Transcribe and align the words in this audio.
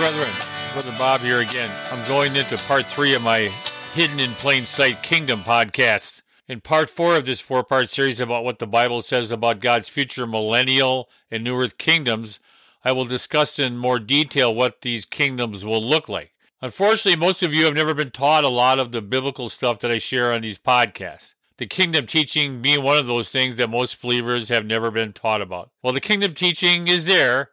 brethren. 0.00 0.32
Brother 0.72 0.96
Bob 0.96 1.20
here 1.20 1.42
again. 1.42 1.70
I'm 1.92 2.08
going 2.08 2.34
into 2.34 2.56
part 2.66 2.86
three 2.86 3.14
of 3.14 3.22
my 3.22 3.50
Hidden 3.92 4.18
in 4.18 4.30
Plain 4.30 4.62
Sight 4.62 5.02
Kingdom 5.02 5.40
podcast. 5.40 6.22
In 6.48 6.62
part 6.62 6.88
four 6.88 7.16
of 7.16 7.26
this 7.26 7.40
four 7.42 7.62
part 7.62 7.90
series 7.90 8.18
about 8.18 8.42
what 8.42 8.60
the 8.60 8.66
Bible 8.66 9.02
says 9.02 9.30
about 9.30 9.60
God's 9.60 9.90
future 9.90 10.26
millennial 10.26 11.10
and 11.30 11.44
new 11.44 11.54
earth 11.54 11.76
kingdoms, 11.76 12.40
I 12.82 12.92
will 12.92 13.04
discuss 13.04 13.58
in 13.58 13.76
more 13.76 13.98
detail 13.98 14.54
what 14.54 14.80
these 14.80 15.04
kingdoms 15.04 15.66
will 15.66 15.82
look 15.82 16.08
like. 16.08 16.32
Unfortunately, 16.62 17.20
most 17.20 17.42
of 17.42 17.52
you 17.52 17.66
have 17.66 17.74
never 17.74 17.92
been 17.92 18.10
taught 18.10 18.44
a 18.44 18.48
lot 18.48 18.78
of 18.78 18.92
the 18.92 19.02
biblical 19.02 19.50
stuff 19.50 19.80
that 19.80 19.90
I 19.90 19.98
share 19.98 20.32
on 20.32 20.40
these 20.40 20.58
podcasts. 20.58 21.34
The 21.58 21.66
kingdom 21.66 22.06
teaching 22.06 22.62
being 22.62 22.82
one 22.82 22.96
of 22.96 23.06
those 23.06 23.28
things 23.28 23.56
that 23.56 23.68
most 23.68 24.00
believers 24.00 24.48
have 24.48 24.64
never 24.64 24.90
been 24.90 25.12
taught 25.12 25.42
about. 25.42 25.72
Well, 25.82 25.92
the 25.92 26.00
kingdom 26.00 26.32
teaching 26.32 26.88
is 26.88 27.04
there, 27.04 27.50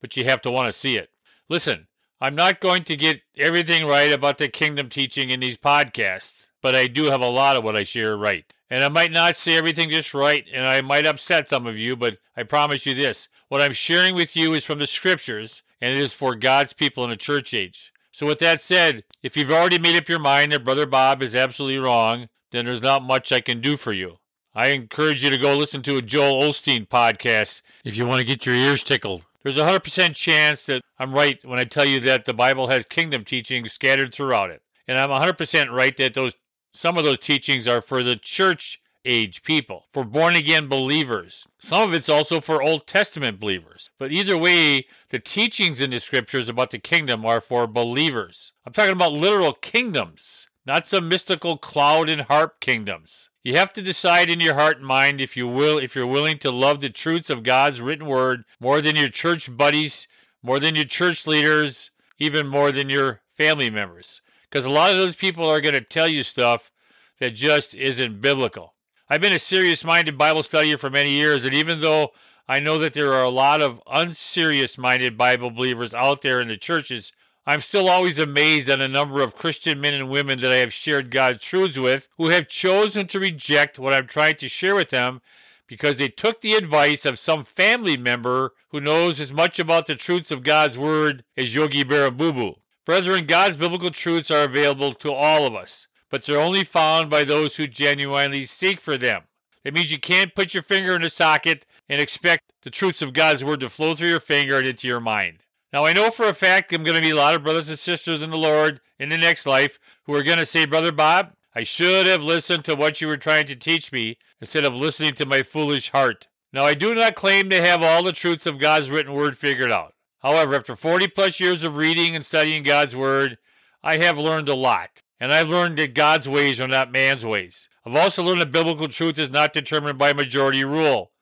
but 0.00 0.16
you 0.16 0.24
have 0.24 0.40
to 0.42 0.50
want 0.50 0.72
to 0.72 0.78
see 0.78 0.96
it. 0.96 1.10
Listen, 1.50 1.88
I'm 2.22 2.34
not 2.34 2.60
going 2.60 2.84
to 2.84 2.96
get 2.96 3.22
everything 3.38 3.86
right 3.86 4.12
about 4.12 4.36
the 4.36 4.48
kingdom 4.48 4.90
teaching 4.90 5.30
in 5.30 5.40
these 5.40 5.56
podcasts, 5.56 6.48
but 6.60 6.76
I 6.76 6.86
do 6.86 7.04
have 7.04 7.22
a 7.22 7.28
lot 7.28 7.56
of 7.56 7.64
what 7.64 7.76
I 7.76 7.84
share 7.84 8.14
right. 8.14 8.44
And 8.68 8.84
I 8.84 8.88
might 8.90 9.10
not 9.10 9.36
say 9.36 9.56
everything 9.56 9.88
just 9.88 10.12
right, 10.12 10.44
and 10.52 10.66
I 10.66 10.82
might 10.82 11.06
upset 11.06 11.48
some 11.48 11.66
of 11.66 11.78
you, 11.78 11.96
but 11.96 12.18
I 12.36 12.42
promise 12.42 12.84
you 12.84 12.94
this 12.94 13.28
what 13.48 13.62
I'm 13.62 13.72
sharing 13.72 14.14
with 14.14 14.36
you 14.36 14.52
is 14.52 14.66
from 14.66 14.80
the 14.80 14.86
scriptures, 14.86 15.62
and 15.80 15.94
it 15.94 15.98
is 15.98 16.12
for 16.12 16.34
God's 16.34 16.74
people 16.74 17.04
in 17.04 17.10
the 17.10 17.16
church 17.16 17.54
age. 17.54 17.90
So, 18.12 18.26
with 18.26 18.38
that 18.40 18.60
said, 18.60 19.04
if 19.22 19.34
you've 19.34 19.50
already 19.50 19.78
made 19.78 19.96
up 19.96 20.08
your 20.08 20.18
mind 20.18 20.52
that 20.52 20.62
Brother 20.62 20.84
Bob 20.84 21.22
is 21.22 21.34
absolutely 21.34 21.78
wrong, 21.78 22.28
then 22.50 22.66
there's 22.66 22.82
not 22.82 23.02
much 23.02 23.32
I 23.32 23.40
can 23.40 23.62
do 23.62 23.78
for 23.78 23.94
you. 23.94 24.18
I 24.54 24.68
encourage 24.68 25.24
you 25.24 25.30
to 25.30 25.38
go 25.38 25.56
listen 25.56 25.80
to 25.82 25.96
a 25.96 26.02
Joel 26.02 26.42
Osteen 26.42 26.86
podcast 26.86 27.62
if 27.82 27.96
you 27.96 28.04
want 28.04 28.20
to 28.20 28.26
get 28.26 28.44
your 28.44 28.54
ears 28.54 28.84
tickled. 28.84 29.24
There's 29.42 29.58
a 29.58 29.64
100% 29.64 30.14
chance 30.14 30.66
that 30.66 30.82
I'm 30.98 31.12
right 31.12 31.38
when 31.44 31.58
I 31.58 31.64
tell 31.64 31.84
you 31.84 32.00
that 32.00 32.24
the 32.24 32.34
Bible 32.34 32.68
has 32.68 32.84
kingdom 32.84 33.24
teachings 33.24 33.72
scattered 33.72 34.14
throughout 34.14 34.50
it. 34.50 34.62
And 34.86 34.98
I'm 34.98 35.10
100% 35.10 35.70
right 35.70 35.96
that 35.96 36.14
those 36.14 36.34
some 36.72 36.96
of 36.96 37.04
those 37.04 37.18
teachings 37.18 37.66
are 37.66 37.80
for 37.80 38.02
the 38.02 38.16
church 38.16 38.80
age 39.04 39.42
people, 39.42 39.86
for 39.92 40.04
born 40.04 40.36
again 40.36 40.68
believers. 40.68 41.46
Some 41.58 41.82
of 41.82 41.94
it's 41.94 42.08
also 42.08 42.40
for 42.40 42.62
Old 42.62 42.86
Testament 42.86 43.40
believers. 43.40 43.90
But 43.98 44.12
either 44.12 44.36
way, 44.36 44.86
the 45.08 45.18
teachings 45.18 45.80
in 45.80 45.90
the 45.90 45.98
scriptures 46.00 46.48
about 46.48 46.70
the 46.70 46.78
kingdom 46.78 47.24
are 47.24 47.40
for 47.40 47.66
believers. 47.66 48.52
I'm 48.66 48.72
talking 48.72 48.92
about 48.92 49.12
literal 49.12 49.54
kingdoms, 49.54 50.48
not 50.66 50.86
some 50.86 51.08
mystical 51.08 51.56
cloud 51.56 52.08
and 52.08 52.22
harp 52.22 52.60
kingdoms. 52.60 53.29
You 53.42 53.56
have 53.56 53.72
to 53.72 53.82
decide 53.82 54.28
in 54.28 54.40
your 54.40 54.54
heart 54.54 54.78
and 54.78 54.86
mind 54.86 55.18
if 55.18 55.34
you 55.34 55.48
will 55.48 55.78
if 55.78 55.94
you're 55.94 56.06
willing 56.06 56.36
to 56.38 56.50
love 56.50 56.80
the 56.80 56.90
truths 56.90 57.30
of 57.30 57.42
God's 57.42 57.80
written 57.80 58.06
word 58.06 58.44
more 58.60 58.82
than 58.82 58.96
your 58.96 59.08
church 59.08 59.56
buddies, 59.56 60.06
more 60.42 60.60
than 60.60 60.74
your 60.74 60.84
church 60.84 61.26
leaders, 61.26 61.90
even 62.18 62.46
more 62.46 62.70
than 62.70 62.90
your 62.90 63.22
family 63.34 63.70
members. 63.70 64.20
Because 64.50 64.66
a 64.66 64.70
lot 64.70 64.90
of 64.90 64.98
those 64.98 65.16
people 65.16 65.48
are 65.48 65.62
going 65.62 65.74
to 65.74 65.80
tell 65.80 66.06
you 66.06 66.22
stuff 66.22 66.70
that 67.18 67.30
just 67.30 67.74
isn't 67.74 68.20
biblical. 68.20 68.74
I've 69.08 69.22
been 69.22 69.32
a 69.32 69.38
serious 69.38 69.84
minded 69.84 70.18
Bible 70.18 70.42
studier 70.42 70.78
for 70.78 70.90
many 70.90 71.12
years, 71.12 71.44
and 71.44 71.54
even 71.54 71.80
though 71.80 72.10
I 72.46 72.60
know 72.60 72.78
that 72.78 72.92
there 72.92 73.14
are 73.14 73.24
a 73.24 73.30
lot 73.30 73.62
of 73.62 73.80
unserious 73.90 74.76
minded 74.76 75.16
Bible 75.16 75.50
believers 75.50 75.94
out 75.94 76.20
there 76.20 76.42
in 76.42 76.48
the 76.48 76.58
churches, 76.58 77.12
I'm 77.46 77.62
still 77.62 77.88
always 77.88 78.18
amazed 78.18 78.68
at 78.68 78.80
a 78.80 78.88
number 78.88 79.22
of 79.22 79.34
Christian 79.34 79.80
men 79.80 79.94
and 79.94 80.10
women 80.10 80.40
that 80.40 80.52
I 80.52 80.56
have 80.56 80.74
shared 80.74 81.10
God's 81.10 81.42
truths 81.42 81.78
with 81.78 82.06
who 82.18 82.28
have 82.28 82.48
chosen 82.48 83.06
to 83.08 83.20
reject 83.20 83.78
what 83.78 83.94
I'm 83.94 84.06
trying 84.06 84.36
to 84.36 84.48
share 84.48 84.74
with 84.74 84.90
them 84.90 85.22
because 85.66 85.96
they 85.96 86.08
took 86.08 86.40
the 86.40 86.54
advice 86.54 87.06
of 87.06 87.18
some 87.18 87.44
family 87.44 87.96
member 87.96 88.52
who 88.70 88.80
knows 88.80 89.20
as 89.20 89.32
much 89.32 89.58
about 89.58 89.86
the 89.86 89.94
truths 89.94 90.30
of 90.30 90.42
God's 90.42 90.76
Word 90.76 91.24
as 91.36 91.54
Yogi 91.54 91.82
Berra 91.84 92.14
Boo 92.14 92.32
Boo. 92.32 92.56
Brethren, 92.84 93.24
God's 93.24 93.56
biblical 93.56 93.90
truths 93.90 94.30
are 94.30 94.44
available 94.44 94.92
to 94.94 95.12
all 95.12 95.46
of 95.46 95.54
us, 95.54 95.86
but 96.10 96.26
they're 96.26 96.40
only 96.40 96.64
found 96.64 97.08
by 97.08 97.24
those 97.24 97.56
who 97.56 97.66
genuinely 97.66 98.44
seek 98.44 98.80
for 98.80 98.98
them. 98.98 99.22
That 99.64 99.74
means 99.74 99.92
you 99.92 99.98
can't 99.98 100.34
put 100.34 100.54
your 100.54 100.62
finger 100.62 100.94
in 100.94 101.04
a 101.04 101.08
socket 101.08 101.64
and 101.88 102.00
expect 102.00 102.52
the 102.62 102.70
truths 102.70 103.00
of 103.00 103.12
God's 103.12 103.44
Word 103.44 103.60
to 103.60 103.70
flow 103.70 103.94
through 103.94 104.08
your 104.08 104.20
finger 104.20 104.58
and 104.58 104.66
into 104.66 104.88
your 104.88 105.00
mind. 105.00 105.44
Now, 105.72 105.84
I 105.84 105.92
know 105.92 106.10
for 106.10 106.26
a 106.26 106.34
fact 106.34 106.72
I'm 106.72 106.82
going 106.82 106.96
to 106.96 107.02
be 107.02 107.10
a 107.10 107.16
lot 107.16 107.34
of 107.34 107.44
brothers 107.44 107.68
and 107.68 107.78
sisters 107.78 108.22
in 108.22 108.30
the 108.30 108.36
Lord 108.36 108.80
in 108.98 109.08
the 109.08 109.18
next 109.18 109.46
life 109.46 109.78
who 110.04 110.14
are 110.14 110.24
going 110.24 110.38
to 110.38 110.46
say, 110.46 110.66
Brother 110.66 110.90
Bob, 110.90 111.32
I 111.54 111.62
should 111.62 112.06
have 112.06 112.22
listened 112.22 112.64
to 112.64 112.74
what 112.74 113.00
you 113.00 113.06
were 113.06 113.16
trying 113.16 113.46
to 113.46 113.56
teach 113.56 113.92
me 113.92 114.18
instead 114.40 114.64
of 114.64 114.74
listening 114.74 115.14
to 115.14 115.26
my 115.26 115.42
foolish 115.42 115.90
heart. 115.90 116.26
Now, 116.52 116.64
I 116.64 116.74
do 116.74 116.94
not 116.94 117.14
claim 117.14 117.48
to 117.50 117.62
have 117.62 117.82
all 117.82 118.02
the 118.02 118.12
truths 118.12 118.46
of 118.46 118.58
God's 118.58 118.90
written 118.90 119.12
word 119.12 119.38
figured 119.38 119.70
out. 119.70 119.94
However, 120.20 120.56
after 120.56 120.74
40 120.74 121.08
plus 121.08 121.38
years 121.38 121.62
of 121.62 121.76
reading 121.76 122.16
and 122.16 122.26
studying 122.26 122.64
God's 122.64 122.96
word, 122.96 123.38
I 123.82 123.98
have 123.98 124.18
learned 124.18 124.48
a 124.48 124.54
lot. 124.54 125.02
And 125.20 125.32
I've 125.32 125.50
learned 125.50 125.78
that 125.78 125.94
God's 125.94 126.28
ways 126.28 126.60
are 126.60 126.68
not 126.68 126.90
man's 126.90 127.24
ways. 127.24 127.68
I've 127.86 127.96
also 127.96 128.22
learned 128.22 128.40
that 128.40 128.50
biblical 128.50 128.88
truth 128.88 129.18
is 129.18 129.30
not 129.30 129.52
determined 129.52 129.98
by 129.98 130.12
majority 130.12 130.64
rule. 130.64 131.12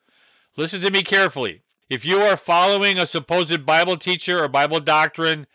Listen 0.56 0.80
to 0.80 0.90
me 0.90 1.02
carefully. 1.02 1.62
If 1.88 2.04
you 2.04 2.18
are 2.18 2.36
following 2.36 2.98
a 2.98 3.06
supposed 3.06 3.64
Bible 3.64 3.96
teacher 3.96 4.44
or 4.44 4.48
Bible 4.48 4.80
doctrine 4.80 5.46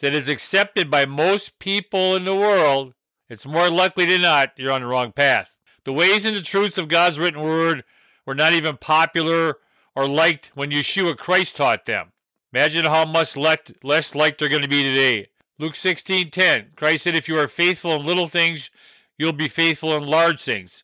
that 0.00 0.14
is 0.14 0.28
accepted 0.28 0.90
by 0.90 1.06
most 1.06 1.60
people 1.60 2.16
in 2.16 2.24
the 2.24 2.34
world, 2.34 2.94
it's 3.28 3.46
more 3.46 3.70
likely 3.70 4.04
than 4.04 4.22
not 4.22 4.52
you're 4.56 4.72
on 4.72 4.80
the 4.80 4.88
wrong 4.88 5.12
path. 5.12 5.56
The 5.84 5.92
ways 5.92 6.24
and 6.24 6.36
the 6.36 6.42
truths 6.42 6.76
of 6.76 6.88
God's 6.88 7.20
written 7.20 7.40
word 7.40 7.84
were 8.24 8.34
not 8.34 8.52
even 8.52 8.76
popular 8.76 9.58
or 9.94 10.08
liked 10.08 10.50
when 10.54 10.72
Yeshua 10.72 11.16
Christ 11.16 11.54
taught 11.56 11.86
them. 11.86 12.10
Imagine 12.52 12.86
how 12.86 13.04
much 13.04 13.36
less 13.36 14.14
liked 14.14 14.38
they're 14.38 14.48
going 14.48 14.62
to 14.62 14.68
be 14.68 14.82
today. 14.82 15.28
Luke 15.56 15.74
16:10. 15.74 16.74
Christ 16.74 17.04
said, 17.04 17.14
"If 17.14 17.28
you 17.28 17.38
are 17.38 17.48
faithful 17.48 17.94
in 17.94 18.04
little 18.04 18.28
things, 18.28 18.70
you'll 19.18 19.32
be 19.32 19.48
faithful 19.48 19.96
in 19.96 20.04
large 20.04 20.42
things. 20.42 20.82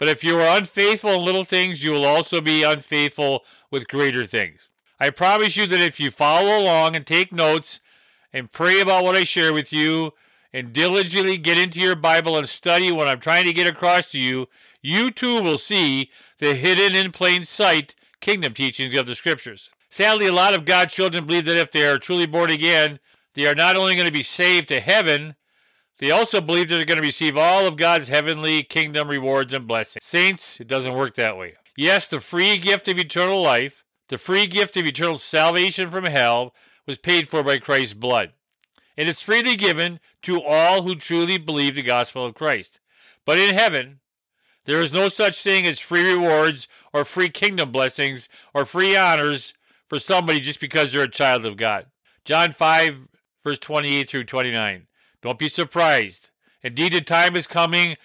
But 0.00 0.08
if 0.08 0.24
you 0.24 0.40
are 0.40 0.56
unfaithful 0.56 1.12
in 1.12 1.24
little 1.24 1.44
things, 1.44 1.84
you 1.84 1.92
will 1.92 2.06
also 2.06 2.40
be 2.40 2.62
unfaithful 2.62 3.44
with 3.70 3.86
greater 3.86 4.24
things. 4.24 4.70
I 4.98 5.10
promise 5.10 5.58
you 5.58 5.66
that 5.66 5.78
if 5.78 6.00
you 6.00 6.10
follow 6.10 6.58
along 6.58 6.96
and 6.96 7.06
take 7.06 7.32
notes 7.32 7.80
and 8.32 8.50
pray 8.50 8.80
about 8.80 9.04
what 9.04 9.14
I 9.14 9.24
share 9.24 9.52
with 9.52 9.74
you 9.74 10.14
and 10.54 10.72
diligently 10.72 11.36
get 11.36 11.58
into 11.58 11.80
your 11.80 11.96
Bible 11.96 12.38
and 12.38 12.48
study 12.48 12.90
what 12.90 13.08
I'm 13.08 13.20
trying 13.20 13.44
to 13.44 13.52
get 13.52 13.66
across 13.66 14.10
to 14.12 14.18
you, 14.18 14.48
you 14.80 15.10
too 15.10 15.42
will 15.42 15.58
see 15.58 16.10
the 16.38 16.54
hidden 16.54 16.96
in 16.96 17.12
plain 17.12 17.44
sight 17.44 17.94
kingdom 18.20 18.54
teachings 18.54 18.94
of 18.94 19.06
the 19.06 19.14
scriptures. 19.14 19.68
Sadly, 19.90 20.26
a 20.26 20.32
lot 20.32 20.54
of 20.54 20.64
God's 20.64 20.94
children 20.94 21.26
believe 21.26 21.44
that 21.44 21.60
if 21.60 21.70
they 21.70 21.86
are 21.86 21.98
truly 21.98 22.26
born 22.26 22.50
again, 22.50 23.00
they 23.34 23.46
are 23.46 23.54
not 23.54 23.76
only 23.76 23.96
going 23.96 24.06
to 24.06 24.12
be 24.12 24.22
saved 24.22 24.68
to 24.68 24.80
heaven, 24.80 25.34
they 26.00 26.10
also 26.10 26.40
believe 26.40 26.68
they're 26.68 26.86
going 26.86 27.00
to 27.00 27.06
receive 27.06 27.36
all 27.36 27.66
of 27.66 27.76
God's 27.76 28.08
heavenly 28.08 28.62
kingdom 28.62 29.08
rewards 29.08 29.52
and 29.52 29.66
blessings. 29.66 30.04
Saints, 30.04 30.58
it 30.58 30.66
doesn't 30.66 30.94
work 30.94 31.14
that 31.16 31.36
way. 31.36 31.54
Yes, 31.76 32.08
the 32.08 32.20
free 32.20 32.56
gift 32.56 32.88
of 32.88 32.98
eternal 32.98 33.42
life, 33.42 33.84
the 34.08 34.18
free 34.18 34.46
gift 34.46 34.76
of 34.78 34.86
eternal 34.86 35.18
salvation 35.18 35.90
from 35.90 36.04
hell, 36.04 36.54
was 36.86 36.96
paid 36.96 37.28
for 37.28 37.44
by 37.44 37.58
Christ's 37.58 37.94
blood. 37.94 38.32
And 38.96 39.08
it's 39.08 39.22
freely 39.22 39.56
given 39.56 40.00
to 40.22 40.42
all 40.42 40.82
who 40.82 40.94
truly 40.94 41.36
believe 41.36 41.74
the 41.74 41.82
gospel 41.82 42.24
of 42.24 42.34
Christ. 42.34 42.80
But 43.26 43.38
in 43.38 43.54
heaven, 43.54 44.00
there 44.64 44.80
is 44.80 44.92
no 44.92 45.08
such 45.08 45.42
thing 45.42 45.66
as 45.66 45.80
free 45.80 46.12
rewards 46.12 46.66
or 46.92 47.04
free 47.04 47.28
kingdom 47.28 47.72
blessings 47.72 48.28
or 48.54 48.64
free 48.64 48.96
honors 48.96 49.54
for 49.88 49.98
somebody 49.98 50.40
just 50.40 50.60
because 50.60 50.92
they're 50.92 51.02
a 51.02 51.10
child 51.10 51.44
of 51.44 51.56
God. 51.56 51.86
John 52.24 52.52
5, 52.52 53.08
verse 53.44 53.58
28 53.58 54.08
through 54.08 54.24
29. 54.24 54.86
Don't 55.22 55.38
be 55.38 55.48
surprised. 55.48 56.30
Indeed, 56.62 56.92
the 56.92 57.00
time 57.00 57.36
is 57.36 57.46
coming 57.46 57.96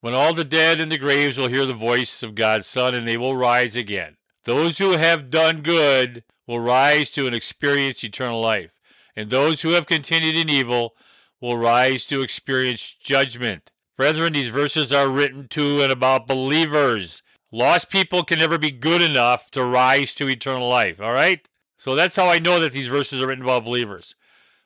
when 0.00 0.14
all 0.14 0.34
the 0.34 0.44
dead 0.44 0.80
in 0.80 0.88
the 0.88 0.98
graves 0.98 1.38
will 1.38 1.48
hear 1.48 1.66
the 1.66 1.74
voice 1.74 2.22
of 2.22 2.34
God's 2.34 2.66
Son 2.66 2.94
and 2.94 3.06
they 3.06 3.16
will 3.16 3.36
rise 3.36 3.76
again. 3.76 4.16
Those 4.44 4.78
who 4.78 4.92
have 4.92 5.30
done 5.30 5.62
good 5.62 6.24
will 6.46 6.60
rise 6.60 7.10
to 7.12 7.28
experience 7.28 8.02
eternal 8.02 8.40
life, 8.40 8.72
and 9.14 9.30
those 9.30 9.62
who 9.62 9.70
have 9.70 9.86
continued 9.86 10.36
in 10.36 10.50
evil 10.50 10.94
will 11.40 11.56
rise 11.56 12.04
to 12.06 12.22
experience 12.22 12.96
judgment. 13.00 13.70
Brethren, 13.96 14.32
these 14.32 14.48
verses 14.48 14.92
are 14.92 15.08
written 15.08 15.46
to 15.48 15.82
and 15.82 15.92
about 15.92 16.26
believers. 16.26 17.22
Lost 17.52 17.90
people 17.90 18.24
can 18.24 18.38
never 18.38 18.58
be 18.58 18.70
good 18.70 19.02
enough 19.02 19.50
to 19.52 19.64
rise 19.64 20.14
to 20.16 20.28
eternal 20.28 20.68
life, 20.68 21.00
all 21.00 21.12
right? 21.12 21.46
So 21.78 21.94
that's 21.94 22.16
how 22.16 22.28
I 22.28 22.38
know 22.38 22.58
that 22.58 22.72
these 22.72 22.88
verses 22.88 23.22
are 23.22 23.26
written 23.28 23.44
about 23.44 23.64
believers. 23.64 24.16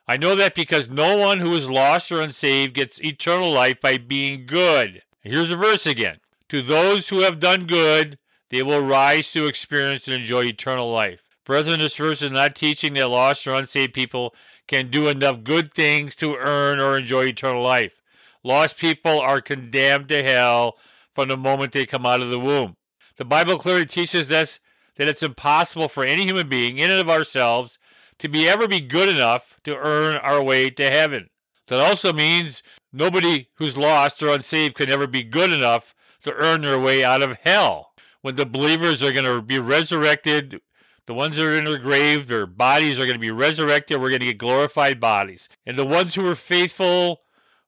I 0.07 0.15
know 0.15 0.35
that 0.35 0.55
because 0.55 0.89
no 0.89 1.17
one 1.17 1.39
who 1.39 1.53
is 1.53 1.69
lost 1.69 2.11
or 2.11 2.21
unsaved 2.21 2.73
gets 2.73 3.01
eternal 3.01 3.51
life 3.51 3.81
by 3.81 3.97
being 3.97 4.45
good. 4.45 5.03
Here's 5.21 5.51
a 5.51 5.57
verse 5.57 5.85
again. 5.85 6.17
To 6.49 6.61
those 6.61 7.09
who 7.09 7.19
have 7.19 7.39
done 7.39 7.67
good, 7.67 8.17
they 8.49 8.63
will 8.63 8.81
rise 8.81 9.33
to 9.33 9.47
experience 9.47 10.07
and 10.07 10.15
enjoy 10.15 10.45
eternal 10.45 10.89
life. 10.89 11.21
Brethren, 11.43 11.79
this 11.79 11.97
verse 11.97 12.21
is 12.21 12.31
not 12.31 12.55
teaching 12.55 12.93
that 12.93 13.09
lost 13.09 13.45
or 13.45 13.53
unsaved 13.53 13.93
people 13.93 14.33
can 14.67 14.89
do 14.89 15.09
enough 15.09 15.43
good 15.43 15.73
things 15.73 16.15
to 16.17 16.35
earn 16.35 16.79
or 16.79 16.97
enjoy 16.97 17.25
eternal 17.25 17.63
life. 17.63 18.01
Lost 18.43 18.79
people 18.79 19.19
are 19.19 19.41
condemned 19.41 20.07
to 20.09 20.23
hell 20.23 20.77
from 21.13 21.27
the 21.27 21.37
moment 21.37 21.73
they 21.73 21.85
come 21.85 22.05
out 22.05 22.21
of 22.21 22.29
the 22.29 22.39
womb. 22.39 22.77
The 23.17 23.25
Bible 23.25 23.57
clearly 23.57 23.85
teaches 23.85 24.31
us 24.31 24.61
that 24.95 25.07
it's 25.07 25.23
impossible 25.23 25.89
for 25.89 26.05
any 26.05 26.25
human 26.25 26.47
being, 26.47 26.77
in 26.77 26.91
and 26.91 26.99
of 26.99 27.09
ourselves, 27.09 27.77
to 28.19 28.29
be 28.29 28.47
ever 28.47 28.67
be 28.67 28.79
good 28.79 29.09
enough 29.09 29.59
to 29.63 29.75
earn 29.75 30.17
our 30.17 30.41
way 30.41 30.69
to 30.69 30.89
heaven. 30.89 31.29
That 31.67 31.79
also 31.79 32.13
means 32.13 32.63
nobody 32.91 33.49
who's 33.55 33.77
lost 33.77 34.23
or 34.23 34.29
unsaved 34.29 34.75
can 34.75 34.89
ever 34.89 35.07
be 35.07 35.23
good 35.23 35.51
enough 35.51 35.93
to 36.23 36.33
earn 36.33 36.61
their 36.61 36.79
way 36.79 37.03
out 37.03 37.21
of 37.21 37.37
hell. 37.41 37.93
When 38.21 38.35
the 38.35 38.45
believers 38.45 39.03
are 39.03 39.11
going 39.11 39.25
to 39.25 39.41
be 39.41 39.59
resurrected, 39.59 40.61
the 41.05 41.13
ones 41.13 41.37
that 41.37 41.45
are 41.45 41.53
in 41.53 41.65
their 41.65 41.77
grave, 41.77 42.27
their 42.27 42.45
bodies 42.45 42.99
are 42.99 43.05
going 43.05 43.15
to 43.15 43.19
be 43.19 43.31
resurrected. 43.31 43.99
We're 43.99 44.09
going 44.09 44.21
to 44.21 44.27
get 44.27 44.37
glorified 44.37 44.99
bodies. 44.99 45.47
And 45.65 45.77
the 45.77 45.85
ones 45.85 46.15
who 46.15 46.27
are 46.27 46.35
faithful 46.35 47.21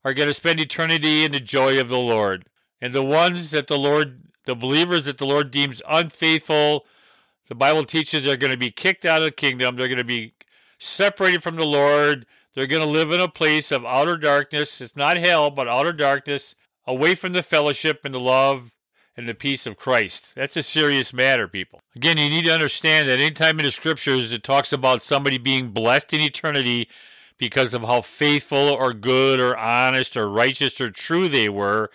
are 0.04 0.14
going 0.14 0.28
to 0.28 0.34
spend 0.34 0.60
eternity 0.60 1.24
in 1.24 1.32
the 1.32 1.40
joy 1.40 1.80
of 1.80 1.90
the 1.90 2.00
Lord. 2.00 2.48
And 2.82 2.94
the 2.94 3.04
ones 3.04 3.52
that 3.52 3.68
the 3.68 3.78
Lord, 3.78 4.24
the 4.46 4.56
believers 4.56 5.04
that 5.04 5.18
the 5.18 5.26
Lord 5.26 5.52
deems 5.52 5.82
unfaithful, 5.88 6.86
the 7.50 7.56
Bible 7.56 7.84
teaches 7.84 8.24
they're 8.24 8.38
going 8.38 8.54
to 8.54 8.58
be 8.58 8.72
kicked 8.72 9.06
out 9.06 9.22
of 9.22 9.26
the 9.26 9.32
kingdom. 9.32 9.76
They're 9.76 9.88
going 9.88 9.98
to 9.98 10.04
be 10.04 10.34
separated 10.78 11.44
from 11.44 11.58
the 11.58 11.66
Lord. 11.66 12.26
They're 12.56 12.68
going 12.68 12.86
to 12.86 12.90
live 12.90 13.12
in 13.12 13.20
a 13.20 13.28
place 13.28 13.72
of 13.72 13.86
outer 13.86 14.18
darkness. 14.18 14.80
It's 14.82 14.96
not 14.96 15.18
hell, 15.18 15.50
but 15.50 15.68
outer 15.68 15.94
darkness, 15.94 16.56
away 16.86 17.16
from 17.16 17.34
the 17.34 17.44
fellowship 17.44 18.02
and 18.06 18.14
the 18.14 18.20
love 18.20 18.74
and 19.18 19.28
the 19.28 19.34
peace 19.34 19.68
of 19.68 19.78
Christ. 19.78 20.32
That's 20.36 20.56
a 20.56 20.64
serious 20.64 21.12
matter, 21.12 21.48
people. 21.48 21.82
Again, 21.96 22.18
you 22.18 22.30
need 22.30 22.46
to 22.46 22.54
understand 22.54 23.10
that 23.10 23.20
anytime 23.20 23.60
in 23.60 23.66
the 23.66 23.72
scriptures 23.72 24.32
it 24.32 24.44
talks 24.44 24.72
about 24.72 25.04
somebody 25.04 25.38
being 25.38 25.72
blessed 25.72 26.14
in 26.14 26.22
eternity 26.22 26.88
because 27.38 27.74
of 27.74 27.82
how 27.84 28.02
faithful 28.02 28.70
or 28.70 28.94
good 28.94 29.40
or 29.40 29.58
honest 29.58 30.16
or 30.16 30.30
righteous 30.30 30.80
or 30.80 30.90
true 30.90 31.28
they 31.28 31.50
were, 31.50 31.90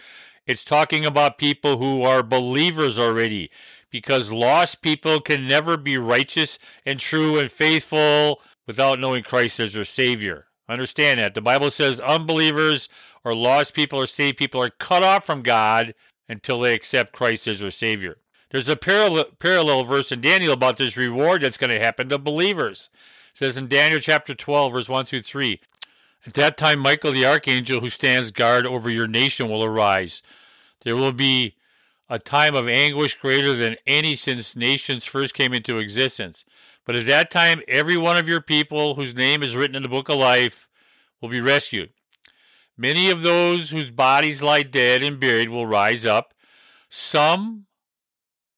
it's 0.46 0.64
talking 0.64 1.06
about 1.06 1.38
people 1.38 1.78
who 1.78 2.02
are 2.02 2.22
believers 2.22 2.98
already. 2.98 3.50
Because 3.94 4.32
lost 4.32 4.82
people 4.82 5.20
can 5.20 5.46
never 5.46 5.76
be 5.76 5.98
righteous 5.98 6.58
and 6.84 6.98
true 6.98 7.38
and 7.38 7.48
faithful 7.48 8.40
without 8.66 8.98
knowing 8.98 9.22
Christ 9.22 9.60
as 9.60 9.74
their 9.74 9.84
Savior. 9.84 10.46
Understand 10.68 11.20
that. 11.20 11.34
The 11.34 11.40
Bible 11.40 11.70
says 11.70 12.00
unbelievers 12.00 12.88
or 13.22 13.36
lost 13.36 13.72
people 13.72 14.00
or 14.00 14.06
saved 14.06 14.36
people 14.36 14.60
are 14.60 14.70
cut 14.70 15.04
off 15.04 15.24
from 15.24 15.42
God 15.42 15.94
until 16.28 16.58
they 16.58 16.74
accept 16.74 17.12
Christ 17.12 17.46
as 17.46 17.60
their 17.60 17.70
Savior. 17.70 18.16
There's 18.50 18.68
a 18.68 18.74
parallel, 18.74 19.26
parallel 19.38 19.84
verse 19.84 20.10
in 20.10 20.20
Daniel 20.20 20.54
about 20.54 20.76
this 20.76 20.96
reward 20.96 21.42
that's 21.42 21.56
going 21.56 21.70
to 21.70 21.78
happen 21.78 22.08
to 22.08 22.18
believers. 22.18 22.90
It 23.30 23.38
says 23.38 23.56
in 23.56 23.68
Daniel 23.68 24.00
chapter 24.00 24.34
12, 24.34 24.72
verse 24.72 24.88
1 24.88 25.04
through 25.04 25.22
3 25.22 25.60
At 26.26 26.34
that 26.34 26.56
time, 26.56 26.80
Michael 26.80 27.12
the 27.12 27.26
archangel 27.26 27.78
who 27.78 27.90
stands 27.90 28.32
guard 28.32 28.66
over 28.66 28.90
your 28.90 29.06
nation 29.06 29.48
will 29.48 29.62
arise. 29.62 30.20
There 30.82 30.96
will 30.96 31.12
be 31.12 31.54
a 32.08 32.18
time 32.18 32.54
of 32.54 32.68
anguish 32.68 33.18
greater 33.18 33.54
than 33.54 33.76
any 33.86 34.14
since 34.14 34.54
nations 34.54 35.06
first 35.06 35.34
came 35.34 35.54
into 35.54 35.78
existence. 35.78 36.44
But 36.84 36.96
at 36.96 37.06
that 37.06 37.30
time, 37.30 37.62
every 37.66 37.96
one 37.96 38.16
of 38.16 38.28
your 38.28 38.40
people 38.40 38.94
whose 38.94 39.14
name 39.14 39.42
is 39.42 39.56
written 39.56 39.76
in 39.76 39.82
the 39.82 39.88
book 39.88 40.08
of 40.08 40.16
life 40.16 40.68
will 41.20 41.30
be 41.30 41.40
rescued. 41.40 41.90
Many 42.76 43.08
of 43.08 43.22
those 43.22 43.70
whose 43.70 43.90
bodies 43.90 44.42
lie 44.42 44.64
dead 44.64 45.02
and 45.02 45.18
buried 45.18 45.48
will 45.48 45.66
rise 45.66 46.04
up, 46.04 46.34
some 46.88 47.66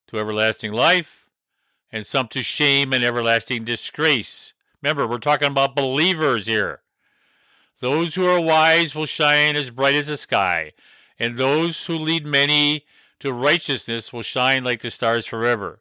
to 0.09 0.19
everlasting 0.19 0.73
life, 0.73 1.29
and 1.93 2.07
some 2.07 2.27
to 2.29 2.43
shame 2.43 2.93
and 2.93 3.05
everlasting 3.05 3.65
disgrace. 3.65 4.55
Remember, 4.83 5.07
we're 5.07 5.19
talking 5.19 5.49
about 5.49 5.77
believers 5.77 6.47
here. 6.47 6.81
Those 7.81 8.15
who 8.15 8.27
are 8.27 8.41
wise 8.41 8.95
will 8.95 9.07
shine 9.07 9.55
as 9.55 9.71
bright 9.71 9.95
as 9.95 10.09
the 10.09 10.17
sky, 10.17 10.73
and 11.19 11.37
those 11.37 11.87
who 11.87 11.97
lead 11.97 12.25
many 12.27 12.87
to 13.21 13.33
righteousness 13.33 14.13
will 14.13 14.23
shine 14.23 14.65
like 14.65 14.81
the 14.81 14.91
stars 14.91 15.27
forever. 15.27 15.81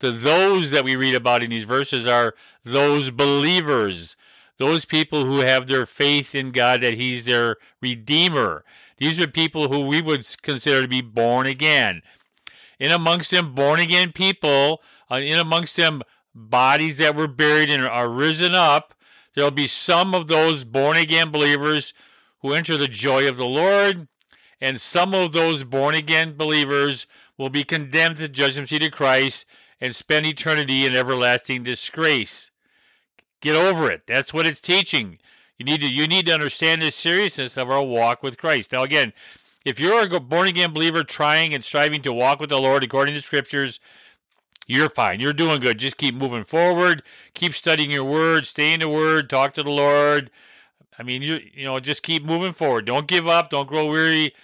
The 0.00 0.10
those 0.10 0.70
that 0.72 0.84
we 0.84 0.96
read 0.96 1.14
about 1.14 1.42
in 1.42 1.50
these 1.50 1.64
verses 1.64 2.06
are 2.06 2.34
those 2.64 3.10
believers 3.10 4.16
those 4.58 4.84
people 4.84 5.24
who 5.24 5.40
have 5.40 5.66
their 5.66 5.86
faith 5.86 6.34
in 6.34 6.50
God 6.50 6.80
that 6.80 6.94
He's 6.94 7.24
their 7.24 7.56
Redeemer. 7.80 8.64
These 8.96 9.20
are 9.20 9.26
people 9.26 9.68
who 9.68 9.86
we 9.86 10.00
would 10.00 10.26
consider 10.42 10.82
to 10.82 10.88
be 10.88 11.02
born 11.02 11.46
again. 11.46 12.02
In 12.78 12.90
amongst 12.90 13.30
them, 13.30 13.54
born 13.54 13.80
again 13.80 14.12
people, 14.12 14.82
uh, 15.10 15.16
in 15.16 15.38
amongst 15.38 15.76
them, 15.76 16.02
bodies 16.34 16.98
that 16.98 17.14
were 17.14 17.28
buried 17.28 17.70
and 17.70 17.84
are 17.84 18.08
risen 18.08 18.54
up, 18.54 18.94
there'll 19.34 19.50
be 19.50 19.66
some 19.66 20.14
of 20.14 20.28
those 20.28 20.64
born 20.64 20.96
again 20.96 21.30
believers 21.30 21.94
who 22.40 22.52
enter 22.52 22.76
the 22.76 22.88
joy 22.88 23.28
of 23.28 23.36
the 23.36 23.46
Lord, 23.46 24.08
and 24.60 24.80
some 24.80 25.14
of 25.14 25.32
those 25.32 25.64
born 25.64 25.94
again 25.94 26.36
believers 26.36 27.06
will 27.38 27.50
be 27.50 27.64
condemned 27.64 28.16
to 28.18 28.28
judgment 28.28 28.68
seat 28.68 28.82
of 28.82 28.92
Christ 28.92 29.46
and 29.80 29.94
spend 29.94 30.26
eternity 30.26 30.86
in 30.86 30.94
everlasting 30.94 31.62
disgrace. 31.62 32.50
Get 33.40 33.54
over 33.54 33.90
it. 33.90 34.02
That's 34.06 34.32
what 34.32 34.46
it's 34.46 34.60
teaching. 34.60 35.18
You 35.58 35.64
need 35.64 35.80
to 35.80 35.88
you 35.88 36.06
need 36.06 36.26
to 36.26 36.34
understand 36.34 36.82
the 36.82 36.90
seriousness 36.90 37.56
of 37.56 37.70
our 37.70 37.82
walk 37.82 38.22
with 38.22 38.38
Christ. 38.38 38.72
Now 38.72 38.82
again, 38.82 39.12
if 39.64 39.80
you're 39.80 40.02
a 40.02 40.20
born 40.20 40.48
again 40.48 40.72
believer 40.72 41.04
trying 41.04 41.54
and 41.54 41.64
striving 41.64 42.02
to 42.02 42.12
walk 42.12 42.40
with 42.40 42.50
the 42.50 42.60
Lord 42.60 42.84
according 42.84 43.14
to 43.14 43.22
scriptures, 43.22 43.80
you're 44.66 44.88
fine. 44.88 45.20
You're 45.20 45.32
doing 45.32 45.60
good. 45.60 45.78
Just 45.78 45.96
keep 45.96 46.14
moving 46.14 46.44
forward. 46.44 47.02
Keep 47.34 47.54
studying 47.54 47.90
your 47.90 48.04
word. 48.04 48.46
Stay 48.46 48.74
in 48.74 48.80
the 48.80 48.88
word. 48.88 49.30
Talk 49.30 49.54
to 49.54 49.62
the 49.62 49.70
Lord. 49.70 50.30
I 50.98 51.02
mean, 51.02 51.22
you 51.22 51.40
you 51.52 51.64
know, 51.64 51.78
just 51.80 52.02
keep 52.02 52.24
moving 52.24 52.52
forward. 52.52 52.86
Don't 52.86 53.06
give 53.06 53.26
up. 53.26 53.50
Don't 53.50 53.68
grow 53.68 53.90
weary. 53.90 54.34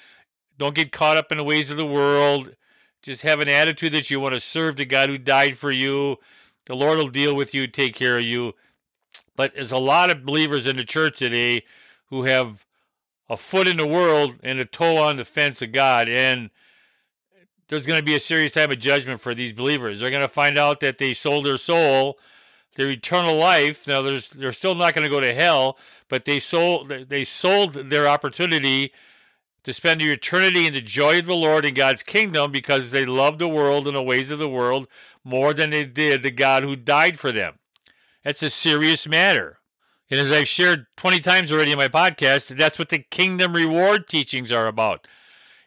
Don't 0.58 0.74
get 0.74 0.92
caught 0.92 1.16
up 1.16 1.32
in 1.32 1.38
the 1.38 1.44
ways 1.44 1.70
of 1.70 1.76
the 1.76 1.86
world. 1.86 2.54
Just 3.02 3.22
have 3.22 3.40
an 3.40 3.48
attitude 3.48 3.92
that 3.94 4.10
you 4.10 4.20
want 4.20 4.34
to 4.34 4.40
serve 4.40 4.76
the 4.76 4.84
God 4.84 5.08
who 5.08 5.18
died 5.18 5.58
for 5.58 5.70
you. 5.70 6.18
The 6.66 6.76
Lord 6.76 6.98
will 6.98 7.08
deal 7.08 7.34
with 7.34 7.52
you, 7.54 7.66
take 7.66 7.94
care 7.94 8.18
of 8.18 8.24
you. 8.24 8.54
But 9.34 9.54
there's 9.54 9.72
a 9.72 9.78
lot 9.78 10.10
of 10.10 10.24
believers 10.24 10.66
in 10.66 10.76
the 10.76 10.84
church 10.84 11.18
today 11.18 11.64
who 12.06 12.24
have 12.24 12.64
a 13.28 13.36
foot 13.36 13.66
in 13.66 13.76
the 13.78 13.86
world 13.86 14.36
and 14.42 14.58
a 14.58 14.64
toe 14.64 14.98
on 14.98 15.16
the 15.16 15.24
fence 15.24 15.62
of 15.62 15.72
God. 15.72 16.08
And 16.08 16.50
there's 17.68 17.86
going 17.86 17.98
to 17.98 18.04
be 18.04 18.14
a 18.14 18.20
serious 18.20 18.52
time 18.52 18.70
of 18.70 18.78
judgment 18.78 19.20
for 19.20 19.34
these 19.34 19.52
believers. 19.52 20.00
They're 20.00 20.10
going 20.10 20.20
to 20.20 20.28
find 20.28 20.58
out 20.58 20.80
that 20.80 20.98
they 20.98 21.14
sold 21.14 21.46
their 21.46 21.56
soul, 21.56 22.18
their 22.76 22.88
eternal 22.88 23.36
life. 23.36 23.86
Now, 23.86 24.02
there's, 24.02 24.28
they're 24.30 24.52
still 24.52 24.74
not 24.74 24.94
going 24.94 25.04
to 25.04 25.10
go 25.10 25.20
to 25.20 25.34
hell, 25.34 25.78
but 26.08 26.24
they 26.24 26.40
sold, 26.40 26.88
they 26.88 27.24
sold 27.24 27.74
their 27.74 28.08
opportunity 28.08 28.92
to 29.64 29.72
spend 29.72 30.00
their 30.00 30.12
eternity 30.12 30.66
in 30.66 30.74
the 30.74 30.80
joy 30.80 31.20
of 31.20 31.26
the 31.26 31.34
Lord 31.34 31.64
in 31.64 31.74
God's 31.74 32.02
kingdom 32.02 32.50
because 32.50 32.90
they 32.90 33.04
loved 33.04 33.38
the 33.38 33.48
world 33.48 33.86
and 33.86 33.96
the 33.96 34.02
ways 34.02 34.30
of 34.30 34.38
the 34.38 34.48
world 34.48 34.88
more 35.24 35.54
than 35.54 35.70
they 35.70 35.84
did 35.84 36.22
the 36.22 36.30
God 36.30 36.62
who 36.62 36.74
died 36.74 37.18
for 37.18 37.30
them. 37.30 37.58
That's 38.24 38.42
a 38.42 38.50
serious 38.50 39.06
matter. 39.06 39.58
And 40.10 40.20
as 40.20 40.32
I've 40.32 40.48
shared 40.48 40.86
20 40.96 41.20
times 41.20 41.52
already 41.52 41.72
in 41.72 41.78
my 41.78 41.88
podcast, 41.88 42.56
that's 42.56 42.78
what 42.78 42.90
the 42.90 42.98
kingdom 42.98 43.54
reward 43.54 44.08
teachings 44.08 44.52
are 44.52 44.66
about. 44.66 45.06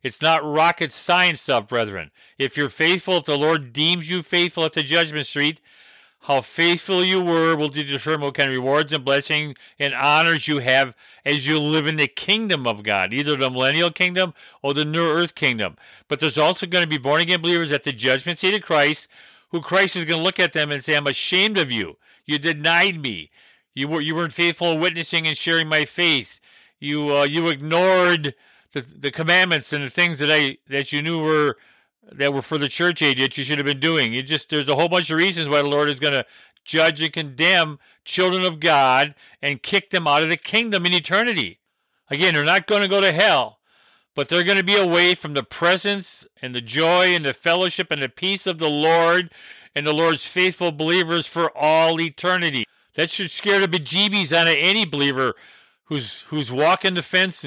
It's 0.04 0.22
not 0.22 0.46
rocket 0.46 0.92
science 0.92 1.42
stuff, 1.42 1.68
brethren. 1.68 2.12
If 2.38 2.56
you're 2.56 2.70
faithful, 2.70 3.18
if 3.18 3.24
the 3.24 3.38
Lord 3.38 3.74
deems 3.74 4.10
you 4.10 4.22
faithful 4.22 4.64
at 4.64 4.74
the 4.74 4.84
judgment 4.84 5.26
street, 5.26 5.62
how 6.26 6.42
faithful 6.42 7.04
you 7.04 7.22
were 7.22 7.56
will 7.56 7.70
determine 7.70 8.22
what 8.22 8.34
kind 8.34 8.50
of 8.50 8.56
rewards 8.56 8.92
and 8.92 9.06
blessings 9.06 9.56
and 9.78 9.94
honors 9.94 10.48
you 10.48 10.58
have 10.58 10.96
as 11.24 11.46
you 11.46 11.60
live 11.60 11.86
in 11.86 11.98
the 11.98 12.08
kingdom 12.08 12.66
of 12.66 12.82
God, 12.82 13.14
either 13.14 13.36
the 13.36 13.52
millennial 13.52 13.92
kingdom 13.92 14.34
or 14.64 14.74
the 14.74 14.86
new 14.86 15.06
earth 15.06 15.36
kingdom. 15.36 15.78
But 16.08 16.20
there's 16.20 16.40
also 16.40 16.66
going 16.66 16.84
to 16.84 16.90
be 16.90 16.98
born 16.98 17.22
again 17.22 17.42
believers 17.42 17.72
at 17.72 17.84
the 17.84 17.94
judgment 17.94 18.40
seat 18.40 18.56
of 18.56 18.64
Christ, 18.64 19.08
who 19.50 19.62
Christ 19.62 19.96
is 19.96 20.06
going 20.06 20.18
to 20.18 20.24
look 20.24 20.40
at 20.40 20.54
them 20.54 20.72
and 20.72 20.84
say, 20.84 20.96
I'm 20.96 21.06
ashamed 21.06 21.60
of 21.60 21.72
you. 21.72 21.98
You 22.26 22.40
denied 22.40 23.00
me. 23.00 23.30
You 23.76 23.88
were 23.88 24.02
you 24.02 24.16
weren't 24.16 24.34
faithful 24.34 24.72
in 24.72 24.80
witnessing 24.80 25.28
and 25.28 25.38
sharing 25.38 25.68
my 25.68 25.86
faith. 25.86 26.40
You 26.80 27.14
uh, 27.14 27.24
you 27.26 27.50
ignored 27.50 28.34
the 28.72 28.82
the 28.82 29.12
commandments 29.12 29.74
and 29.74 29.84
the 29.84 29.92
things 29.92 30.18
that 30.20 30.32
I 30.32 30.58
that 30.70 30.92
you 30.92 31.04
knew 31.04 31.22
were 31.22 31.58
that 32.12 32.34
were 32.34 32.42
for 32.42 32.58
the 32.58 32.70
church 32.70 33.02
age 33.02 33.20
that 33.20 33.38
you 33.38 33.44
should 33.44 33.58
have 33.58 33.66
been 33.66 33.80
doing. 33.80 34.14
It 34.14 34.24
just 34.24 34.50
there's 34.50 34.70
a 34.70 34.76
whole 34.76 34.90
bunch 34.90 35.10
of 35.10 35.18
reasons 35.18 35.50
why 35.50 35.62
the 35.62 35.68
Lord 35.68 35.90
is 35.90 36.00
going 36.00 36.14
to 36.14 36.26
judge 36.64 37.02
and 37.02 37.14
condemn 37.14 37.80
children 38.04 38.44
of 38.44 38.60
God 38.60 39.16
and 39.42 39.62
kick 39.62 39.92
them 39.92 40.08
out 40.08 40.24
of 40.24 40.30
the 40.30 40.38
kingdom 40.38 40.86
in 40.86 40.94
eternity. 40.94 41.60
Again, 42.10 42.34
they're 42.34 42.44
not 42.44 42.68
going 42.68 42.82
to 42.82 42.88
go 42.88 43.02
to 43.02 43.12
hell, 43.12 43.60
but 44.14 44.30
they're 44.30 44.44
going 44.44 44.58
to 44.58 44.64
be 44.64 44.78
away 44.78 45.16
from 45.16 45.34
the 45.34 45.44
presence 45.44 46.26
and 46.42 46.54
the 46.54 46.62
joy 46.62 47.16
and 47.16 47.26
the 47.26 47.34
fellowship 47.34 47.92
and 47.92 48.02
the 48.02 48.10
peace 48.10 48.46
of 48.46 48.60
the 48.60 48.70
Lord 48.70 49.32
and 49.74 49.86
the 49.86 49.94
Lord's 49.94 50.26
faithful 50.26 50.72
believers 50.72 51.28
for 51.28 51.56
all 51.56 52.00
eternity. 52.00 52.66
That 52.96 53.10
should 53.10 53.32
scare 53.32 53.60
the 53.60 53.68
bejeebies 53.68 54.32
out 54.32 54.48
of 54.48 54.56
any 54.58 54.86
believer 54.86 55.34
who's 55.86 56.22
who's 56.22 56.52
walking 56.52 56.94
the 56.94 57.04
fence 57.04 57.46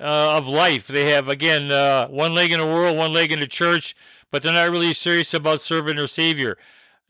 uh, 0.00 0.36
of 0.36 0.46
life. 0.46 0.86
They 0.86 1.10
have 1.10 1.28
again 1.28 1.70
uh, 1.70 2.08
one 2.08 2.34
leg 2.34 2.52
in 2.52 2.60
the 2.60 2.66
world, 2.66 2.96
one 2.96 3.12
leg 3.12 3.32
in 3.32 3.40
the 3.40 3.46
church, 3.46 3.94
but 4.30 4.42
they're 4.42 4.52
not 4.52 4.70
really 4.70 4.94
serious 4.94 5.34
about 5.34 5.60
serving 5.60 5.96
their 5.96 6.06
Savior. 6.06 6.56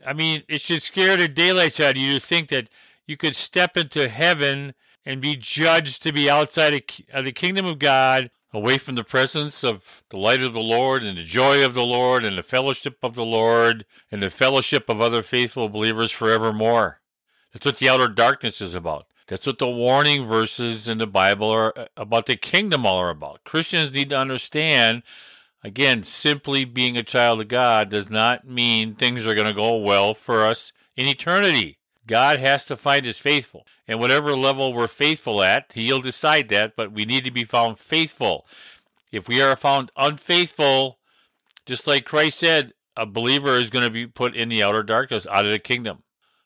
I 0.07 0.13
mean, 0.13 0.43
it 0.49 0.61
should 0.61 0.83
scare 0.83 1.17
the 1.17 1.29
daylights 1.29 1.81
out 1.81 1.93
of 1.93 1.97
you 1.97 2.15
to 2.15 2.27
think 2.27 2.51
that 2.51 2.69
you 3.07 3.17
could 3.17 3.37
step 3.37 3.77
into 3.77 4.09
heaven 4.09 4.75
and 5.05 5.21
be 5.21 5.37
judged 5.37 6.03
to 6.03 6.13
be 6.13 6.31
outside 6.31 6.83
of 7.13 7.25
the 7.25 7.33
kingdom 7.33 7.67
of 7.67 7.79
God 7.79 8.31
away 8.53 8.79
from 8.79 8.95
the 8.95 9.05
presence 9.05 9.65
of 9.65 10.05
the 10.11 10.17
light 10.17 10.41
of 10.41 10.53
the 10.53 10.61
Lord 10.61 11.03
and 11.03 11.19
the 11.19 11.25
joy 11.25 11.65
of 11.65 11.75
the 11.75 11.85
Lord 11.85 12.25
and 12.25 12.39
the 12.39 12.43
fellowship 12.43 12.99
of 13.03 13.15
the 13.15 13.25
Lord 13.25 13.85
and 14.11 14.23
the 14.23 14.31
fellowship 14.31 14.89
of 14.89 15.01
other 15.01 15.23
faithful 15.23 15.69
believers 15.69 16.13
forevermore. 16.13 17.01
That's 17.53 17.67
what 17.67 17.79
the 17.79 17.89
outer 17.89 18.09
darkness 18.09 18.61
is 18.61 18.75
about. 18.75 19.07
That's 19.27 19.47
what 19.47 19.59
the 19.59 19.69
warning 19.69 20.27
verses 20.27 20.89
in 20.89 20.99
the 20.99 21.07
Bible 21.07 21.49
are 21.51 21.79
uh, 21.79 21.87
about 21.97 22.27
the 22.27 22.37
kingdom 22.37 22.85
all 22.85 22.99
are 22.99 23.11
about. 23.11 23.45
Christians 23.45 23.93
need 23.93 24.11
to 24.11 24.19
understand 24.19 25.03
again, 25.65 26.03
simply 26.03 26.65
being 26.67 26.97
a 26.97 27.03
child 27.03 27.41
of 27.41 27.49
God 27.49 27.89
does 27.89 28.11
not 28.11 28.47
mean 28.47 28.95
things 28.95 29.27
are 29.27 29.35
going 29.35 29.49
to 29.49 29.55
go 29.55 29.77
well 29.77 30.15
for 30.15 30.45
us 30.45 30.73
in 30.95 31.07
eternity. 31.07 31.79
God 32.07 32.39
has 32.39 32.67
to 32.67 32.77
find 32.77 33.07
us 33.07 33.19
faithful. 33.19 33.67
And 33.89 33.99
whatever 33.99 34.37
level 34.37 34.73
we're 34.75 34.89
faithful 34.89 35.43
at, 35.43 35.73
He'll 35.73 36.01
decide 36.01 36.49
that, 36.51 36.77
but 36.77 36.93
we 36.93 37.05
need 37.05 37.25
to 37.25 37.31
be 37.31 37.45
found 37.45 37.79
faithful. 37.79 38.47
If 39.11 39.27
we 39.27 39.41
are 39.41 39.57
found 39.57 39.91
unfaithful, 39.97 40.99
just 41.67 41.87
like 41.87 42.05
Christ 42.05 42.39
said, 42.39 42.75
a 42.97 43.07
believer 43.07 43.57
is 43.57 43.71
going 43.71 43.85
to 43.85 43.91
be 43.91 44.07
put 44.07 44.37
in 44.37 44.49
the 44.51 44.63
outer 44.63 44.83
darkness 44.83 45.27
out 45.27 45.47
of 45.47 45.53
the 45.53 45.59
kingdom. 45.59 46.04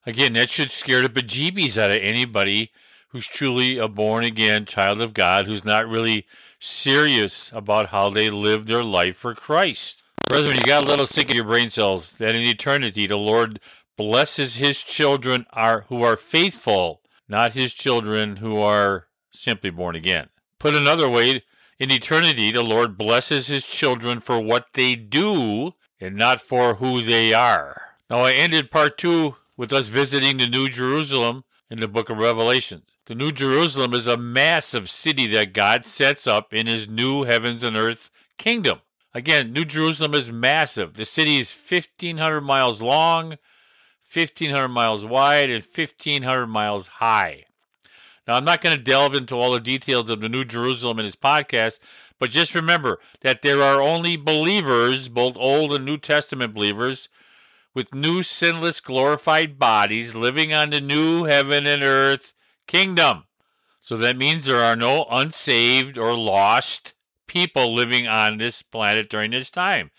Again, 0.08 0.32
that 0.32 0.48
should 0.48 0.70
scare 0.70 1.02
the 1.02 1.10
bejeebies 1.10 1.76
out 1.76 1.90
of 1.90 1.98
anybody 1.98 2.72
who's 3.08 3.26
truly 3.26 3.76
a 3.76 3.88
born 3.88 4.24
again 4.24 4.64
child 4.64 5.02
of 5.02 5.12
God, 5.12 5.44
who's 5.44 5.66
not 5.66 5.86
really 5.86 6.26
serious 6.58 7.52
about 7.52 7.90
how 7.90 8.08
they 8.08 8.30
live 8.30 8.64
their 8.64 8.82
life 8.82 9.18
for 9.18 9.34
Christ. 9.34 10.02
Brethren, 10.26 10.56
you 10.56 10.62
got 10.62 10.84
a 10.84 10.86
little 10.86 11.04
sick 11.06 11.28
of 11.28 11.36
your 11.36 11.44
brain 11.44 11.68
cells 11.68 12.14
that 12.14 12.34
in 12.34 12.40
eternity 12.40 13.06
the 13.06 13.18
Lord 13.18 13.60
blesses 13.98 14.56
his 14.56 14.82
children 14.82 15.44
are 15.50 15.84
who 15.90 16.02
are 16.02 16.16
faithful, 16.16 17.02
not 17.28 17.52
his 17.52 17.74
children 17.74 18.36
who 18.36 18.58
are 18.58 19.08
simply 19.30 19.68
born 19.68 19.94
again. 19.94 20.30
Put 20.58 20.74
another 20.74 21.10
way, 21.10 21.44
in 21.78 21.92
eternity 21.92 22.50
the 22.50 22.62
Lord 22.62 22.96
blesses 22.96 23.48
his 23.48 23.66
children 23.66 24.20
for 24.20 24.40
what 24.40 24.68
they 24.72 24.96
do 24.96 25.74
and 26.00 26.16
not 26.16 26.40
for 26.40 26.76
who 26.76 27.02
they 27.02 27.34
are. 27.34 27.82
Now 28.08 28.20
I 28.20 28.32
ended 28.32 28.70
part 28.70 28.96
two 28.96 29.36
with 29.58 29.72
us 29.72 29.88
visiting 29.88 30.38
the 30.38 30.46
New 30.46 30.68
Jerusalem 30.68 31.42
in 31.68 31.80
the 31.80 31.88
book 31.88 32.08
of 32.08 32.16
Revelation. 32.16 32.82
The 33.06 33.16
New 33.16 33.32
Jerusalem 33.32 33.92
is 33.92 34.06
a 34.06 34.16
massive 34.16 34.88
city 34.88 35.26
that 35.28 35.52
God 35.52 35.84
sets 35.84 36.28
up 36.28 36.54
in 36.54 36.66
his 36.68 36.88
new 36.88 37.24
heavens 37.24 37.64
and 37.64 37.76
earth 37.76 38.08
kingdom. 38.38 38.78
Again, 39.12 39.52
New 39.52 39.64
Jerusalem 39.64 40.14
is 40.14 40.30
massive. 40.30 40.94
The 40.94 41.04
city 41.04 41.38
is 41.38 41.52
1,500 41.52 42.40
miles 42.40 42.80
long, 42.80 43.30
1,500 44.14 44.68
miles 44.68 45.04
wide, 45.04 45.50
and 45.50 45.64
1,500 45.64 46.46
miles 46.46 46.88
high. 46.88 47.44
Now, 48.28 48.34
I'm 48.36 48.44
not 48.44 48.60
going 48.60 48.76
to 48.76 48.82
delve 48.82 49.14
into 49.14 49.34
all 49.34 49.52
the 49.52 49.60
details 49.60 50.08
of 50.08 50.20
the 50.20 50.28
New 50.28 50.44
Jerusalem 50.44 51.00
in 51.00 51.06
this 51.06 51.16
podcast, 51.16 51.80
but 52.20 52.30
just 52.30 52.54
remember 52.54 53.00
that 53.22 53.42
there 53.42 53.62
are 53.62 53.80
only 53.80 54.16
believers, 54.16 55.08
both 55.08 55.34
Old 55.36 55.72
and 55.72 55.84
New 55.84 55.98
Testament 55.98 56.54
believers, 56.54 57.08
with 57.78 57.94
new 57.94 58.24
sinless 58.24 58.80
glorified 58.80 59.56
bodies 59.56 60.12
living 60.12 60.52
on 60.52 60.70
the 60.70 60.80
new 60.80 61.22
heaven 61.22 61.64
and 61.64 61.84
earth 61.84 62.34
kingdom. 62.66 63.22
So 63.80 63.96
that 63.98 64.16
means 64.16 64.46
there 64.46 64.64
are 64.64 64.74
no 64.74 65.06
unsaved 65.08 65.96
or 65.96 66.12
lost 66.12 66.94
people 67.28 67.72
living 67.72 68.08
on 68.08 68.38
this 68.38 68.62
planet 68.62 69.08
during 69.08 69.30
this 69.30 69.52
time. 69.52 69.92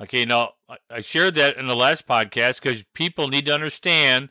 Okay, 0.00 0.24
now 0.24 0.54
I 0.90 0.98
shared 0.98 1.36
that 1.36 1.56
in 1.56 1.68
the 1.68 1.76
last 1.76 2.04
podcast 2.08 2.60
because 2.60 2.82
people 2.94 3.28
need 3.28 3.46
to 3.46 3.54
understand 3.54 4.28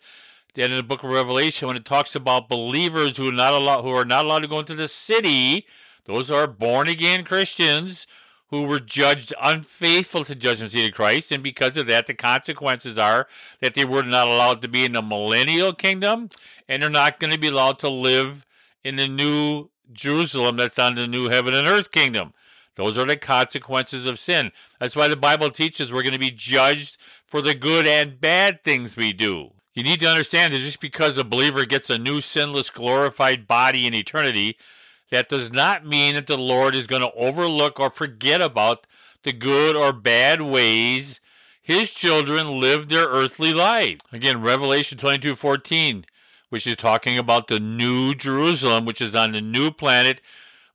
that 0.55 0.69
in 0.69 0.75
the 0.75 0.83
book 0.83 1.05
of 1.05 1.09
Revelation, 1.09 1.69
when 1.69 1.77
it 1.77 1.85
talks 1.85 2.15
about 2.15 2.49
believers 2.49 3.15
who 3.15 3.29
are 3.29 3.31
not 3.31 3.53
allowed 3.53 3.83
who 3.83 3.91
are 3.91 4.03
not 4.03 4.25
allowed 4.25 4.39
to 4.39 4.49
go 4.49 4.59
into 4.59 4.75
the 4.75 4.89
city, 4.89 5.65
those 6.03 6.29
are 6.29 6.47
born 6.47 6.89
again 6.89 7.23
Christians 7.23 8.07
who 8.49 8.63
were 8.63 8.79
judged 8.79 9.33
unfaithful 9.41 10.23
to 10.25 10.35
judgment 10.35 10.71
seat 10.71 10.87
of 10.87 10.95
Christ, 10.95 11.31
and 11.31 11.43
because 11.43 11.77
of 11.77 11.87
that, 11.87 12.07
the 12.07 12.13
consequences 12.13 12.97
are 12.97 13.27
that 13.61 13.73
they 13.73 13.85
were 13.85 14.03
not 14.03 14.27
allowed 14.27 14.61
to 14.61 14.67
be 14.67 14.85
in 14.85 14.93
the 14.93 15.01
millennial 15.01 15.73
kingdom, 15.73 16.29
and 16.67 16.81
they're 16.81 16.89
not 16.89 17.19
going 17.19 17.33
to 17.33 17.39
be 17.39 17.47
allowed 17.47 17.79
to 17.79 17.89
live 17.89 18.45
in 18.83 18.95
the 18.95 19.07
new 19.07 19.69
Jerusalem 19.91 20.57
that's 20.57 20.79
on 20.79 20.95
the 20.95 21.07
new 21.07 21.29
heaven 21.29 21.53
and 21.53 21.67
earth 21.67 21.91
kingdom. 21.91 22.33
Those 22.75 22.97
are 22.97 23.05
the 23.05 23.17
consequences 23.17 24.05
of 24.05 24.19
sin. 24.19 24.51
That's 24.79 24.95
why 24.95 25.07
the 25.07 25.17
Bible 25.17 25.49
teaches 25.49 25.91
we're 25.91 26.03
going 26.03 26.13
to 26.13 26.19
be 26.19 26.31
judged 26.31 26.97
for 27.25 27.41
the 27.41 27.55
good 27.55 27.87
and 27.87 28.21
bad 28.21 28.63
things 28.63 28.95
we 28.95 29.13
do. 29.13 29.51
You 29.73 29.83
need 29.83 29.99
to 29.99 30.07
understand 30.07 30.53
that 30.53 30.59
just 30.59 30.79
because 30.79 31.17
a 31.17 31.23
believer 31.23 31.65
gets 31.65 31.89
a 31.89 31.97
new 31.97 32.21
sinless 32.21 32.69
glorified 32.69 33.47
body 33.47 33.85
in 33.85 33.93
eternity 33.93 34.57
that 35.11 35.29
does 35.29 35.51
not 35.51 35.85
mean 35.85 36.15
that 36.15 36.27
the 36.27 36.37
Lord 36.37 36.75
is 36.75 36.87
going 36.87 37.01
to 37.01 37.13
overlook 37.13 37.79
or 37.79 37.89
forget 37.89 38.41
about 38.41 38.85
the 39.23 39.33
good 39.33 39.75
or 39.75 39.91
bad 39.93 40.41
ways 40.41 41.19
his 41.67 41.91
children 41.91 42.61
live 42.61 42.87
their 42.87 43.07
earthly 43.07 43.53
life. 43.53 43.99
Again, 44.13 44.41
Revelation 44.41 44.97
22 44.97 45.35
14, 45.35 46.05
which 46.47 46.65
is 46.65 46.77
talking 46.77 47.17
about 47.17 47.49
the 47.49 47.59
new 47.59 48.15
Jerusalem, 48.15 48.85
which 48.85 49.01
is 49.01 49.17
on 49.17 49.33
the 49.33 49.41
new 49.41 49.71
planet, 49.71 50.21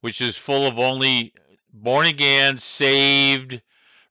which 0.02 0.20
is 0.20 0.36
full 0.36 0.66
of 0.66 0.78
only 0.78 1.32
born 1.72 2.06
again, 2.06 2.58
saved, 2.58 3.62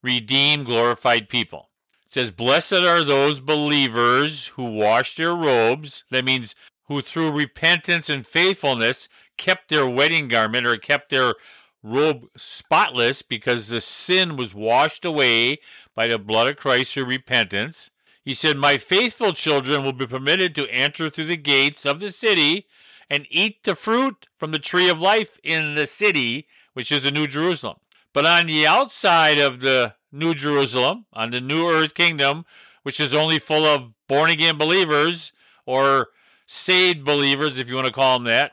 redeemed, 0.01 0.65
glorified 0.65 1.29
people. 1.29 1.69
It 2.07 2.13
says, 2.13 2.31
Blessed 2.31 2.73
are 2.73 3.03
those 3.03 3.39
believers 3.39 4.47
who 4.47 4.63
wash 4.63 5.15
their 5.15 5.35
robes. 5.35 6.03
That 6.09 6.25
means 6.25 6.55
who 6.91 7.01
through 7.01 7.31
repentance 7.31 8.09
and 8.09 8.27
faithfulness 8.27 9.07
kept 9.37 9.69
their 9.69 9.87
wedding 9.87 10.27
garment 10.27 10.67
or 10.67 10.75
kept 10.75 11.09
their 11.09 11.35
robe 11.81 12.27
spotless 12.35 13.21
because 13.21 13.69
the 13.69 13.79
sin 13.79 14.35
was 14.35 14.53
washed 14.53 15.05
away 15.05 15.57
by 15.95 16.07
the 16.07 16.19
blood 16.19 16.49
of 16.49 16.57
Christ 16.57 16.93
through 16.93 17.05
repentance. 17.05 17.91
He 18.25 18.33
said, 18.33 18.57
My 18.57 18.77
faithful 18.77 19.31
children 19.31 19.85
will 19.85 19.93
be 19.93 20.05
permitted 20.05 20.53
to 20.55 20.69
enter 20.69 21.09
through 21.09 21.25
the 21.25 21.37
gates 21.37 21.85
of 21.85 22.01
the 22.01 22.11
city 22.11 22.67
and 23.09 23.25
eat 23.29 23.63
the 23.63 23.75
fruit 23.75 24.27
from 24.37 24.51
the 24.51 24.59
tree 24.59 24.89
of 24.89 24.99
life 24.99 25.39
in 25.43 25.75
the 25.75 25.87
city, 25.87 26.45
which 26.73 26.91
is 26.91 27.03
the 27.03 27.11
New 27.11 27.25
Jerusalem. 27.25 27.77
But 28.13 28.25
on 28.25 28.47
the 28.47 28.67
outside 28.67 29.37
of 29.37 29.61
the 29.61 29.95
New 30.11 30.33
Jerusalem, 30.33 31.05
on 31.13 31.31
the 31.31 31.39
New 31.39 31.69
Earth 31.69 31.93
Kingdom, 31.93 32.45
which 32.83 32.99
is 32.99 33.15
only 33.15 33.39
full 33.39 33.63
of 33.63 33.93
born 34.07 34.29
again 34.29 34.57
believers 34.57 35.31
or 35.65 36.09
saved 36.51 37.05
believers, 37.05 37.57
if 37.57 37.69
you 37.69 37.75
want 37.75 37.87
to 37.87 37.93
call 37.93 38.19
them 38.19 38.25
that, 38.25 38.51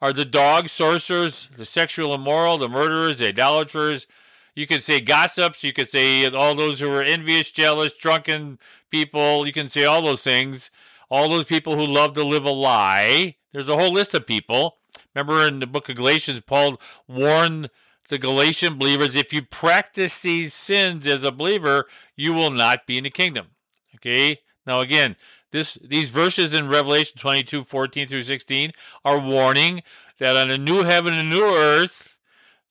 are 0.00 0.12
the 0.12 0.24
dogs, 0.24 0.70
sorcerers, 0.70 1.48
the 1.56 1.64
sexual 1.64 2.14
immoral, 2.14 2.58
the 2.58 2.68
murderers, 2.68 3.18
the 3.18 3.28
idolaters. 3.28 4.06
You 4.54 4.66
could 4.66 4.82
say 4.82 5.00
gossips. 5.00 5.64
You 5.64 5.72
could 5.72 5.88
say 5.88 6.26
all 6.26 6.54
those 6.54 6.80
who 6.80 6.90
are 6.92 7.02
envious, 7.02 7.50
jealous, 7.50 7.96
drunken 7.96 8.58
people. 8.90 9.46
You 9.46 9.52
can 9.52 9.68
say 9.68 9.84
all 9.84 10.02
those 10.02 10.22
things. 10.22 10.70
All 11.10 11.28
those 11.28 11.44
people 11.46 11.76
who 11.76 11.84
love 11.84 12.14
to 12.14 12.24
live 12.24 12.44
a 12.44 12.50
lie. 12.50 13.36
There's 13.52 13.68
a 13.68 13.76
whole 13.76 13.92
list 13.92 14.14
of 14.14 14.26
people. 14.26 14.76
Remember 15.14 15.46
in 15.46 15.60
the 15.60 15.66
book 15.66 15.88
of 15.88 15.96
Galatians, 15.96 16.40
Paul 16.40 16.80
warned 17.08 17.70
the 18.08 18.18
Galatian 18.18 18.78
believers 18.78 19.16
if 19.16 19.32
you 19.32 19.42
practice 19.42 20.20
these 20.20 20.54
sins 20.54 21.06
as 21.06 21.24
a 21.24 21.32
believer, 21.32 21.86
you 22.16 22.32
will 22.34 22.50
not 22.50 22.86
be 22.86 22.98
in 22.98 23.04
the 23.04 23.10
kingdom. 23.10 23.48
Okay? 23.96 24.40
Now, 24.66 24.80
again, 24.80 25.16
this, 25.52 25.74
these 25.74 26.10
verses 26.10 26.52
in 26.52 26.68
Revelation 26.68 27.18
22, 27.18 27.64
14 27.64 28.08
through 28.08 28.22
16 28.22 28.72
are 29.04 29.18
warning 29.18 29.82
that 30.18 30.36
on 30.36 30.50
a 30.50 30.58
new 30.58 30.82
heaven 30.82 31.14
and 31.14 31.30
new 31.30 31.44
earth, 31.44 32.18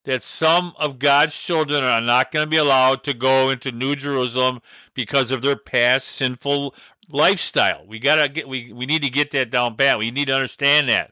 that 0.03 0.24
some 0.24 0.74
of 0.77 1.00
God's 1.00 1.36
children 1.36 1.84
are 1.84 2.01
not 2.01 2.32
going 2.32 2.46
to 2.46 2.50
be 2.50 2.58
allowed 2.58 3.03
to 3.05 3.13
go 3.13 3.50
into 3.50 3.72
New 3.72 3.96
Jerusalem 3.96 4.62
because 4.94 5.32
of 5.32 5.41
their 5.41 5.55
past 5.55 6.08
sinful 6.08 6.75
lifestyle. 7.10 7.86
We 7.88 8.00
gotta 8.00 8.29
get 8.29 8.48
we, 8.48 8.72
we 8.72 8.86
need 8.86 9.03
to 9.03 9.10
get 9.10 9.32
that 9.32 9.50
down 9.50 9.75
pat. 9.75 10.00
We 10.00 10.12
need 10.12 10.27
to 10.27 10.36
understand 10.36 10.89
that. 10.89 11.12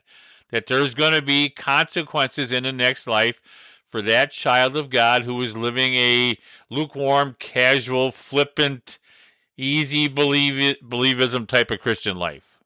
That 0.52 0.68
there's 0.68 0.94
gonna 0.94 1.22
be 1.22 1.50
consequences 1.50 2.52
in 2.52 2.64
the 2.64 2.72
next 2.72 3.08
life 3.08 3.42
for 3.90 4.02
that 4.02 4.32
child 4.32 4.76
of 4.76 4.90
God 4.90 5.24
who 5.24 5.42
is 5.42 5.56
living 5.56 5.94
a 5.96 6.38
lukewarm, 6.70 7.36
casual, 7.40 8.12
flippant, 8.12 8.98
easy 9.58 10.08
believe 10.08 10.78
believism 10.84 11.48
type 11.48 11.72
of 11.72 11.80
Christian 11.80 12.18
life. 12.18 12.60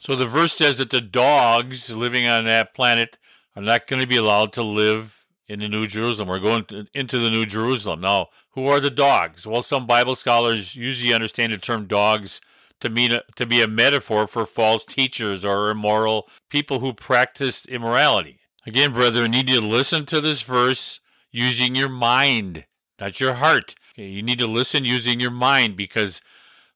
So 0.00 0.16
the 0.16 0.26
verse 0.26 0.54
says 0.54 0.78
that 0.78 0.90
the 0.90 1.00
dogs 1.00 1.94
living 1.94 2.26
on 2.26 2.46
that 2.46 2.74
planet 2.74 3.18
are 3.54 3.62
not 3.62 3.86
going 3.86 4.00
to 4.00 4.08
be 4.08 4.16
allowed 4.16 4.52
to 4.54 4.62
live 4.62 5.26
in 5.46 5.60
the 5.60 5.68
New 5.68 5.86
Jerusalem. 5.86 6.28
We're 6.28 6.38
going 6.38 6.64
to, 6.66 6.86
into 6.94 7.18
the 7.18 7.30
New 7.30 7.44
Jerusalem. 7.44 8.00
Now, 8.00 8.28
who 8.52 8.66
are 8.68 8.80
the 8.80 8.90
dogs? 8.90 9.46
Well, 9.46 9.62
some 9.62 9.86
Bible 9.86 10.14
scholars 10.14 10.76
usually 10.76 11.12
understand 11.12 11.52
the 11.52 11.58
term 11.58 11.86
dogs 11.86 12.40
to 12.80 12.88
mean 12.88 13.12
to 13.34 13.46
be 13.46 13.60
a 13.60 13.68
metaphor 13.68 14.26
for 14.26 14.46
false 14.46 14.84
teachers 14.84 15.44
or 15.44 15.70
immoral 15.70 16.28
people 16.48 16.80
who 16.80 16.94
practice 16.94 17.66
immorality. 17.66 18.38
Again, 18.66 18.92
brethren, 18.92 19.32
you 19.32 19.42
need 19.42 19.48
to 19.48 19.60
listen 19.60 20.06
to 20.06 20.20
this 20.20 20.42
verse 20.42 21.00
using 21.30 21.74
your 21.74 21.88
mind, 21.88 22.66
not 22.98 23.20
your 23.20 23.34
heart. 23.34 23.74
You 24.00 24.22
need 24.22 24.38
to 24.38 24.46
listen 24.46 24.84
using 24.84 25.20
your 25.20 25.30
mind 25.30 25.76
because 25.76 26.22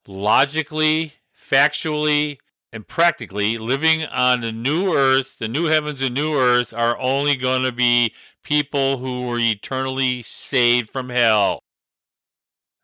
logically, 0.07 1.13
factually, 1.35 2.37
and 2.71 2.87
practically, 2.87 3.57
living 3.57 4.03
on 4.03 4.41
the 4.41 4.51
new 4.51 4.93
earth, 4.93 5.39
the 5.39 5.47
new 5.47 5.65
heavens 5.65 6.01
and 6.01 6.13
new 6.13 6.37
earth, 6.37 6.73
are 6.73 6.99
only 6.99 7.35
going 7.35 7.63
to 7.63 7.71
be 7.71 8.13
people 8.43 8.97
who 8.97 9.25
were 9.25 9.39
eternally 9.39 10.21
saved 10.23 10.89
from 10.89 11.09
hell. 11.09 11.59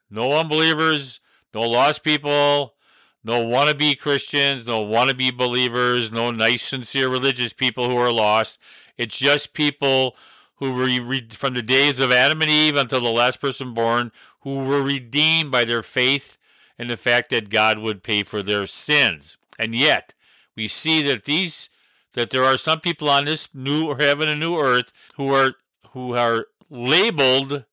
No 0.10 0.34
unbelievers, 0.34 1.20
no 1.54 1.62
lost 1.62 2.04
people, 2.04 2.74
no 3.24 3.42
wannabe 3.42 4.00
Christians, 4.00 4.66
no 4.66 4.84
wannabe 4.84 5.38
believers, 5.38 6.12
no 6.12 6.32
nice, 6.32 6.64
sincere 6.64 7.10
religious 7.10 7.54
people 7.54 7.90
who 7.90 7.98
are 7.98 8.12
lost. 8.12 8.60
It's 8.98 9.18
just 9.18 9.54
people 9.54 10.16
who 10.56 10.74
were 10.74 10.90
from 11.32 11.56
the 11.56 11.64
days 11.64 12.00
of 12.00 12.12
Adam 12.12 12.42
and 12.42 12.50
Eve 12.50 12.78
until 12.78 13.02
the 13.02 13.10
last 13.10 13.42
person 13.42 13.74
born 13.74 14.12
who 14.42 14.64
were 14.64 14.82
redeemed 14.84 15.52
by 15.52 15.66
their 15.66 15.84
faith 15.84 16.38
and 16.78 16.90
the 16.90 16.98
fact 16.98 17.30
that 17.30 17.50
God 17.50 17.80
would 17.80 18.04
pay 18.04 18.24
for 18.24 18.42
their 18.42 18.66
sins. 18.66 19.38
And 19.60 19.76
yet, 19.76 20.14
we 20.56 20.68
see 20.68 21.02
that 21.04 21.26
these 21.26 21.70
that 22.14 22.30
there 22.30 22.44
are 22.44 22.58
some 22.58 22.82
people 22.82 23.10
on 23.10 23.24
this 23.26 23.48
new 23.54 23.96
heaven 23.96 24.28
and 24.28 24.40
new 24.40 24.58
earth 24.60 24.92
who 25.16 25.34
are 25.34 25.54
who 25.92 26.14
are 26.16 26.48
labeled 26.70 27.66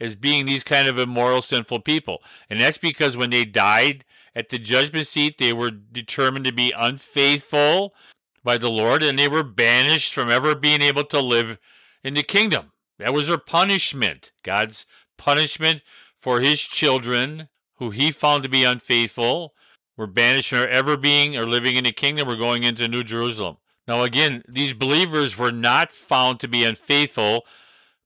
as 0.00 0.16
being 0.16 0.46
these 0.46 0.64
kind 0.64 0.88
of 0.88 0.98
immoral 0.98 1.42
sinful 1.42 1.80
people. 1.80 2.22
And 2.48 2.58
that's 2.58 2.78
because 2.78 3.16
when 3.16 3.30
they 3.30 3.44
died 3.44 4.04
at 4.34 4.48
the 4.48 4.58
judgment 4.58 5.06
seat, 5.06 5.38
they 5.38 5.52
were 5.52 5.70
determined 5.70 6.46
to 6.46 6.52
be 6.52 6.72
unfaithful 6.76 7.94
by 8.42 8.56
the 8.56 8.70
Lord 8.70 9.02
and 9.02 9.18
they 9.18 9.28
were 9.28 9.42
banished 9.42 10.14
from 10.14 10.30
ever 10.30 10.54
being 10.54 10.80
able 10.80 11.04
to 11.04 11.20
live 11.20 11.58
in 12.02 12.14
the 12.14 12.22
kingdom. 12.22 12.72
That 12.98 13.12
was 13.12 13.28
their 13.28 13.38
punishment. 13.38 14.32
God's 14.42 14.86
punishment 15.20 15.82
for 16.16 16.40
his 16.40 16.60
children 16.60 17.48
who 17.74 17.90
he 17.90 18.10
found 18.10 18.42
to 18.42 18.48
be 18.48 18.64
unfaithful 18.64 19.54
were 19.96 20.06
banished 20.06 20.48
from 20.48 20.66
ever 20.70 20.96
being 20.96 21.36
or 21.36 21.44
living 21.44 21.76
in 21.76 21.84
the 21.84 21.92
kingdom 21.92 22.26
We're 22.26 22.36
going 22.36 22.64
into 22.64 22.88
New 22.88 23.04
Jerusalem. 23.04 23.58
Now, 23.86 24.02
again, 24.02 24.42
these 24.48 24.72
believers 24.72 25.36
were 25.36 25.52
not 25.52 25.92
found 25.92 26.40
to 26.40 26.48
be 26.48 26.64
unfaithful 26.64 27.44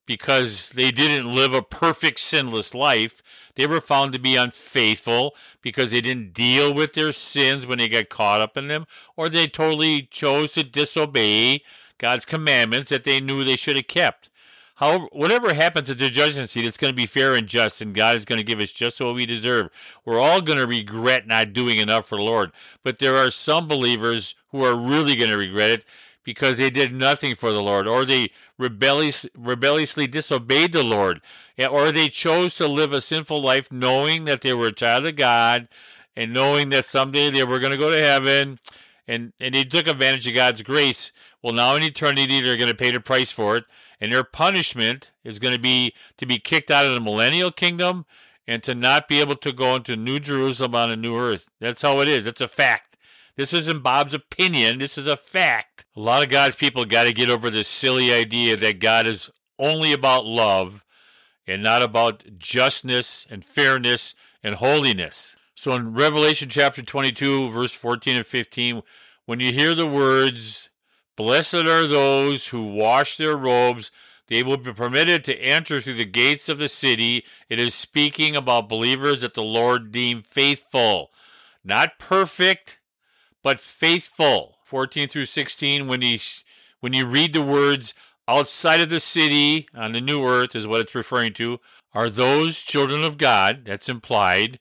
because 0.06 0.71
they 0.71 0.90
didn't 0.90 1.33
live 1.33 1.54
a 1.54 1.62
perfect 1.62 2.18
sinless 2.18 2.75
life. 2.75 3.23
They 3.54 3.66
were 3.66 3.80
found 3.80 4.12
to 4.12 4.18
be 4.18 4.35
unfaithful 4.35 5.37
because 5.62 5.92
they 5.92 6.00
didn't 6.00 6.35
deal 6.35 6.75
with 6.75 6.94
their 6.94 7.12
sins 7.12 7.64
when 7.64 7.78
they 7.78 7.88
got 7.88 8.09
caught 8.09 8.40
up 8.40 8.56
in 8.56 8.66
them, 8.66 8.87
or 9.16 9.28
they 9.28 9.47
totally 9.47 10.02
chose 10.11 10.52
to 10.54 10.64
disobey 10.64 11.62
God's 11.99 12.25
commandments 12.25 12.90
that 12.90 13.04
they 13.04 13.21
knew 13.21 13.44
they 13.44 13.56
should 13.56 13.76
have 13.76 13.87
kept. 13.87 14.30
However, 14.76 15.07
whatever 15.12 15.54
happens 15.54 15.88
at 15.88 15.99
the 15.99 16.11
judgment 16.11 16.50
seat, 16.50 16.64
it's 16.64 16.76
going 16.76 16.93
to 16.93 16.97
be 16.97 17.07
fair 17.07 17.35
and 17.35 17.47
just, 17.47 17.81
and 17.81 17.95
God 17.95 18.16
is 18.16 18.25
going 18.25 18.40
to 18.40 18.45
give 18.45 18.59
us 18.59 18.73
just 18.73 19.00
what 19.00 19.14
we 19.14 19.25
deserve. 19.25 19.71
We're 20.04 20.21
all 20.21 20.40
going 20.40 20.59
to 20.59 20.66
regret 20.66 21.26
not 21.28 21.52
doing 21.52 21.78
enough 21.78 22.09
for 22.09 22.16
the 22.19 22.25
Lord, 22.25 22.50
but 22.83 22.99
there 22.99 23.16
are 23.16 23.31
some 23.31 23.69
believers 23.69 24.35
who 24.50 24.64
are 24.64 24.75
really 24.75 25.14
going 25.14 25.31
to 25.31 25.37
regret 25.37 25.71
it 25.71 25.85
because 26.25 26.59
they 26.59 26.71
did 26.71 26.93
nothing 26.93 27.37
for 27.37 27.52
the 27.52 27.62
Lord, 27.62 27.87
or 27.87 28.04
they 28.04 28.31
rebellious, 28.59 29.26
rebelliously 29.37 30.07
disobeyed 30.07 30.73
the 30.73 30.83
Lord, 30.83 31.21
or 31.71 31.93
they 31.93 32.09
chose 32.09 32.54
to 32.54 32.66
live 32.66 32.93
a 32.93 33.00
sinful 33.00 33.40
life 33.40 33.71
knowing 33.71 34.25
that 34.25 34.40
they 34.40 34.54
were 34.54 34.69
a 34.69 34.73
child 34.73 35.07
of 35.07 35.16
God 35.16 35.69
and 36.16 36.33
knowing 36.33 36.71
that 36.71 36.87
someday 36.87 37.31
they 37.31 37.45
were 37.45 37.59
going 37.59 37.73
to 37.73 37.78
go 37.78 37.90
to 37.90 38.02
heaven, 38.02 38.59
and, 39.07 39.35
and 39.38 39.54
they 39.54 39.64
took 39.64 39.87
advantage 39.87 40.26
of 40.26 40.35
God's 40.35 40.62
grace. 40.62 41.12
Well, 41.43 41.52
now 41.52 41.76
in 41.76 41.83
eternity, 41.83 42.40
they're 42.40 42.57
going 42.57 42.71
to 42.71 42.75
pay 42.75 42.90
the 42.90 43.00
price 43.00 43.31
for 43.31 43.59
it 43.59 43.64
and 44.01 44.13
their 44.13 44.25
punishment 44.25 45.13
is 45.23 45.39
going 45.39 45.55
to 45.55 45.61
be 45.61 45.95
to 46.19 46.27
be 46.27 46.39
kicked 46.39 46.71
out 46.71 46.87
of 46.87 46.93
the 46.93 47.01
millennial 47.01 47.51
kingdom 47.51 48.07
and 48.47 48.63
to 48.63 48.75
not 48.75 49.09
be 49.09 49.21
able 49.21 49.37
to 49.37 49.53
go 49.53 49.77
into 49.77 49.97
New 49.97 50.21
Jerusalem 50.21 50.75
on 50.75 50.91
a 50.91 50.97
new 50.97 51.17
earth. 51.17 51.47
That's 51.61 51.83
how 51.83 52.01
it 52.01 52.09
is. 52.09 52.27
It's 52.27 52.41
a 52.41 52.49
fact. 52.49 52.97
This 53.37 53.53
isn't 53.53 53.83
Bob's 53.83 54.15
opinion. 54.15 54.79
This 54.79 54.97
is 54.97 55.07
a 55.07 55.17
fact. 55.17 55.85
A 55.97 56.01
lot 56.01 56.23
of 56.23 56.29
God's 56.29 56.57
people 56.57 56.85
got 56.85 57.05
to 57.05 57.13
get 57.13 57.31
over 57.31 57.51
this 57.51 57.69
silly 57.69 58.13
idea 58.13 58.57
that 58.57 58.79
God 58.79 59.07
is 59.07 59.31
only 59.59 59.93
about 59.93 60.25
love 60.25 60.85
and 61.47 61.63
not 61.63 61.83
about 61.83 62.39
justness 62.39 63.27
and 63.29 63.45
fairness 63.45 64.15
and 64.43 64.57
holiness. 64.57 65.37
So 65.55 65.75
in 65.75 65.95
Revelation 65.95 66.49
chapter 66.49 66.83
22, 66.83 67.50
verse 67.50 67.73
14 67.73 68.17
and 68.17 68.26
15, 68.26 68.83
when 69.26 69.41
you 69.41 69.52
hear 69.52 69.75
the 69.75 69.87
words, 69.87 70.69
Blessed 71.17 71.55
are 71.55 71.87
those 71.87 72.49
who 72.49 72.65
wash 72.65 73.17
their 73.17 73.37
robes. 73.37 73.91
They 74.29 74.43
will 74.43 74.57
be 74.57 74.73
permitted 74.73 75.23
to 75.25 75.37
enter 75.37 75.81
through 75.81 75.95
the 75.95 76.05
gates 76.05 76.49
of 76.49 76.59
the 76.59 76.69
city. 76.69 77.25
It 77.49 77.61
is 77.61 77.75
speaking 77.75 78.35
about 78.35 78.69
believers 78.69 79.21
that 79.21 79.35
the 79.35 79.43
Lord 79.43 79.93
deemed 79.93 80.27
faithful. 80.27 81.11
Not 81.63 81.99
perfect, 81.99 82.81
but 83.43 83.61
faithful. 83.61 84.57
14 84.65 85.09
through 85.09 85.27
16, 85.27 85.87
when 85.87 86.03
you, 86.03 86.19
when 86.81 86.95
you 86.95 87.07
read 87.07 87.33
the 87.33 87.43
words 87.43 87.95
outside 88.27 88.81
of 88.81 88.91
the 88.91 88.99
city 88.99 89.69
on 89.75 89.93
the 89.93 90.00
new 90.00 90.27
earth, 90.27 90.57
is 90.57 90.67
what 90.67 90.81
it's 90.81 90.95
referring 90.95 91.35
to, 91.35 91.61
are 91.93 92.11
those 92.11 92.59
children 92.59 93.05
of 93.05 93.19
God. 93.19 93.67
That's 93.67 93.89
implied. 93.89 94.59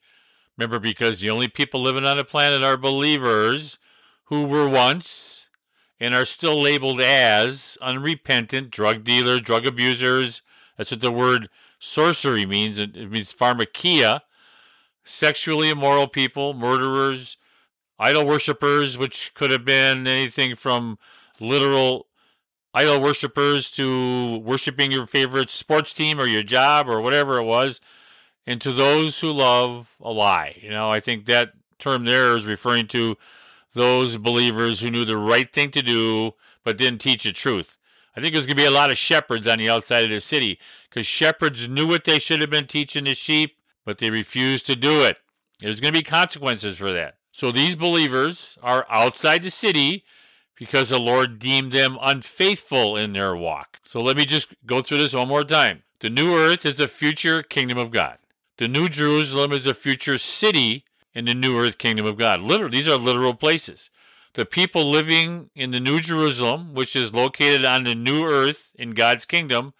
Remember, 0.55 0.77
because 0.77 1.19
the 1.19 1.31
only 1.31 1.47
people 1.47 1.81
living 1.81 2.05
on 2.05 2.17
the 2.17 2.23
planet 2.23 2.63
are 2.63 2.77
believers 2.77 3.79
who 4.25 4.45
were 4.45 4.69
once 4.69 5.32
and 5.99 6.13
are 6.13 6.25
still 6.25 6.61
labeled 6.61 7.01
as 7.01 7.77
unrepentant 7.81 8.71
drug 8.71 9.03
dealers, 9.03 9.41
drug 9.41 9.65
abusers. 9.65 10.41
That's 10.77 10.91
what 10.91 11.01
the 11.01 11.11
word 11.11 11.49
sorcery 11.79 12.45
means. 12.45 12.79
It 12.79 12.95
means 13.11 13.33
pharmakeia, 13.33 14.21
sexually 15.03 15.69
immoral 15.69 16.07
people, 16.07 16.53
murderers, 16.53 17.37
idol 17.99 18.25
worshippers, 18.25 18.97
which 18.97 19.33
could 19.33 19.51
have 19.51 19.65
been 19.65 20.07
anything 20.07 20.55
from 20.55 20.97
literal 21.39 22.07
idol 22.73 22.99
worshippers 22.99 23.69
to 23.71 24.37
worshiping 24.39 24.91
your 24.91 25.05
favorite 25.05 25.49
sports 25.49 25.93
team 25.93 26.19
or 26.19 26.25
your 26.25 26.43
job 26.43 26.89
or 26.89 26.99
whatever 27.01 27.37
it 27.37 27.43
was, 27.43 27.79
and 28.47 28.59
to 28.61 28.71
those 28.71 29.19
who 29.19 29.31
love 29.31 29.95
a 30.01 30.11
lie. 30.11 30.57
You 30.59 30.71
know, 30.71 30.91
I 30.91 30.99
think 30.99 31.25
that 31.25 31.53
term 31.77 32.05
there 32.05 32.35
is 32.35 32.45
referring 32.45 32.87
to 32.87 33.15
those 33.73 34.17
believers 34.17 34.79
who 34.79 34.91
knew 34.91 35.05
the 35.05 35.17
right 35.17 35.51
thing 35.51 35.71
to 35.71 35.81
do 35.81 36.33
but 36.63 36.77
didn't 36.77 37.01
teach 37.01 37.23
the 37.23 37.33
truth. 37.33 37.77
I 38.15 38.21
think 38.21 38.33
there's 38.33 38.45
going 38.45 38.57
to 38.57 38.63
be 38.63 38.67
a 38.67 38.71
lot 38.71 38.91
of 38.91 38.97
shepherds 38.97 39.47
on 39.47 39.57
the 39.57 39.69
outside 39.69 40.03
of 40.03 40.11
the 40.11 40.21
city 40.21 40.59
because 40.89 41.07
shepherds 41.07 41.67
knew 41.67 41.87
what 41.87 42.03
they 42.03 42.19
should 42.19 42.41
have 42.41 42.49
been 42.49 42.67
teaching 42.67 43.05
the 43.05 43.15
sheep, 43.15 43.57
but 43.85 43.97
they 43.97 44.11
refused 44.11 44.67
to 44.67 44.75
do 44.75 45.01
it. 45.01 45.19
There's 45.59 45.79
going 45.79 45.93
to 45.93 45.99
be 45.99 46.03
consequences 46.03 46.77
for 46.77 46.93
that. 46.93 47.17
So 47.31 47.51
these 47.51 47.75
believers 47.75 48.57
are 48.61 48.85
outside 48.89 49.41
the 49.41 49.49
city 49.49 50.03
because 50.55 50.89
the 50.89 50.99
Lord 50.99 51.39
deemed 51.39 51.71
them 51.71 51.97
unfaithful 52.01 52.95
in 52.95 53.13
their 53.13 53.35
walk. 53.35 53.79
So 53.83 54.01
let 54.01 54.15
me 54.15 54.25
just 54.25 54.53
go 54.65 54.81
through 54.81 54.99
this 54.99 55.13
one 55.13 55.27
more 55.27 55.43
time. 55.43 55.83
The 55.99 56.09
new 56.09 56.35
earth 56.35 56.65
is 56.65 56.77
the 56.77 56.87
future 56.87 57.41
kingdom 57.41 57.77
of 57.77 57.89
God. 57.89 58.19
The 58.57 58.67
new 58.67 58.87
Jerusalem 58.87 59.51
is 59.51 59.63
the 59.63 59.73
future 59.73 60.19
city 60.19 60.85
in 61.13 61.25
the 61.25 61.33
new 61.33 61.57
earth 61.57 61.77
kingdom 61.77 62.05
of 62.05 62.17
God. 62.17 62.41
Literal, 62.41 62.69
these 62.69 62.87
are 62.87 62.97
literal 62.97 63.33
places. 63.33 63.89
The 64.33 64.45
people 64.45 64.89
living 64.89 65.51
in 65.55 65.71
the 65.71 65.79
New 65.79 65.99
Jerusalem, 65.99 66.73
which 66.73 66.95
is 66.95 67.13
located 67.13 67.65
on 67.65 67.83
the 67.83 67.93
new 67.93 68.25
earth 68.25 68.71
in 68.75 68.91
God's 68.91 69.25
kingdom, 69.25 69.73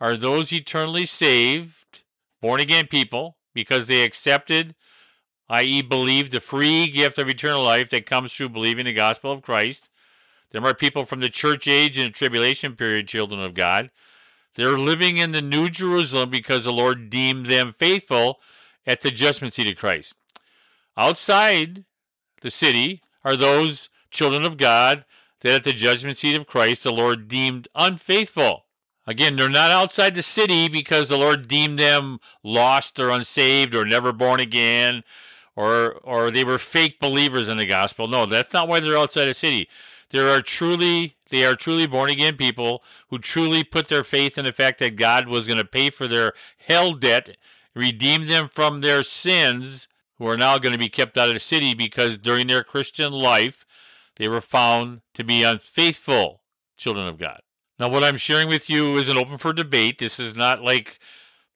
are 0.00 0.16
those 0.16 0.52
eternally 0.52 1.06
saved, 1.06 2.02
born 2.42 2.60
again 2.60 2.88
people, 2.88 3.36
because 3.54 3.86
they 3.86 4.02
accepted, 4.02 4.74
i.e., 5.48 5.82
believed 5.82 6.32
the 6.32 6.40
free 6.40 6.88
gift 6.90 7.16
of 7.16 7.28
eternal 7.28 7.62
life 7.62 7.88
that 7.90 8.06
comes 8.06 8.32
through 8.32 8.48
believing 8.48 8.86
the 8.86 8.92
gospel 8.92 9.30
of 9.30 9.42
Christ. 9.42 9.88
There 10.50 10.64
are 10.64 10.74
people 10.74 11.04
from 11.04 11.20
the 11.20 11.28
church 11.28 11.68
age 11.68 11.96
and 11.96 12.12
tribulation 12.12 12.74
period, 12.74 13.08
children 13.08 13.40
of 13.40 13.54
God. 13.54 13.90
They're 14.54 14.78
living 14.78 15.18
in 15.18 15.30
the 15.30 15.42
New 15.42 15.68
Jerusalem 15.68 16.30
because 16.30 16.64
the 16.64 16.72
Lord 16.72 17.08
deemed 17.08 17.46
them 17.46 17.72
faithful 17.72 18.40
at 18.86 19.02
the 19.02 19.10
judgment 19.10 19.54
seat 19.54 19.70
of 19.70 19.78
Christ. 19.78 20.14
Outside 20.96 21.84
the 22.40 22.50
city 22.50 23.02
are 23.24 23.36
those 23.36 23.90
children 24.10 24.44
of 24.44 24.56
God 24.56 25.04
that 25.40 25.54
at 25.54 25.64
the 25.64 25.72
judgment 25.72 26.18
seat 26.18 26.36
of 26.36 26.46
Christ 26.46 26.84
the 26.84 26.92
Lord 26.92 27.28
deemed 27.28 27.68
unfaithful. 27.74 28.64
Again, 29.06 29.36
they're 29.36 29.48
not 29.48 29.70
outside 29.70 30.14
the 30.14 30.22
city 30.22 30.68
because 30.68 31.08
the 31.08 31.18
Lord 31.18 31.46
deemed 31.46 31.78
them 31.78 32.18
lost 32.42 32.98
or 32.98 33.10
unsaved 33.10 33.74
or 33.74 33.84
never 33.84 34.12
born 34.12 34.40
again 34.40 35.04
or 35.54 35.94
or 36.02 36.30
they 36.30 36.44
were 36.44 36.58
fake 36.58 37.00
believers 37.00 37.48
in 37.48 37.56
the 37.56 37.66
gospel. 37.66 38.08
No, 38.08 38.26
that's 38.26 38.52
not 38.52 38.68
why 38.68 38.80
they're 38.80 38.98
outside 38.98 39.24
the 39.24 39.34
city. 39.34 39.68
There 40.10 40.28
are 40.28 40.42
truly 40.42 41.16
they 41.30 41.44
are 41.44 41.56
truly 41.56 41.86
born 41.86 42.10
again 42.10 42.36
people 42.36 42.82
who 43.08 43.18
truly 43.18 43.64
put 43.64 43.88
their 43.88 44.04
faith 44.04 44.38
in 44.38 44.44
the 44.44 44.52
fact 44.52 44.78
that 44.78 44.96
God 44.96 45.28
was 45.28 45.46
going 45.46 45.58
to 45.58 45.64
pay 45.64 45.90
for 45.90 46.06
their 46.06 46.32
hell 46.58 46.92
debt, 46.92 47.36
redeem 47.74 48.26
them 48.26 48.48
from 48.52 48.80
their 48.80 49.02
sins 49.02 49.88
who 50.18 50.26
are 50.26 50.36
now 50.36 50.58
going 50.58 50.72
to 50.72 50.78
be 50.78 50.88
kept 50.88 51.18
out 51.18 51.28
of 51.28 51.34
the 51.34 51.40
city 51.40 51.74
because 51.74 52.18
during 52.18 52.46
their 52.46 52.64
Christian 52.64 53.12
life 53.12 53.66
they 54.16 54.28
were 54.28 54.40
found 54.40 55.02
to 55.14 55.24
be 55.24 55.42
unfaithful 55.42 56.42
children 56.76 57.06
of 57.06 57.18
God. 57.18 57.40
Now, 57.78 57.88
what 57.88 58.04
I'm 58.04 58.16
sharing 58.16 58.48
with 58.48 58.70
you 58.70 58.96
isn't 58.96 59.16
open 59.16 59.36
for 59.36 59.52
debate. 59.52 59.98
This 59.98 60.18
is 60.18 60.34
not 60.34 60.62
like 60.62 60.98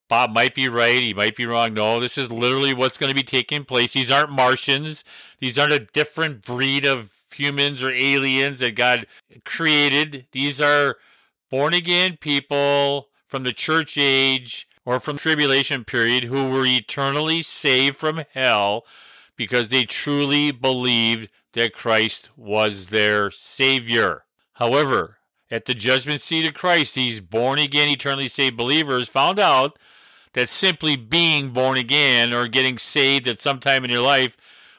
Bob 0.09 0.31
might 0.31 0.55
be 0.55 0.69
right, 0.69 1.01
he 1.01 1.15
might 1.15 1.37
be 1.37 1.47
wrong. 1.47 1.73
No, 1.73 2.01
this 2.01 2.19
is 2.19 2.31
literally 2.31 2.75
what's 2.75 2.99
going 2.99 3.11
to 3.11 3.17
be 3.17 3.23
taking 3.23 3.65
place. 3.65 3.95
These 3.95 4.11
aren't 4.11 4.33
Martians, 4.33 5.05
these 5.39 5.59
aren't 5.59 5.73
a 5.73 5.79
different 5.79 6.43
breed 6.43 6.85
of 6.85 7.13
humans 7.33 7.83
or 7.83 7.91
aliens 7.91 8.61
that 8.61 8.75
God 8.75 9.07
created. 9.45 10.27
These 10.33 10.61
are 10.61 10.97
born 11.51 11.75
again 11.75 12.19
people 12.21 13.09
from 13.29 13.45
the 13.45 13.53
church 13.53 13.97
age 13.97 14.67
or 14.85 15.01
from 15.01 15.17
tribulation 15.17 15.85
period 15.85 16.25
who 16.25 16.51
were 16.51 16.67
eternally 16.67 17.43
saved 17.43 17.97
from 17.97 18.25
hell 18.33 18.85
because 19.37 19.69
they 19.69 19.85
truly 19.85 20.51
believed 20.51 21.31
that 21.53 21.73
Christ 21.73 22.31
was 22.37 22.87
their 22.87 23.31
Savior. 23.31 24.25
However, 24.55 25.19
at 25.51 25.65
the 25.65 25.75
judgment 25.75 26.21
seat 26.21 26.47
of 26.47 26.55
Christ, 26.55 26.95
these 26.95 27.21
born 27.21 27.59
again, 27.59 27.89
eternally 27.89 28.29
saved 28.29 28.57
believers 28.57 29.09
found 29.09 29.39
out 29.39 29.79
that 30.35 30.49
simply 30.49 30.97
being 30.97 31.51
born 31.51 31.77
again 31.77 32.33
or 32.33 32.47
getting 32.47 32.79
saved 32.79 33.27
at 33.27 33.41
some 33.41 33.59
time 33.59 33.85
in 33.85 33.91
your 33.91 34.03
life 34.03 34.37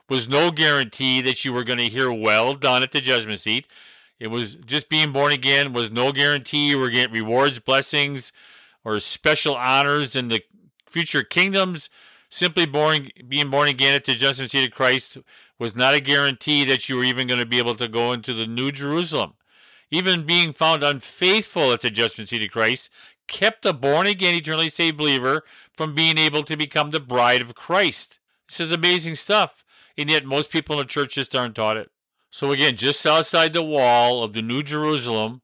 was 0.09 0.29
no 0.29 0.51
guarantee 0.51 1.21
that 1.21 1.43
you 1.43 1.51
were 1.51 1.63
going 1.63 1.79
to 1.79 1.85
hear 1.85 2.11
well 2.11 2.53
done 2.53 2.83
at 2.83 2.91
the 2.91 3.01
judgment 3.01 3.39
seat. 3.39 3.65
It 4.19 4.27
was 4.27 4.55
just 4.55 4.87
being 4.87 5.11
born 5.11 5.31
again 5.31 5.73
was 5.73 5.91
no 5.91 6.11
guarantee 6.11 6.69
you 6.69 6.79
were 6.79 6.89
getting 6.89 7.13
rewards, 7.13 7.59
blessings, 7.59 8.31
or 8.83 8.99
special 8.99 9.55
honors 9.55 10.15
in 10.15 10.27
the 10.27 10.41
future 10.87 11.23
kingdoms. 11.23 11.89
Simply 12.29 12.65
born, 12.65 13.09
being 13.27 13.49
born 13.49 13.67
again 13.67 13.93
at 13.93 14.05
the 14.05 14.15
judgment 14.15 14.51
seat 14.51 14.65
of 14.65 14.73
Christ 14.73 15.17
was 15.59 15.75
not 15.75 15.93
a 15.93 15.99
guarantee 15.99 16.63
that 16.65 16.87
you 16.87 16.95
were 16.95 17.03
even 17.03 17.27
going 17.27 17.39
to 17.39 17.45
be 17.45 17.57
able 17.57 17.75
to 17.75 17.89
go 17.89 18.13
into 18.13 18.33
the 18.33 18.47
New 18.47 18.71
Jerusalem. 18.71 19.33
Even 19.89 20.25
being 20.25 20.53
found 20.53 20.83
unfaithful 20.83 21.73
at 21.73 21.81
the 21.81 21.89
judgment 21.89 22.29
seat 22.29 22.43
of 22.43 22.49
Christ 22.49 22.89
kept 23.27 23.65
a 23.65 23.73
born 23.73 24.07
again, 24.07 24.33
eternally 24.33 24.69
saved 24.69 24.97
believer 24.97 25.43
from 25.73 25.93
being 25.93 26.17
able 26.17 26.43
to 26.43 26.55
become 26.55 26.91
the 26.91 26.99
bride 26.99 27.41
of 27.41 27.55
Christ. 27.55 28.19
This 28.47 28.59
is 28.59 28.71
amazing 28.71 29.15
stuff, 29.15 29.63
and 29.97 30.09
yet 30.09 30.25
most 30.25 30.51
people 30.51 30.79
in 30.79 30.85
the 30.85 30.91
church 30.91 31.15
just 31.15 31.35
aren't 31.35 31.55
taught 31.55 31.77
it. 31.77 31.91
So, 32.29 32.51
again, 32.51 32.77
just 32.77 33.05
outside 33.05 33.51
the 33.51 33.61
wall 33.61 34.23
of 34.23 34.33
the 34.33 34.41
New 34.41 34.63
Jerusalem 34.63 35.41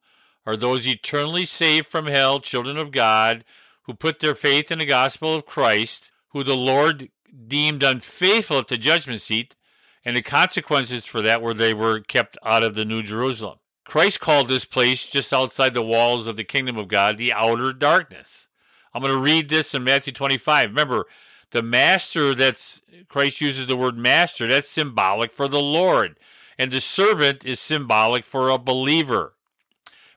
are 0.47 0.55
those 0.55 0.88
eternally 0.88 1.43
saved 1.43 1.88
from 1.88 2.07
hell, 2.07 2.39
children 2.39 2.77
of 2.77 2.93
God, 2.93 3.43
who 3.83 3.93
put 3.93 4.21
their 4.21 4.33
faith 4.33 4.71
in 4.71 4.79
the 4.79 4.86
gospel 4.86 5.36
of 5.36 5.45
Christ, 5.45 6.10
who 6.29 6.41
the 6.41 6.55
Lord 6.55 7.10
deemed 7.47 7.83
unfaithful 7.83 8.60
at 8.60 8.69
the 8.69 8.77
judgment 8.77 9.19
seat, 9.19 9.57
and 10.05 10.15
the 10.15 10.21
consequences 10.21 11.05
for 11.05 11.21
that 11.21 11.41
were 11.41 11.53
they 11.53 11.73
were 11.73 11.99
kept 11.99 12.38
out 12.45 12.63
of 12.63 12.75
the 12.75 12.86
New 12.86 13.03
Jerusalem. 13.03 13.60
Christ 13.83 14.21
called 14.21 14.47
this 14.47 14.63
place 14.63 15.10
just 15.10 15.33
outside 15.33 15.73
the 15.73 15.81
walls 15.81 16.29
of 16.29 16.38
the 16.38 16.45
kingdom 16.45 16.77
of 16.77 16.88
God 16.88 17.17
the 17.17 17.33
outer 17.33 17.73
darkness. 17.73 18.47
I'm 18.93 19.01
going 19.01 19.13
to 19.13 19.19
read 19.19 19.49
this 19.49 19.75
in 19.75 19.83
Matthew 19.83 20.13
25. 20.13 20.69
Remember, 20.69 21.07
the 21.51 21.62
master 21.62 22.33
that's 22.33 22.81
Christ 23.10 23.41
uses 23.41 23.67
the 23.67 23.75
word 23.75 23.97
master, 23.97 24.47
that's 24.47 24.69
symbolic 24.69 25.33
for 25.33 25.49
the 25.49 25.62
Lord. 25.62 26.17
And 26.57 26.71
the 26.71 26.79
servant 26.79 27.45
is 27.45 27.60
symbolic 27.60 28.25
for 28.25 28.49
a 28.49 28.57
believer. 28.57 29.33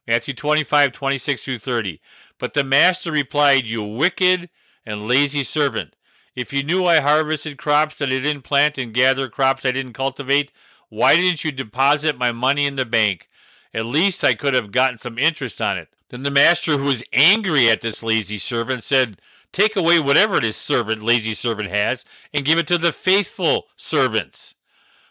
Matthew 0.06 0.34
25, 0.34 0.92
26 0.92 1.44
through 1.44 1.58
30. 1.58 2.00
But 2.38 2.54
the 2.54 2.64
master 2.64 3.12
replied, 3.12 3.66
You 3.66 3.82
wicked 3.82 4.48
and 4.84 5.06
lazy 5.06 5.44
servant. 5.44 5.94
If 6.34 6.52
you 6.52 6.62
knew 6.62 6.86
I 6.86 7.00
harvested 7.00 7.58
crops 7.58 7.96
that 7.96 8.08
I 8.08 8.18
didn't 8.18 8.42
plant 8.42 8.78
and 8.78 8.94
gather 8.94 9.28
crops 9.28 9.64
I 9.64 9.72
didn't 9.72 9.92
cultivate, 9.92 10.52
why 10.88 11.16
didn't 11.16 11.44
you 11.44 11.52
deposit 11.52 12.18
my 12.18 12.32
money 12.32 12.66
in 12.66 12.76
the 12.76 12.84
bank? 12.84 13.28
At 13.72 13.84
least 13.84 14.24
I 14.24 14.34
could 14.34 14.54
have 14.54 14.72
gotten 14.72 14.98
some 14.98 15.18
interest 15.18 15.60
on 15.60 15.78
it. 15.78 15.88
Then 16.08 16.24
the 16.24 16.30
master, 16.30 16.76
who 16.76 16.86
was 16.86 17.04
angry 17.12 17.70
at 17.70 17.80
this 17.80 18.02
lazy 18.02 18.38
servant, 18.38 18.82
said, 18.82 19.20
Take 19.52 19.76
away 19.76 20.00
whatever 20.00 20.40
this 20.40 20.56
servant, 20.56 21.02
lazy 21.02 21.34
servant, 21.34 21.70
has, 21.70 22.04
and 22.32 22.44
give 22.44 22.58
it 22.58 22.66
to 22.68 22.78
the 22.78 22.92
faithful 22.92 23.66
servants. 23.76 24.54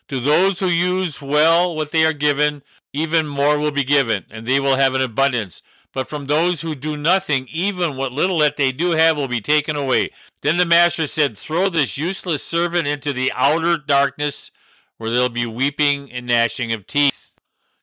To 0.09 0.19
those 0.19 0.59
who 0.59 0.67
use 0.67 1.21
well 1.21 1.75
what 1.75 1.91
they 1.91 2.05
are 2.05 2.13
given, 2.13 2.63
even 2.93 3.27
more 3.27 3.57
will 3.57 3.71
be 3.71 3.83
given, 3.83 4.25
and 4.29 4.47
they 4.47 4.59
will 4.59 4.77
have 4.77 4.95
an 4.95 5.01
abundance. 5.01 5.61
But 5.93 6.07
from 6.07 6.25
those 6.25 6.61
who 6.61 6.75
do 6.75 6.95
nothing, 6.95 7.47
even 7.51 7.95
what 7.95 8.11
little 8.11 8.37
that 8.39 8.57
they 8.57 8.71
do 8.71 8.91
have 8.91 9.17
will 9.17 9.27
be 9.27 9.41
taken 9.41 9.75
away. 9.75 10.11
Then 10.41 10.57
the 10.57 10.65
master 10.65 11.07
said, 11.07 11.37
Throw 11.37 11.69
this 11.69 11.97
useless 11.97 12.43
servant 12.43 12.87
into 12.87 13.11
the 13.11 13.31
outer 13.33 13.77
darkness, 13.77 14.51
where 14.97 15.09
there 15.09 15.21
will 15.21 15.29
be 15.29 15.45
weeping 15.45 16.11
and 16.11 16.27
gnashing 16.27 16.73
of 16.73 16.85
teeth. 16.85 17.31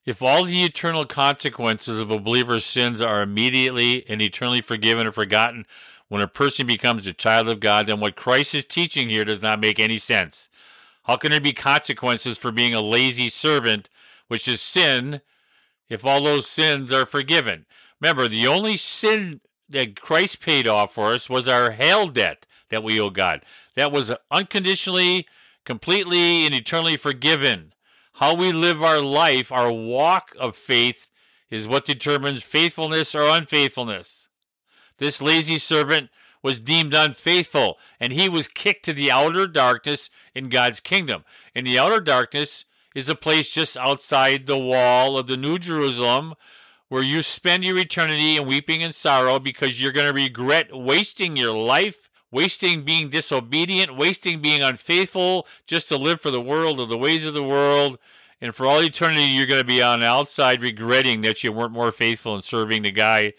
If 0.05 0.23
all 0.23 0.45
the 0.45 0.62
eternal 0.62 1.05
consequences 1.05 1.99
of 1.99 2.12
a 2.12 2.21
believer's 2.21 2.64
sins 2.64 3.03
are 3.03 3.23
immediately 3.23 4.09
and 4.09 4.23
eternally 4.23 4.61
forgiven 4.61 5.05
or 5.05 5.12
forgotten 5.12 5.66
when 6.09 6.23
a 6.23 6.29
person 6.29 6.64
becomes 6.64 7.09
a 7.09 7.12
child 7.12 7.49
of 7.49 7.59
God, 7.59 7.87
then 7.87 7.99
what 7.99 8.14
Christ 8.14 8.55
is 8.55 8.64
teaching 8.64 9.09
here 9.09 9.25
does 9.25 9.42
not 9.42 9.59
make 9.59 9.81
any 9.81 9.99
sense. 9.99 10.49
How 11.05 11.16
can 11.16 11.33
there 11.33 11.40
be 11.40 11.53
consequences 11.53 12.38
for 12.38 12.53
being 12.53 12.75
a 12.75 12.81
lazy 12.81 13.29
servant, 13.29 13.88
which 14.29 14.49
is 14.49 14.61
sin, 14.61 15.21
if 15.89 16.05
all 16.05 16.23
those 16.23 16.47
sins 16.47 16.93
are 16.93 17.07
forgiven? 17.07 17.67
Remember, 18.01 18.29
the 18.29 18.47
only 18.47 18.77
sin 18.77 19.41
that 19.69 20.01
Christ 20.01 20.41
paid 20.41 20.69
off 20.69 20.95
for 20.95 21.12
us 21.12 21.31
was 21.31 21.49
our 21.49 21.73
hell 21.73 22.09
debt 22.09 22.47
that 22.69 22.83
we 22.83 23.01
owe 23.01 23.11
God. 23.11 23.43
That 23.75 23.93
was 23.93 24.12
unconditionally, 24.31 25.27
completely, 25.65 26.45
and 26.45 26.55
eternally 26.55 26.97
forgiven. 26.97 27.73
How 28.15 28.35
we 28.35 28.53
live 28.53 28.83
our 28.83 29.01
life, 29.01 29.53
our 29.53 29.73
walk 29.73 30.35
of 30.39 30.57
faith, 30.57 31.11
is 31.51 31.69
what 31.69 31.85
determines 31.85 32.43
faithfulness 32.43 33.15
or 33.15 33.29
unfaithfulness. 33.29 34.29
This 34.99 35.23
lazy 35.23 35.59
servant 35.59 36.11
was 36.43 36.59
deemed 36.59 36.95
unfaithful, 36.95 37.79
and 38.01 38.12
he 38.12 38.29
was 38.29 38.49
kicked 38.49 38.85
to 38.85 38.93
the 38.93 39.11
outer 39.11 39.47
darkness 39.47 40.11
in 40.35 40.49
God's 40.49 40.81
kingdom. 40.81 41.25
In 41.55 41.65
the 41.65 41.79
outer 41.79 42.01
darkness 42.01 42.65
is 42.97 43.09
a 43.09 43.15
place 43.15 43.55
just 43.55 43.77
outside 43.77 44.47
the 44.47 44.59
wall 44.59 45.17
of 45.17 45.29
the 45.29 45.37
New 45.37 45.59
Jerusalem 45.59 46.35
where 46.89 47.03
you 47.03 47.23
spend 47.23 47.65
your 47.65 47.79
eternity 47.79 48.37
in 48.37 48.47
weeping 48.47 48.83
and 48.83 48.95
sorrow 48.95 49.39
because 49.39 49.81
you're 49.81 49.93
going 49.93 50.09
to 50.09 50.13
regret 50.13 50.77
wasting 50.77 51.37
your 51.37 51.57
life 51.57 52.07
wasting 52.31 52.83
being 52.83 53.09
disobedient, 53.09 53.97
wasting 53.97 54.41
being 54.41 54.63
unfaithful 54.63 55.47
just 55.67 55.89
to 55.89 55.97
live 55.97 56.21
for 56.21 56.31
the 56.31 56.41
world 56.41 56.81
or 56.81 56.87
the 56.87 56.99
ways 56.99 57.27
of 57.27 57.35
the 57.35 57.43
world. 57.43 57.99
And 58.41 58.55
for 58.55 58.67
all 58.67 58.83
eternity, 58.83 59.23
you're 59.23 59.47
going 59.47 59.61
to 59.61 59.67
be 59.67 59.83
on 59.83 60.01
the 60.01 60.07
outside 60.07 60.61
regretting 60.61 61.23
that 61.23 61.43
you 61.43 61.53
weren't 61.53 61.73
more 61.73 61.93
faithful 61.93 62.37
in 62.37 62.43
serving 62.43 62.83
the 62.83 62.91
guy 62.91 63.33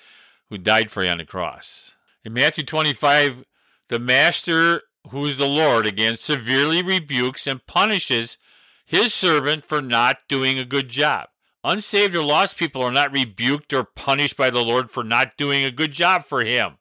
who 0.49 0.57
died 0.57 0.89
for 0.89 1.03
you 1.03 1.11
on 1.11 1.19
the 1.19 1.25
cross. 1.25 1.93
In 2.23 2.33
Matthew 2.33 2.63
25, 2.63 3.45
the 3.89 3.99
master, 3.99 4.81
who 5.11 5.25
is 5.25 5.37
the 5.37 5.47
Lord, 5.47 5.85
again, 5.85 6.17
severely 6.17 6.81
rebukes 6.81 7.45
and 7.45 7.65
punishes 7.67 8.37
his 8.87 9.13
servant 9.13 9.65
for 9.65 9.81
not 9.81 10.19
doing 10.29 10.57
a 10.57 10.65
good 10.65 10.87
job. 10.87 11.27
Unsaved 11.61 12.15
or 12.15 12.23
lost 12.23 12.57
people 12.57 12.81
are 12.81 12.91
not 12.91 13.11
rebuked 13.11 13.73
or 13.73 13.83
punished 13.83 14.37
by 14.37 14.49
the 14.49 14.63
Lord 14.63 14.89
for 14.89 15.03
not 15.03 15.35
doing 15.35 15.65
a 15.65 15.71
good 15.71 15.91
job 15.91 16.23
for 16.23 16.45
him. 16.45 16.77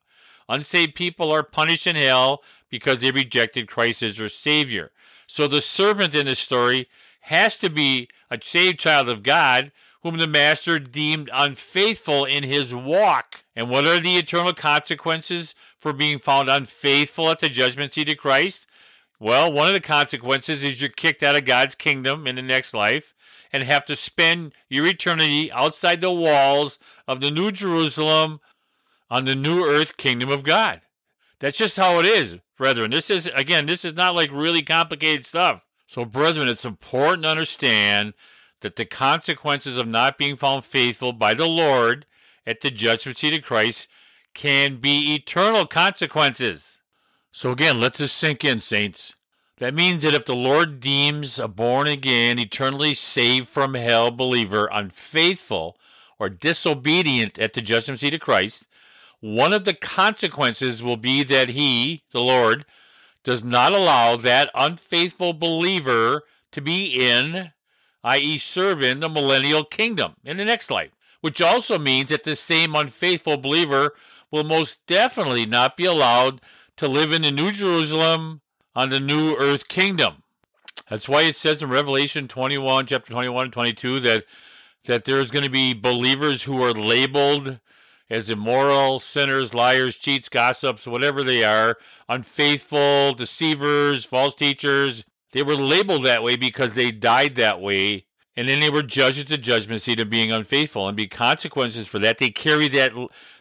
Unsaved 0.49 0.95
people 0.95 1.33
are 1.33 1.43
punished 1.43 1.89
in 1.89 1.97
hell 1.97 2.45
because 2.71 3.01
they 3.01 3.11
rejected 3.11 3.67
Christ 3.67 4.05
as 4.05 4.19
their 4.19 4.29
Savior. 4.29 4.93
So 5.27 5.49
the 5.49 5.61
servant 5.61 6.15
in 6.15 6.27
this 6.27 6.39
story 6.39 6.89
has 7.23 7.57
to 7.57 7.69
be 7.69 8.09
a 8.31 8.39
saved 8.41 8.79
child 8.79 9.09
of 9.09 9.25
God 9.25 9.73
whom 10.03 10.19
the 10.19 10.29
master 10.29 10.79
deemed 10.79 11.29
unfaithful 11.33 12.25
in 12.25 12.45
his 12.45 12.73
walk. 12.73 13.43
And 13.57 13.69
what 13.69 13.85
are 13.85 13.99
the 13.99 14.17
eternal 14.17 14.53
consequences 14.53 15.57
for 15.81 15.93
being 15.93 16.21
found 16.21 16.49
unfaithful 16.49 17.29
at 17.31 17.41
the 17.41 17.49
judgment 17.49 17.95
seat 17.95 18.09
of 18.09 18.17
Christ? 18.17 18.69
Well, 19.19 19.51
one 19.53 19.69
of 19.69 19.75
the 19.75 19.81
consequences 19.81 20.63
is 20.63 20.81
you're 20.81 20.91
kicked 20.91 21.23
out 21.23 21.37
of 21.37 21.45
God's 21.45 21.75
kingdom 21.75 22.27
in 22.27 22.37
the 22.37 22.43
next 22.43 22.75
life 22.75 23.15
and 23.53 23.63
have 23.63 23.85
to 23.87 23.97
spend 23.97 24.53
your 24.69 24.87
eternity 24.87 25.51
outside 25.51 26.01
the 26.01 26.13
walls 26.13 26.79
of 27.09 27.21
the 27.21 27.31
New 27.31 27.51
Jerusalem 27.51 28.41
on 29.09 29.25
the 29.25 29.37
new 29.37 29.65
earth 29.65 29.97
kingdom 29.97 30.31
of 30.31 30.43
God. 30.43 30.83
That's 31.39 31.59
just 31.59 31.77
how 31.77 31.99
it 32.01 32.07
is, 32.07 32.39
brethren. 32.59 32.91
This 32.91 33.11
is, 33.11 33.31
again, 33.35 33.67
this 33.67 33.85
is 33.85 33.95
not 33.95 34.15
like 34.15 34.31
really 34.33 34.63
complicated 34.63 35.25
stuff. 35.25 35.63
So, 35.87 36.05
brethren, 36.05 36.49
it's 36.49 36.65
important 36.65 37.23
to 37.23 37.29
understand 37.29 38.15
that 38.61 38.77
the 38.77 38.85
consequences 38.85 39.79
of 39.79 39.87
not 39.87 40.19
being 40.19 40.37
found 40.37 40.65
faithful 40.65 41.13
by 41.13 41.35
the 41.35 41.47
Lord 41.47 42.07
at 42.47 42.61
the 42.61 42.71
judgment 42.71 43.19
seat 43.19 43.39
of 43.39 43.45
Christ 43.45 43.89
can 44.35 44.77
be 44.79 45.15
eternal 45.15 45.67
consequences. 45.67 46.76
So, 47.37 47.53
again, 47.53 47.83
let 47.83 47.93
this 47.93 48.13
sink 48.13 48.47
in, 48.47 48.63
saints. 48.63 49.15
That 49.59 49.75
means 49.75 50.03
that 50.03 50.15
if 50.15 50.25
the 50.25 50.35
Lord 50.35 50.81
deems 50.81 51.39
a 51.39 51.47
born 51.47 51.87
again, 51.87 52.39
eternally 52.39 52.95
saved 52.95 53.47
from 53.47 53.75
hell 53.75 54.11
believer 54.11 54.71
unfaithful 54.73 55.77
or 56.19 56.31
disobedient 56.31 57.39
at 57.39 57.53
the 57.53 57.61
judgment 57.61 58.01
seat 58.01 58.15
of 58.15 58.23
Christ, 58.23 58.67
one 59.21 59.53
of 59.53 59.67
the 59.67 59.75
consequences 59.75 60.83
will 60.83 60.97
be 60.97 61.23
that 61.25 61.51
he, 61.51 62.05
the 62.11 62.23
Lord, 62.23 62.65
does 63.23 63.45
not 63.45 63.75
allow 63.75 64.17
that 64.17 64.51
unfaithful 64.55 65.35
believer 65.35 66.23
to 66.53 66.63
be 66.63 66.87
in, 66.87 67.53
i.e., 68.03 68.39
serve 68.39 68.83
in 68.83 69.01
the 69.01 69.11
millennial 69.11 69.63
kingdom 69.63 70.15
in 70.25 70.39
the 70.39 70.45
next 70.47 70.71
life, 70.71 70.93
which 71.21 71.43
also 71.43 71.79
means 71.79 72.09
that 72.09 72.25
the 72.25 72.35
same 72.35 72.75
unfaithful 72.75 73.37
believer 73.37 73.93
will 74.31 74.45
most 74.45 74.87
definitely 74.87 75.45
not 75.45 75.77
be 75.77 75.85
allowed 75.85 76.41
to 76.77 76.89
live 76.89 77.13
in 77.13 77.23
the 77.23 77.31
New 77.31 77.53
Jerusalem 77.53 78.43
on 78.75 78.91
the 78.91 79.01
new 79.01 79.35
earth 79.37 79.69
kingdom. 79.69 80.23
That's 80.91 81.09
why 81.09 81.23
it 81.23 81.37
says 81.37 81.63
in 81.63 81.71
Revelation 81.71 82.29
21, 82.29 82.87
chapter 82.87 83.13
21 83.13 83.45
and 83.45 83.53
22, 83.53 84.01
that, 84.01 84.25
that 84.85 85.05
there's 85.05 85.31
going 85.31 85.45
to 85.45 85.51
be 85.51 85.75
believers 85.75 86.45
who 86.45 86.63
are 86.63 86.73
labeled 86.73 87.61
as 88.09 88.31
immoral, 88.31 89.01
sinners, 89.01 89.53
liars, 89.53 89.97
cheats, 89.97 90.29
gossips, 90.29 90.87
whatever 90.87 91.25
they 91.25 91.43
are, 91.43 91.77
unfaithful, 92.09 93.15
deceivers, 93.15 94.05
false 94.05 94.35
teachers, 94.35 95.05
They 95.33 95.43
were 95.43 95.57
labeled 95.57 96.05
that 96.05 96.23
way 96.23 96.37
because 96.37 96.73
they 96.73 96.93
died 96.93 97.35
that 97.35 97.61
way, 97.61 98.07
and 98.37 98.49
then 98.49 98.61
they 98.61 98.71
were 98.71 98.83
judged 98.85 99.19
at 99.19 99.27
the 99.27 99.37
judgment 99.37 99.83
seat 99.83 99.99
of 99.99 100.09
being 100.09 100.31
unfaithful, 100.31 100.87
and 100.87 100.97
be 100.97 101.09
consequences 101.09 101.89
for 101.89 101.99
that. 101.99 102.19
They 102.19 102.31
carry 102.31 102.69
that 102.69 102.93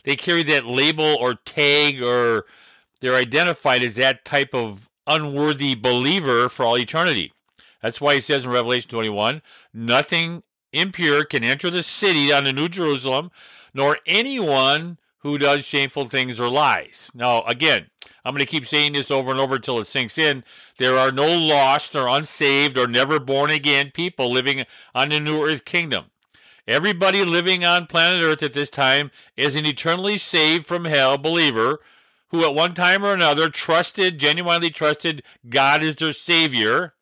they 0.04 0.16
carry 0.16 0.42
that 0.44 0.66
label 0.66 1.16
or 1.20 1.36
tag, 1.36 2.02
or 2.02 2.46
they're 3.02 3.16
identified 3.16 3.84
as 3.84 3.96
that 3.96 4.26
type 4.26 4.54
of 4.54 4.90
unworthy 5.08 5.76
believer 5.76 6.50
for 6.50 6.66
all 6.66 6.78
eternity. 6.78 7.32
That's 7.82 8.02
why 8.02 8.16
he 8.16 8.22
says 8.22 8.46
in 8.46 8.52
Revelation 8.52 8.90
21, 8.90 9.42
nothing 9.74 10.44
impure 10.74 11.24
can 11.24 11.44
enter 11.44 11.70
the 11.70 11.84
city 11.84 12.34
on 12.34 12.44
the 12.44 12.54
New 12.54 12.68
Jerusalem, 12.68 13.32
nor 13.74 14.00
anyone 14.06 14.98
who 15.20 15.38
does 15.38 15.66
shameful 15.66 16.06
things 16.06 16.40
or 16.40 16.50
lies. 16.50 17.12
Now, 17.14 17.42
again, 17.44 17.88
I'm 18.24 18.34
going 18.34 18.46
to 18.46 18.52
keep 18.52 18.66
saying 18.66 18.94
this 18.94 19.12
over 19.12 19.32
and 19.32 19.40
over 19.40 19.56
until 19.56 19.80
it 19.80 19.88
sinks 19.88 20.18
in. 20.18 20.44
There 20.78 20.98
are 20.98 21.12
no 21.12 21.38
lost 21.38 21.96
or 21.96 22.08
unsaved 22.08 22.78
or 22.78 22.88
never 22.88 23.20
born 23.20 23.52
again 23.52 23.92
people 23.92 24.32
living 24.32 24.66
on 24.94 25.10
the 25.10 25.20
new 25.20 25.44
earth 25.44 25.66
kingdom. 25.66 26.06
Everybody 26.68 27.24
living 27.24 27.64
on 27.64 27.86
planet 27.86 28.24
Earth 28.24 28.42
at 28.42 28.54
this 28.54 28.72
time 28.72 29.12
is 29.38 29.56
an 29.56 29.68
eternally 29.68 30.18
saved 30.18 30.66
from 30.66 30.86
hell 30.86 31.16
believer 31.16 31.80
who, 32.36 32.46
at 32.46 32.54
one 32.54 32.74
time 32.74 33.04
or 33.04 33.14
another, 33.14 33.50
trusted, 33.50 34.20
genuinely 34.20 34.70
trusted 34.70 35.24
God 35.48 35.84
as 35.84 35.96
their 35.96 36.14
Savior. 36.14 36.94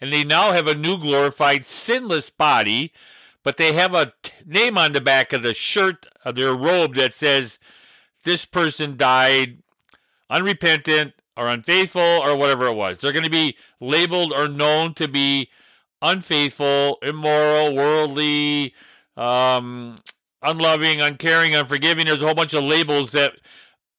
And 0.00 0.12
they 0.12 0.24
now 0.24 0.52
have 0.52 0.66
a 0.66 0.74
new 0.74 0.98
glorified, 0.98 1.64
sinless 1.64 2.30
body, 2.30 2.92
but 3.42 3.56
they 3.56 3.72
have 3.72 3.94
a 3.94 4.12
name 4.44 4.76
on 4.76 4.92
the 4.92 5.00
back 5.00 5.32
of 5.32 5.42
the 5.42 5.54
shirt 5.54 6.06
of 6.24 6.34
their 6.34 6.54
robe 6.54 6.94
that 6.94 7.14
says, 7.14 7.58
This 8.24 8.44
person 8.44 8.96
died 8.96 9.62
unrepentant 10.28 11.14
or 11.36 11.48
unfaithful 11.48 12.00
or 12.00 12.36
whatever 12.36 12.66
it 12.66 12.74
was. 12.74 12.98
They're 12.98 13.12
going 13.12 13.24
to 13.24 13.30
be 13.30 13.56
labeled 13.80 14.32
or 14.32 14.48
known 14.48 14.94
to 14.94 15.08
be 15.08 15.50
unfaithful, 16.02 16.98
immoral, 17.02 17.74
worldly, 17.74 18.74
um, 19.16 19.96
unloving, 20.42 21.00
uncaring, 21.00 21.54
unforgiving. 21.54 22.06
There's 22.06 22.22
a 22.22 22.26
whole 22.26 22.34
bunch 22.34 22.54
of 22.54 22.64
labels 22.64 23.12
that 23.12 23.32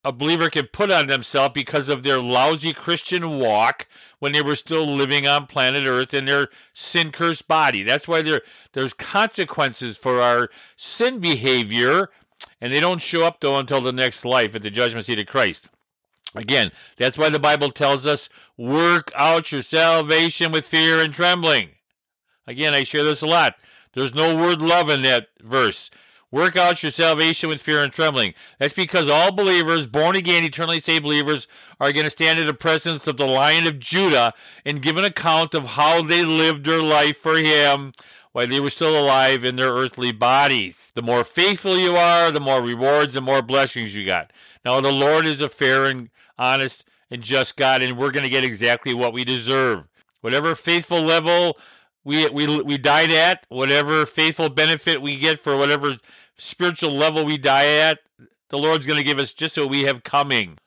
a 0.05 0.11
believer 0.11 0.51
can 0.51 0.67
put 0.67 0.91
on 0.91 1.07
themselves 1.07 1.53
because 1.55 1.89
of 1.89 2.03
their 2.03 2.21
lousy 2.21 2.73
Christian 2.73 3.39
walk 3.39 3.87
when 4.19 4.33
they 4.33 4.41
were 4.43 4.55
still 4.55 4.85
living 4.85 5.25
on 5.25 5.47
planet 5.47 5.83
Earth 5.87 6.13
in 6.13 6.25
their 6.25 6.49
sin 6.73 7.11
cursed 7.11 7.47
body. 7.47 7.81
That's 7.81 8.07
why 8.07 8.21
there, 8.21 8.43
there's 8.73 8.93
consequences 8.93 9.97
for 9.97 10.21
our 10.21 10.51
sin 10.77 11.19
behavior, 11.19 12.11
and 12.61 12.71
they 12.71 12.79
don't 12.79 13.01
show 13.01 13.23
up 13.23 13.41
though 13.41 13.57
until 13.57 13.81
the 13.81 13.91
next 13.91 14.23
life 14.23 14.55
at 14.55 14.61
the 14.61 14.69
judgment 14.69 15.05
seat 15.05 15.19
of 15.19 15.25
Christ. 15.25 15.71
Again, 16.35 16.71
that's 16.97 17.17
why 17.17 17.29
the 17.29 17.39
Bible 17.39 17.71
tells 17.71 18.05
us 18.05 18.29
work 18.57 19.11
out 19.15 19.51
your 19.51 19.63
salvation 19.63 20.51
with 20.51 20.67
fear 20.67 20.99
and 20.99 21.15
trembling. 21.15 21.69
Again, 22.45 22.75
I 22.75 22.83
share 22.83 23.03
this 23.03 23.23
a 23.23 23.27
lot. 23.27 23.55
There's 23.93 24.13
no 24.13 24.35
word 24.35 24.61
love 24.61 24.87
in 24.87 25.01
that 25.01 25.29
verse. 25.41 25.89
Work 26.31 26.57
out 26.57 26.83
your 26.83 26.91
salvation 26.91 27.49
with 27.49 27.61
fear 27.61 27.83
and 27.83 27.93
trembling. 27.93 28.33
That's 28.59 28.73
because 28.73 29.07
all 29.07 29.31
believers, 29.31 29.87
born 29.87 30.15
again, 30.15 30.43
eternally 30.43 30.79
saved 30.79 31.03
believers, 31.03 31.47
are 31.79 31.93
going 31.93 32.03
to 32.03 32.09
stand 32.09 32.39
in 32.39 32.47
the 32.47 32.53
presence 32.53 33.07
of 33.07 33.17
the 33.17 33.27
Lion 33.27 33.67
of 33.67 33.79
Judah 33.79 34.33
and 34.65 34.81
give 34.81 34.97
an 34.97 35.05
account 35.05 35.53
of 35.53 35.65
how 35.65 36.01
they 36.01 36.23
lived 36.23 36.65
their 36.65 36.81
life 36.81 37.17
for 37.17 37.37
Him 37.37 37.93
while 38.31 38.47
they 38.47 38.59
were 38.59 38.69
still 38.69 38.99
alive 38.99 39.45
in 39.45 39.55
their 39.55 39.71
earthly 39.71 40.11
bodies. 40.11 40.91
The 40.93 41.01
more 41.01 41.23
faithful 41.23 41.77
you 41.77 41.95
are, 41.95 42.31
the 42.31 42.41
more 42.41 42.61
rewards 42.61 43.15
and 43.15 43.25
more 43.25 43.41
blessings 43.41 43.95
you 43.95 44.05
got. 44.05 44.33
Now, 44.65 44.81
the 44.81 44.91
Lord 44.91 45.25
is 45.25 45.39
a 45.39 45.47
fair 45.47 45.85
and 45.85 46.09
honest, 46.37 46.83
and 47.09 47.21
just 47.21 47.55
God, 47.55 47.81
and 47.81 47.97
we're 47.97 48.11
going 48.11 48.25
to 48.25 48.29
get 48.29 48.43
exactly 48.43 48.93
what 48.93 49.13
we 49.13 49.23
deserve. 49.23 49.85
Whatever 50.19 50.55
faithful 50.55 51.01
level 51.01 51.57
we, 52.05 52.29
we, 52.29 52.61
we 52.61 52.77
died 52.77 53.09
at, 53.09 53.45
whatever 53.49 54.05
faithful 54.05 54.49
benefit 54.49 55.01
we 55.01 55.17
get 55.17 55.39
for 55.39 55.57
whatever 55.57 55.97
spiritual 56.37 56.91
level 56.91 57.25
we 57.25 57.37
die 57.37 57.65
at, 57.79 57.99
the 58.49 58.57
Lord's 58.57 58.85
going 58.85 58.99
to 58.99 59.03
give 59.03 59.19
us 59.19 59.33
just 59.33 59.57
what 59.57 59.69
we 59.69 59.83
have 59.83 60.03
coming. 60.03 60.57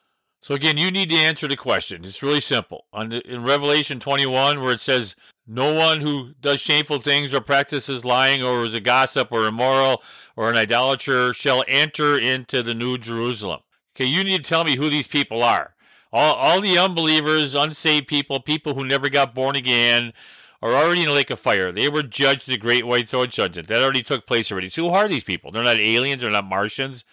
So 0.40 0.54
again, 0.54 0.76
you 0.76 0.90
need 0.90 1.10
to 1.10 1.16
answer 1.16 1.48
the 1.48 1.56
question. 1.56 2.04
It's 2.04 2.22
really 2.22 2.40
simple. 2.40 2.86
in 2.92 3.44
Revelation 3.44 4.00
21, 4.00 4.60
where 4.60 4.72
it 4.72 4.80
says, 4.80 5.16
"No 5.46 5.72
one 5.72 6.00
who 6.00 6.34
does 6.40 6.60
shameful 6.60 7.00
things 7.00 7.32
or 7.32 7.40
practices 7.40 8.04
lying 8.04 8.42
or 8.42 8.64
is 8.64 8.74
a 8.74 8.80
gossip 8.80 9.32
or 9.32 9.46
immoral 9.46 10.02
or 10.36 10.50
an 10.50 10.56
idolater 10.56 11.32
shall 11.32 11.64
enter 11.66 12.18
into 12.18 12.62
the 12.62 12.74
New 12.74 12.98
Jerusalem." 12.98 13.60
Okay, 13.94 14.04
you 14.04 14.22
need 14.22 14.44
to 14.44 14.48
tell 14.48 14.64
me 14.64 14.76
who 14.76 14.88
these 14.88 15.08
people 15.08 15.42
are. 15.42 15.74
All, 16.12 16.34
all 16.34 16.60
the 16.60 16.78
unbelievers, 16.78 17.54
unsaved 17.54 18.06
people, 18.06 18.40
people 18.40 18.74
who 18.74 18.84
never 18.84 19.08
got 19.08 19.34
born 19.34 19.56
again, 19.56 20.12
are 20.60 20.74
already 20.74 21.02
in 21.02 21.08
a 21.08 21.12
lake 21.12 21.30
of 21.30 21.40
fire. 21.40 21.70
They 21.70 21.88
were 21.88 22.02
judged 22.02 22.48
the 22.48 22.56
great 22.56 22.86
white 22.86 23.08
throne 23.08 23.28
judgment. 23.28 23.68
That 23.68 23.82
already 23.82 24.02
took 24.02 24.26
place 24.26 24.50
already. 24.50 24.68
So 24.68 24.84
who 24.84 24.94
are 24.94 25.08
these 25.08 25.24
people? 25.24 25.50
They're 25.50 25.62
not 25.62 25.78
aliens. 25.78 26.22
They're 26.22 26.30
not 26.30 26.44
Martians. 26.44 27.04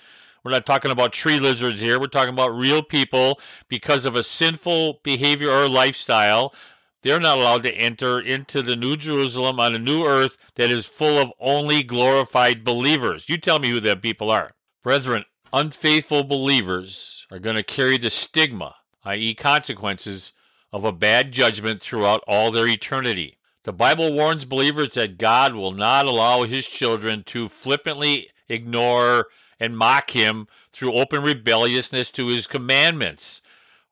We're 0.44 0.52
not 0.52 0.66
talking 0.66 0.92
about 0.92 1.14
tree 1.14 1.40
lizards 1.40 1.80
here. 1.80 2.00
We're 2.00 2.08
talking 2.08 2.34
about 2.34 2.56
real 2.56 2.84
people 2.84 3.40
because 3.68 4.06
of 4.06 4.16
a 4.16 4.24
sinful 4.24 5.00
behavior 5.04 5.50
or 5.50 5.68
lifestyle. 5.68 6.54
They're 7.02 7.20
not 7.20 7.38
allowed 7.38 7.64
to 7.64 7.74
enter 7.74 8.20
into 8.20 8.62
the 8.62 8.76
New 8.76 8.96
Jerusalem 8.98 9.60
on 9.60 9.76
a 9.76 9.80
new 9.80 10.06
earth 10.06 10.38
that 10.56 10.72
is 10.72 10.86
full 10.86 11.20
of 11.20 11.32
only 11.40 11.84
glorified 11.84 12.64
believers. 12.64 13.30
You 13.30 13.38
tell 13.38 13.60
me 13.60 13.70
who 13.70 13.80
that 13.82 14.02
people 14.02 14.32
are. 14.32 14.52
Brethren, 14.84 15.26
unfaithful 15.52 16.24
believers 16.24 17.26
are 17.32 17.40
going 17.40 17.56
to 17.56 17.64
carry 17.64 17.98
the 17.98 18.10
stigma, 18.10 18.76
i.e., 19.04 19.34
consequences, 19.34 20.32
of 20.76 20.84
a 20.84 20.92
bad 20.92 21.32
judgment 21.32 21.82
throughout 21.82 22.22
all 22.28 22.52
their 22.52 22.68
eternity. 22.68 23.38
The 23.64 23.72
Bible 23.72 24.12
warns 24.12 24.44
believers 24.44 24.96
that 24.96 25.18
God 25.18 25.56
will 25.56 25.72
not 25.72 26.06
allow 26.06 26.44
his 26.44 26.68
children 26.68 27.24
to 27.28 27.48
flippantly 27.48 28.32
ignore 28.50 29.28
and 29.58 29.78
mock 29.78 30.10
him 30.10 30.50
through 30.74 30.92
open 30.92 31.24
rebelliousness 31.24 32.12
to 32.12 32.28
his 32.28 32.46
commandments 32.46 33.42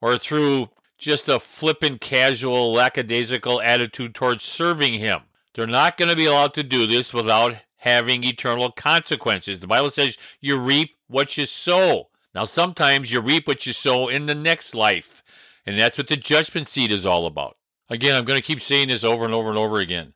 or 0.01 0.17
through 0.17 0.71
just 0.97 1.29
a 1.29 1.39
flippant, 1.39 2.01
casual, 2.01 2.73
lackadaisical 2.73 3.61
attitude 3.61 4.13
towards 4.13 4.43
serving 4.43 4.95
him. 4.95 5.21
They're 5.53 5.65
not 5.65 5.95
going 5.95 6.09
to 6.09 6.17
be 6.17 6.25
allowed 6.25 6.53
to 6.55 6.63
do 6.63 6.85
this 6.85 7.13
without 7.13 7.55
having 7.77 8.25
eternal 8.25 8.71
consequences. 8.73 9.61
The 9.61 9.67
Bible 9.67 9.89
says 9.89 10.17
you 10.41 10.57
reap 10.57 10.97
what 11.07 11.37
you 11.37 11.45
sow. 11.45 12.09
Now, 12.35 12.43
sometimes 12.43 13.09
you 13.09 13.21
reap 13.21 13.47
what 13.47 13.65
you 13.65 13.71
sow 13.71 14.09
in 14.09 14.25
the 14.25 14.35
next 14.35 14.75
life, 14.75 15.22
and 15.65 15.79
that's 15.79 15.97
what 15.97 16.07
the 16.07 16.17
judgment 16.17 16.67
seat 16.67 16.91
is 16.91 17.05
all 17.05 17.25
about. 17.25 17.57
Again, 17.89 18.15
I'm 18.15 18.25
going 18.25 18.39
to 18.39 18.45
keep 18.45 18.61
saying 18.61 18.87
this 18.87 19.03
over 19.03 19.25
and 19.25 19.33
over 19.33 19.49
and 19.49 19.57
over 19.57 19.79
again. 19.79 20.13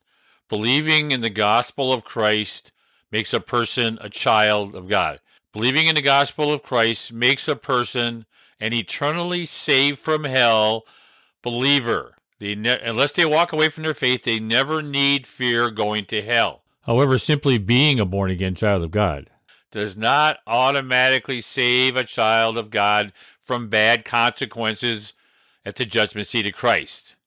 Believing 0.49 1.11
in 1.11 1.21
the 1.21 1.29
gospel 1.29 1.91
of 1.91 2.03
Christ 2.03 2.71
makes 3.11 3.33
a 3.33 3.39
person 3.39 3.97
a 4.01 4.09
child 4.09 4.75
of 4.75 4.87
God. 4.87 5.19
Believing 5.53 5.87
in 5.87 5.95
the 5.95 6.01
gospel 6.01 6.53
of 6.53 6.63
Christ 6.63 7.13
makes 7.13 7.47
a 7.47 7.55
person 7.55 8.25
an 8.59 8.73
eternally 8.73 9.45
saved 9.45 9.99
from 9.99 10.23
hell 10.23 10.85
believer. 11.41 12.15
They 12.39 12.55
ne- 12.55 12.79
unless 12.81 13.11
they 13.11 13.25
walk 13.25 13.51
away 13.51 13.69
from 13.69 13.83
their 13.83 13.93
faith, 13.93 14.23
they 14.23 14.39
never 14.39 14.81
need 14.81 15.27
fear 15.27 15.71
going 15.71 16.05
to 16.05 16.21
hell. 16.21 16.63
However, 16.83 17.17
simply 17.17 17.57
being 17.57 17.99
a 17.99 18.05
born 18.05 18.31
again 18.31 18.55
child 18.55 18.83
of 18.83 18.91
God 18.91 19.29
does 19.71 19.97
not 19.97 20.37
automatically 20.47 21.41
save 21.41 21.95
a 21.95 22.03
child 22.03 22.57
of 22.57 22.69
God 22.69 23.11
from 23.41 23.69
bad 23.69 24.05
consequences 24.05 25.13
at 25.67 25.75
the 25.75 25.85
judgment 25.85 26.25
seat 26.25 26.47
of 26.47 26.53
Christ. 26.53 27.17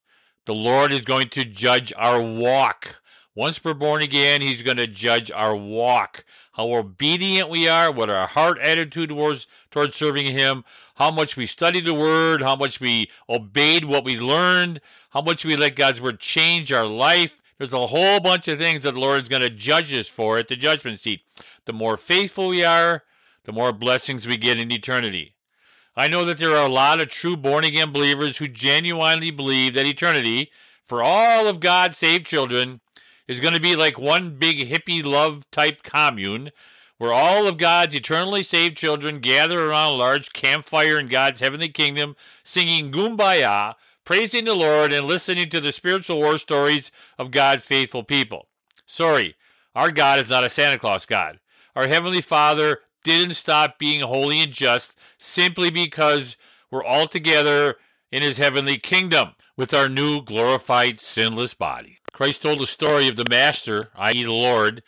The 0.47 0.55
Lord 0.55 0.95
is 0.95 1.03
going 1.03 1.29
to 1.29 1.45
judge 1.45 1.93
our 1.99 2.23
walk. 2.23 2.97
Once 3.35 3.63
we're 3.63 3.75
born 3.75 4.01
again, 4.01 4.41
He's 4.41 4.63
going 4.63 4.79
to 4.79 4.87
judge 4.87 5.31
our 5.31 5.55
walk. 5.55 6.25
How 6.53 6.73
obedient 6.73 7.51
we 7.51 7.69
are, 7.69 7.93
what 7.93 8.09
our 8.09 8.27
heart 8.27 8.59
attitude 8.59 9.13
was 9.13 9.47
towards 9.71 9.95
serving 9.95 10.25
Him, 10.25 10.65
how 10.95 11.11
much 11.11 11.37
we 11.37 11.45
studied 11.45 11.85
the 11.85 11.93
Word, 11.93 12.41
how 12.41 12.57
much 12.57 12.81
we 12.81 13.11
obeyed 13.29 13.85
what 13.85 14.05
we 14.05 14.19
learned, 14.19 14.81
how 15.11 15.21
much 15.21 15.45
we 15.45 15.55
let 15.55 15.77
God's 15.77 16.01
Word 16.01 16.19
change 16.19 16.73
our 16.73 16.87
life, 16.87 17.43
there's 17.59 17.75
a 17.75 17.89
whole 17.89 18.21
bunch 18.21 18.49
of 18.49 18.57
things 18.57 18.85
that 18.85 18.95
the 18.95 19.01
Lord 19.01 19.23
is 19.23 19.29
going 19.29 19.43
to 19.43 19.51
judge 19.51 19.93
us 19.93 20.09
for 20.09 20.39
at 20.39 20.49
the 20.49 20.57
judgment 20.57 20.99
seat. 20.99 21.21
The 21.67 21.75
more 21.75 21.99
faithful 21.99 22.49
we 22.49 22.65
are, 22.65 23.03
the 23.45 23.53
more 23.53 23.71
blessings 23.71 24.27
we 24.27 24.39
get 24.39 24.59
in 24.59 24.73
eternity. 24.73 25.35
I 25.97 26.09
know 26.09 26.25
that 26.25 26.39
there 26.39 26.57
are 26.57 26.67
a 26.67 26.73
lot 26.73 27.01
of 27.01 27.09
true 27.09 27.37
born 27.37 27.65
again 27.65 27.93
believers 27.93 28.39
who 28.39 28.49
genuinely 28.49 29.31
believe 29.31 29.75
that 29.75 29.87
eternity, 29.87 30.51
for 30.85 31.03
all 31.03 31.47
of 31.47 31.61
God's 31.61 31.99
saved 31.99 32.27
children, 32.27 32.81
is 33.27 33.41
going 33.41 33.55
to 33.55 33.61
be 33.61 33.77
like 33.77 33.99
one 33.99 34.37
big 34.37 34.69
hippie 34.69 35.05
love 35.05 35.51
type 35.51 35.83
commune 35.83 36.51
where 36.99 37.13
all 37.13 37.47
of 37.47 37.57
God's 37.57 37.95
eternally 37.95 38.43
saved 38.43 38.77
children 38.77 39.21
gather 39.21 39.71
around 39.71 39.95
a 39.95 39.97
large 39.97 40.35
campfire 40.35 40.99
in 40.99 41.09
God's 41.09 41.41
heavenly 41.41 41.71
kingdom 41.71 42.15
singing 42.45 42.93
Kumbaya 42.93 43.75
praising 44.05 44.45
the 44.45 44.55
Lord 44.55 44.93
and 44.93 45.07
listening 45.07 45.49
to 45.51 45.61
the 45.61 45.73
spiritual 45.73 46.19
war 46.19 46.37
stories 46.37 46.91
of 47.19 47.31
God's 47.31 47.65
faithful 47.65 48.03
people. 48.03 48.49
Sorry, 48.85 49.37
our 49.75 49.91
God 49.91 50.19
is 50.19 50.29
not 50.29 50.45
a 50.45 50.49
Santa 50.49 50.79
Claus 50.79 51.07
God. 51.07 51.39
Our 51.77 51.87
Heavenly 51.87 52.21
Father 52.21 52.81
didn't 53.05 53.35
stop 53.35 53.79
being 53.79 54.01
holy 54.01 54.41
and 54.41 54.53
just 54.53 54.95
simply 55.19 55.71
because 55.71 56.37
we're 56.71 56.85
all 56.85 57.07
together 57.07 57.77
in 58.13 58.23
his 58.23 58.39
heavenly 58.39 58.79
kingdom 58.79 59.31
with 59.57 59.75
our 59.75 59.89
new 59.89 60.23
glorified 60.23 61.01
sinless 61.01 61.55
body. 61.55 61.99
Christ 62.13 62.43
told 62.43 62.59
the 62.59 62.67
story 62.67 63.09
of 63.09 63.17
the 63.17 63.29
Master, 63.29 63.91
i.e., 63.97 64.25
the 64.25 64.33
Lord, 64.33 64.83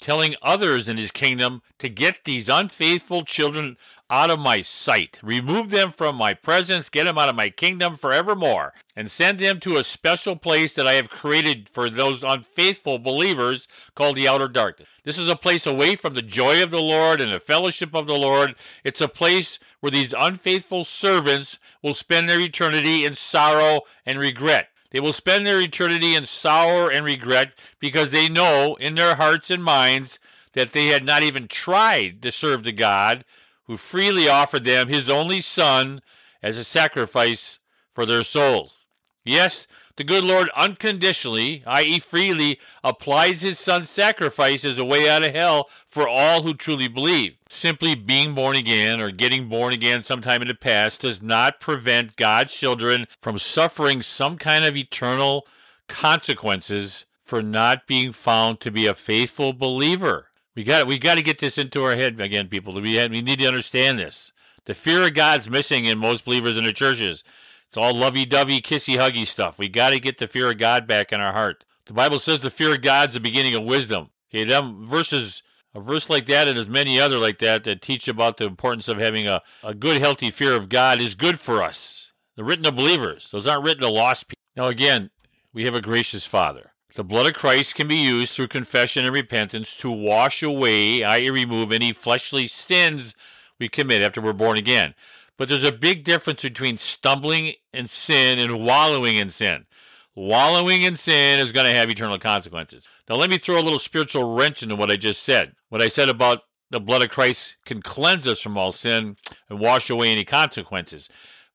telling 0.00 0.34
others 0.42 0.88
in 0.88 0.96
his 0.96 1.10
kingdom 1.10 1.62
to 1.78 1.88
get 1.88 2.24
these 2.24 2.48
unfaithful 2.48 3.24
children 3.24 3.76
out 4.08 4.30
of 4.30 4.38
my 4.38 4.60
sight, 4.60 5.18
remove 5.22 5.70
them 5.70 5.90
from 5.90 6.14
my 6.14 6.32
presence, 6.32 6.88
get 6.88 7.04
them 7.04 7.18
out 7.18 7.28
of 7.28 7.34
my 7.34 7.50
kingdom 7.50 7.96
forevermore, 7.96 8.72
and 8.94 9.10
send 9.10 9.38
them 9.38 9.58
to 9.58 9.76
a 9.76 9.82
special 9.82 10.36
place 10.36 10.72
that 10.72 10.86
I 10.86 10.92
have 10.92 11.10
created 11.10 11.68
for 11.68 11.90
those 11.90 12.22
unfaithful 12.22 12.98
believers 12.98 13.66
called 13.94 14.16
the 14.16 14.28
outer 14.28 14.48
darkness. 14.48 14.88
This 15.04 15.18
is 15.18 15.28
a 15.28 15.36
place 15.36 15.66
away 15.66 15.96
from 15.96 16.14
the 16.14 16.22
joy 16.22 16.62
of 16.62 16.70
the 16.70 16.80
Lord 16.80 17.20
and 17.20 17.32
the 17.32 17.40
fellowship 17.40 17.94
of 17.94 18.06
the 18.06 18.14
Lord. 18.14 18.54
It's 18.84 19.00
a 19.00 19.08
place 19.08 19.58
where 19.80 19.90
these 19.90 20.14
unfaithful 20.16 20.84
servants 20.84 21.58
will 21.82 21.94
spend 21.94 22.28
their 22.28 22.40
eternity 22.40 23.04
in 23.04 23.14
sorrow 23.14 23.82
and 24.04 24.18
regret. 24.18 24.68
They 24.96 25.00
will 25.00 25.12
spend 25.12 25.46
their 25.46 25.60
eternity 25.60 26.14
in 26.14 26.24
sorrow 26.24 26.88
and 26.88 27.04
regret 27.04 27.52
because 27.78 28.12
they 28.12 28.30
know 28.30 28.76
in 28.80 28.94
their 28.94 29.16
hearts 29.16 29.50
and 29.50 29.62
minds 29.62 30.18
that 30.54 30.72
they 30.72 30.86
had 30.86 31.04
not 31.04 31.22
even 31.22 31.48
tried 31.48 32.22
to 32.22 32.32
serve 32.32 32.64
the 32.64 32.72
God 32.72 33.22
who 33.64 33.76
freely 33.76 34.26
offered 34.26 34.64
them 34.64 34.88
his 34.88 35.10
only 35.10 35.42
Son 35.42 36.00
as 36.42 36.56
a 36.56 36.64
sacrifice 36.64 37.58
for 37.94 38.06
their 38.06 38.24
souls. 38.24 38.86
Yes, 39.22 39.66
the 39.96 40.04
good 40.04 40.24
Lord 40.24 40.50
unconditionally, 40.54 41.62
i.e., 41.66 41.98
freely, 41.98 42.58
applies 42.84 43.40
his 43.40 43.58
son's 43.58 43.88
sacrifice 43.88 44.64
as 44.64 44.78
a 44.78 44.84
way 44.84 45.08
out 45.08 45.24
of 45.24 45.34
hell 45.34 45.68
for 45.86 46.06
all 46.06 46.42
who 46.42 46.54
truly 46.54 46.88
believe. 46.88 47.38
Simply 47.48 47.94
being 47.94 48.34
born 48.34 48.56
again 48.56 49.00
or 49.00 49.10
getting 49.10 49.48
born 49.48 49.72
again 49.72 50.02
sometime 50.02 50.42
in 50.42 50.48
the 50.48 50.54
past 50.54 51.00
does 51.00 51.22
not 51.22 51.60
prevent 51.60 52.16
God's 52.16 52.52
children 52.52 53.06
from 53.18 53.38
suffering 53.38 54.02
some 54.02 54.36
kind 54.36 54.64
of 54.64 54.76
eternal 54.76 55.46
consequences 55.88 57.06
for 57.22 57.42
not 57.42 57.86
being 57.86 58.12
found 58.12 58.60
to 58.60 58.70
be 58.70 58.86
a 58.86 58.94
faithful 58.94 59.52
believer. 59.52 60.28
We 60.54 60.64
got 60.64 60.86
we 60.86 60.98
got 60.98 61.16
to 61.16 61.22
get 61.22 61.38
this 61.38 61.58
into 61.58 61.84
our 61.84 61.96
head 61.96 62.20
again, 62.20 62.48
people. 62.48 62.74
We 62.74 62.82
we 63.08 63.22
need 63.22 63.40
to 63.40 63.46
understand 63.46 63.98
this. 63.98 64.32
The 64.64 64.74
fear 64.74 65.02
of 65.02 65.14
God's 65.14 65.48
missing 65.48 65.84
in 65.84 65.98
most 65.98 66.24
believers 66.24 66.56
in 66.56 66.64
the 66.64 66.72
churches. 66.72 67.22
It's 67.68 67.76
all 67.76 67.94
lovey-dovey, 67.94 68.60
kissy-huggy 68.60 69.26
stuff. 69.26 69.58
We 69.58 69.68
got 69.68 69.90
to 69.90 70.00
get 70.00 70.18
the 70.18 70.28
fear 70.28 70.50
of 70.50 70.58
God 70.58 70.86
back 70.86 71.12
in 71.12 71.20
our 71.20 71.32
heart. 71.32 71.64
The 71.86 71.92
Bible 71.92 72.18
says 72.18 72.40
the 72.40 72.50
fear 72.50 72.74
of 72.74 72.82
God's 72.82 73.14
the 73.14 73.20
beginning 73.20 73.54
of 73.54 73.64
wisdom. 73.64 74.10
Okay, 74.30 74.44
them 74.44 74.84
verses, 74.84 75.42
a 75.74 75.80
verse 75.80 76.10
like 76.10 76.26
that, 76.26 76.48
and 76.48 76.58
as 76.58 76.68
many 76.68 76.98
other 76.98 77.18
like 77.18 77.38
that 77.38 77.64
that 77.64 77.82
teach 77.82 78.08
about 78.08 78.36
the 78.36 78.46
importance 78.46 78.88
of 78.88 78.98
having 78.98 79.28
a, 79.28 79.42
a 79.62 79.74
good, 79.74 80.00
healthy 80.00 80.30
fear 80.30 80.54
of 80.54 80.68
God 80.68 81.00
is 81.00 81.14
good 81.14 81.38
for 81.38 81.62
us. 81.62 82.10
They're 82.34 82.44
written 82.44 82.64
to 82.64 82.72
believers. 82.72 83.30
Those 83.30 83.46
aren't 83.46 83.64
written 83.64 83.82
to 83.82 83.88
lost 83.88 84.28
people. 84.28 84.42
Now, 84.56 84.66
again, 84.66 85.10
we 85.52 85.64
have 85.64 85.74
a 85.74 85.80
gracious 85.80 86.26
Father. 86.26 86.72
The 86.96 87.04
blood 87.04 87.26
of 87.26 87.34
Christ 87.34 87.74
can 87.74 87.88
be 87.88 87.96
used 87.96 88.32
through 88.32 88.48
confession 88.48 89.04
and 89.04 89.14
repentance 89.14 89.76
to 89.76 89.90
wash 89.90 90.42
away, 90.42 91.04
i.e., 91.04 91.30
remove 91.30 91.70
any 91.70 91.92
fleshly 91.92 92.46
sins 92.46 93.14
we 93.58 93.68
commit 93.68 94.02
after 94.02 94.20
we're 94.20 94.32
born 94.32 94.56
again. 94.56 94.94
But 95.38 95.48
there's 95.48 95.64
a 95.64 95.72
big 95.72 96.04
difference 96.04 96.42
between 96.42 96.78
stumbling 96.78 97.52
in 97.72 97.86
sin 97.86 98.38
and 98.38 98.64
wallowing 98.64 99.16
in 99.16 99.30
sin. 99.30 99.66
Wallowing 100.14 100.82
in 100.82 100.96
sin 100.96 101.38
is 101.40 101.52
going 101.52 101.66
to 101.66 101.74
have 101.74 101.90
eternal 101.90 102.18
consequences. 102.18 102.88
Now, 103.08 103.16
let 103.16 103.28
me 103.28 103.36
throw 103.36 103.58
a 103.58 103.60
little 103.60 103.78
spiritual 103.78 104.34
wrench 104.34 104.62
into 104.62 104.74
what 104.74 104.90
I 104.90 104.96
just 104.96 105.22
said. 105.22 105.52
What 105.68 105.82
I 105.82 105.88
said 105.88 106.08
about 106.08 106.42
the 106.70 106.80
blood 106.80 107.02
of 107.02 107.10
Christ 107.10 107.56
can 107.66 107.82
cleanse 107.82 108.26
us 108.26 108.40
from 108.40 108.56
all 108.56 108.72
sin 108.72 109.16
and 109.50 109.60
wash 109.60 109.90
away 109.90 110.10
any 110.10 110.24
consequences. 110.24 111.08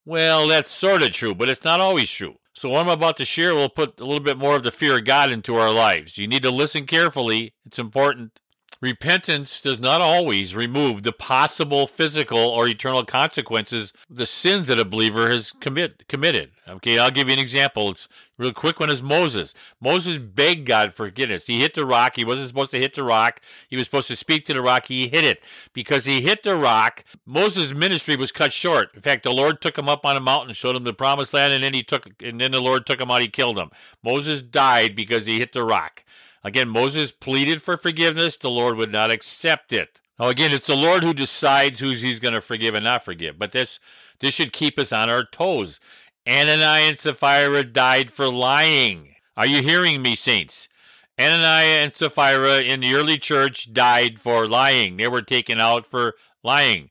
Well, 0.06 0.48
that's 0.48 0.72
sort 0.72 1.04
of 1.04 1.12
true, 1.12 1.36
but 1.36 1.50
it's 1.50 1.64
not 1.64 1.80
always 1.80 2.10
true. 2.10 2.36
So, 2.54 2.70
what 2.70 2.82
I'm 2.82 2.90
about 2.90 3.18
to 3.18 3.26
share 3.26 3.56
will 3.56 3.70
put 3.70 4.00
a 4.00 4.04
little 4.04 4.24
bit 4.24 4.38
more 4.38 4.56
of 4.56 4.64
the 4.64 4.72
fear 4.72 4.98
of 4.98 5.06
God 5.06 5.32
into 5.32 5.56
our 5.56 5.72
lives. 5.72 6.18
You 6.18 6.28
need 6.28 6.44
to 6.44 6.52
listen 6.52 6.86
carefully, 6.86 7.54
it's 7.66 7.80
important. 7.80 8.40
Repentance 8.80 9.62
does 9.62 9.80
not 9.80 10.02
always 10.02 10.56
remove 10.56 11.04
the 11.04 11.12
possible 11.12 11.86
physical 11.86 12.40
or 12.40 12.68
eternal 12.68 13.06
consequences 13.06 13.94
the 14.10 14.26
sins 14.26 14.68
that 14.68 14.80
a 14.80 14.86
believer 14.86 15.30
has 15.30 15.52
commit, 15.52 16.08
committed. 16.08 16.52
Okay, 16.68 16.98
I'll 16.98 17.12
give 17.12 17.28
you 17.28 17.34
an 17.34 17.40
example. 17.40 17.92
It's 17.92 18.08
real 18.38 18.54
quick 18.54 18.80
one 18.80 18.90
is 18.90 19.04
Moses. 19.04 19.54
Moses 19.80 20.18
begged 20.18 20.66
God 20.66 20.94
forgiveness. 20.94 21.48
He 21.48 21.60
hit 21.60 21.74
the 21.74 21.86
rock. 21.86 22.16
He 22.16 22.26
wasn't 22.26 22.48
supposed 22.48 22.72
to 22.72 22.80
hit 22.80 22.96
the 22.96 23.04
rock. 23.04 23.42
He 23.70 23.76
was 23.76 23.86
supposed 23.86 24.08
to 24.08 24.16
speak 24.16 24.46
to 24.46 24.54
the 24.54 24.62
rock. 24.62 24.86
He 24.86 25.08
hit 25.10 25.26
it. 25.26 25.44
Because 25.74 26.06
he 26.06 26.22
hit 26.22 26.44
the 26.44 26.56
rock, 26.56 27.04
Moses' 27.26 27.74
ministry 27.74 28.16
was 28.16 28.32
cut 28.32 28.54
short. 28.54 28.90
In 28.96 29.02
fact, 29.02 29.24
the 29.24 29.32
Lord 29.32 29.62
took 29.62 29.78
him 29.78 29.90
up 29.90 30.06
on 30.06 30.16
a 30.16 30.22
mountain, 30.22 30.54
showed 30.54 30.76
him 30.76 30.86
the 30.86 30.94
promised 30.94 31.34
land, 31.34 31.54
and 31.54 31.64
then 31.64 31.74
he 31.74 31.84
took 31.84 32.08
and 32.24 32.40
then 32.40 32.52
the 32.52 32.62
Lord 32.62 32.86
took 32.86 33.02
him 33.02 33.12
out, 33.12 33.22
he 33.22 33.28
killed 33.28 33.60
him. 33.60 33.70
Moses 34.04 34.42
died 34.42 34.96
because 34.96 35.26
he 35.26 35.40
hit 35.40 35.54
the 35.54 35.64
rock. 35.64 36.04
Again, 36.44 36.70
Moses 36.70 37.12
pleaded 37.12 37.62
for 37.62 37.78
forgiveness. 37.78 38.38
The 38.38 38.50
Lord 38.50 38.76
would 38.78 38.92
not 38.92 39.12
accept 39.12 39.72
it. 39.72 40.00
Now, 40.20 40.28
again, 40.30 40.52
it's 40.52 40.68
the 40.68 40.76
Lord 40.76 41.04
who 41.04 41.14
decides 41.14 41.80
who 41.80 41.90
he's 41.90 42.20
going 42.20 42.34
to 42.34 42.42
forgive 42.42 42.76
and 42.76 42.84
not 42.84 43.04
forgive. 43.04 43.40
But 43.40 43.52
this, 43.52 43.80
this 44.20 44.34
should 44.34 44.54
keep 44.54 44.78
us 44.78 44.94
on 44.94 45.10
our 45.10 45.24
toes. 45.24 45.80
Ananias 46.28 46.90
and 46.90 47.00
Sapphira 47.00 47.64
died 47.64 48.12
for 48.12 48.28
lying. 48.28 49.16
Are 49.36 49.48
you 49.48 49.64
hearing 49.64 50.02
me, 50.02 50.16
saints? 50.16 50.70
Ananias 51.20 51.86
and 51.86 51.96
Sapphira 51.96 52.62
in 52.62 52.82
the 52.82 52.94
early 52.94 53.18
church 53.18 53.74
died 53.74 54.20
for 54.20 54.48
lying. 54.48 54.98
They 54.98 55.08
were 55.08 55.22
taken 55.22 55.60
out 55.60 55.88
for 55.88 56.16
lying. 56.44 56.90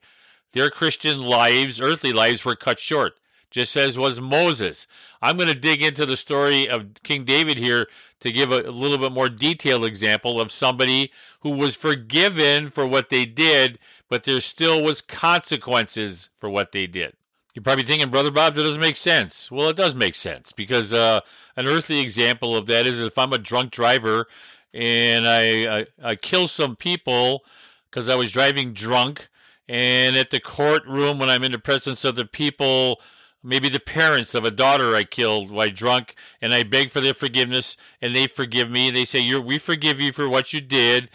Their 0.52 0.70
Christian 0.70 1.18
lives, 1.18 1.80
earthly 1.80 2.12
lives, 2.12 2.44
were 2.44 2.56
cut 2.56 2.80
short, 2.80 3.14
just 3.50 3.76
as 3.76 3.96
was 3.96 4.20
Moses. 4.20 4.88
I'm 5.22 5.36
going 5.36 5.48
to 5.48 5.54
dig 5.54 5.82
into 5.82 6.06
the 6.06 6.16
story 6.16 6.68
of 6.68 6.94
King 7.04 7.24
David 7.24 7.58
here 7.58 7.86
to 8.20 8.30
give 8.30 8.52
a, 8.52 8.60
a 8.62 8.70
little 8.70 8.98
bit 8.98 9.12
more 9.12 9.28
detailed 9.28 9.84
example 9.84 10.40
of 10.40 10.50
somebody 10.52 11.12
who 11.40 11.50
was 11.50 11.74
forgiven 11.74 12.70
for 12.70 12.86
what 12.86 13.08
they 13.08 13.24
did, 13.24 13.78
but 14.08 14.24
there 14.24 14.40
still 14.40 14.82
was 14.82 15.00
consequences 15.00 16.28
for 16.38 16.48
what 16.48 16.72
they 16.72 16.86
did. 16.86 17.14
You're 17.54 17.62
probably 17.64 17.84
thinking, 17.84 18.10
Brother 18.10 18.30
Bob, 18.30 18.54
that 18.54 18.62
doesn't 18.62 18.80
make 18.80 18.96
sense. 18.96 19.50
Well, 19.50 19.68
it 19.70 19.76
does 19.76 19.94
make 19.94 20.14
sense 20.14 20.52
because 20.52 20.92
uh, 20.92 21.20
an 21.56 21.66
earthly 21.66 22.00
example 22.00 22.56
of 22.56 22.66
that 22.66 22.86
is 22.86 23.00
if 23.00 23.18
I'm 23.18 23.32
a 23.32 23.38
drunk 23.38 23.72
driver 23.72 24.26
and 24.72 25.26
I, 25.26 25.80
I, 25.80 25.86
I 26.02 26.14
kill 26.14 26.46
some 26.46 26.76
people 26.76 27.44
because 27.90 28.08
I 28.08 28.14
was 28.14 28.30
driving 28.30 28.72
drunk, 28.72 29.28
and 29.68 30.16
at 30.16 30.30
the 30.30 30.40
courtroom 30.40 31.18
when 31.18 31.28
I'm 31.28 31.42
in 31.42 31.52
the 31.52 31.58
presence 31.58 32.04
of 32.04 32.14
the 32.14 32.24
people 32.24 33.00
maybe 33.42 33.68
the 33.68 33.80
parents 33.80 34.34
of 34.34 34.44
a 34.44 34.50
daughter 34.50 34.94
I 34.94 35.04
killed 35.04 35.50
while 35.50 35.70
drunk, 35.70 36.14
and 36.40 36.52
I 36.52 36.62
beg 36.62 36.90
for 36.90 37.00
their 37.00 37.14
forgiveness, 37.14 37.76
and 38.00 38.14
they 38.14 38.26
forgive 38.26 38.70
me. 38.70 38.90
They 38.90 39.04
say, 39.04 39.20
"You're 39.20 39.40
we 39.40 39.58
forgive 39.58 40.00
you 40.00 40.12
for 40.12 40.28
what 40.28 40.52
you 40.52 40.60
did." 40.60 41.10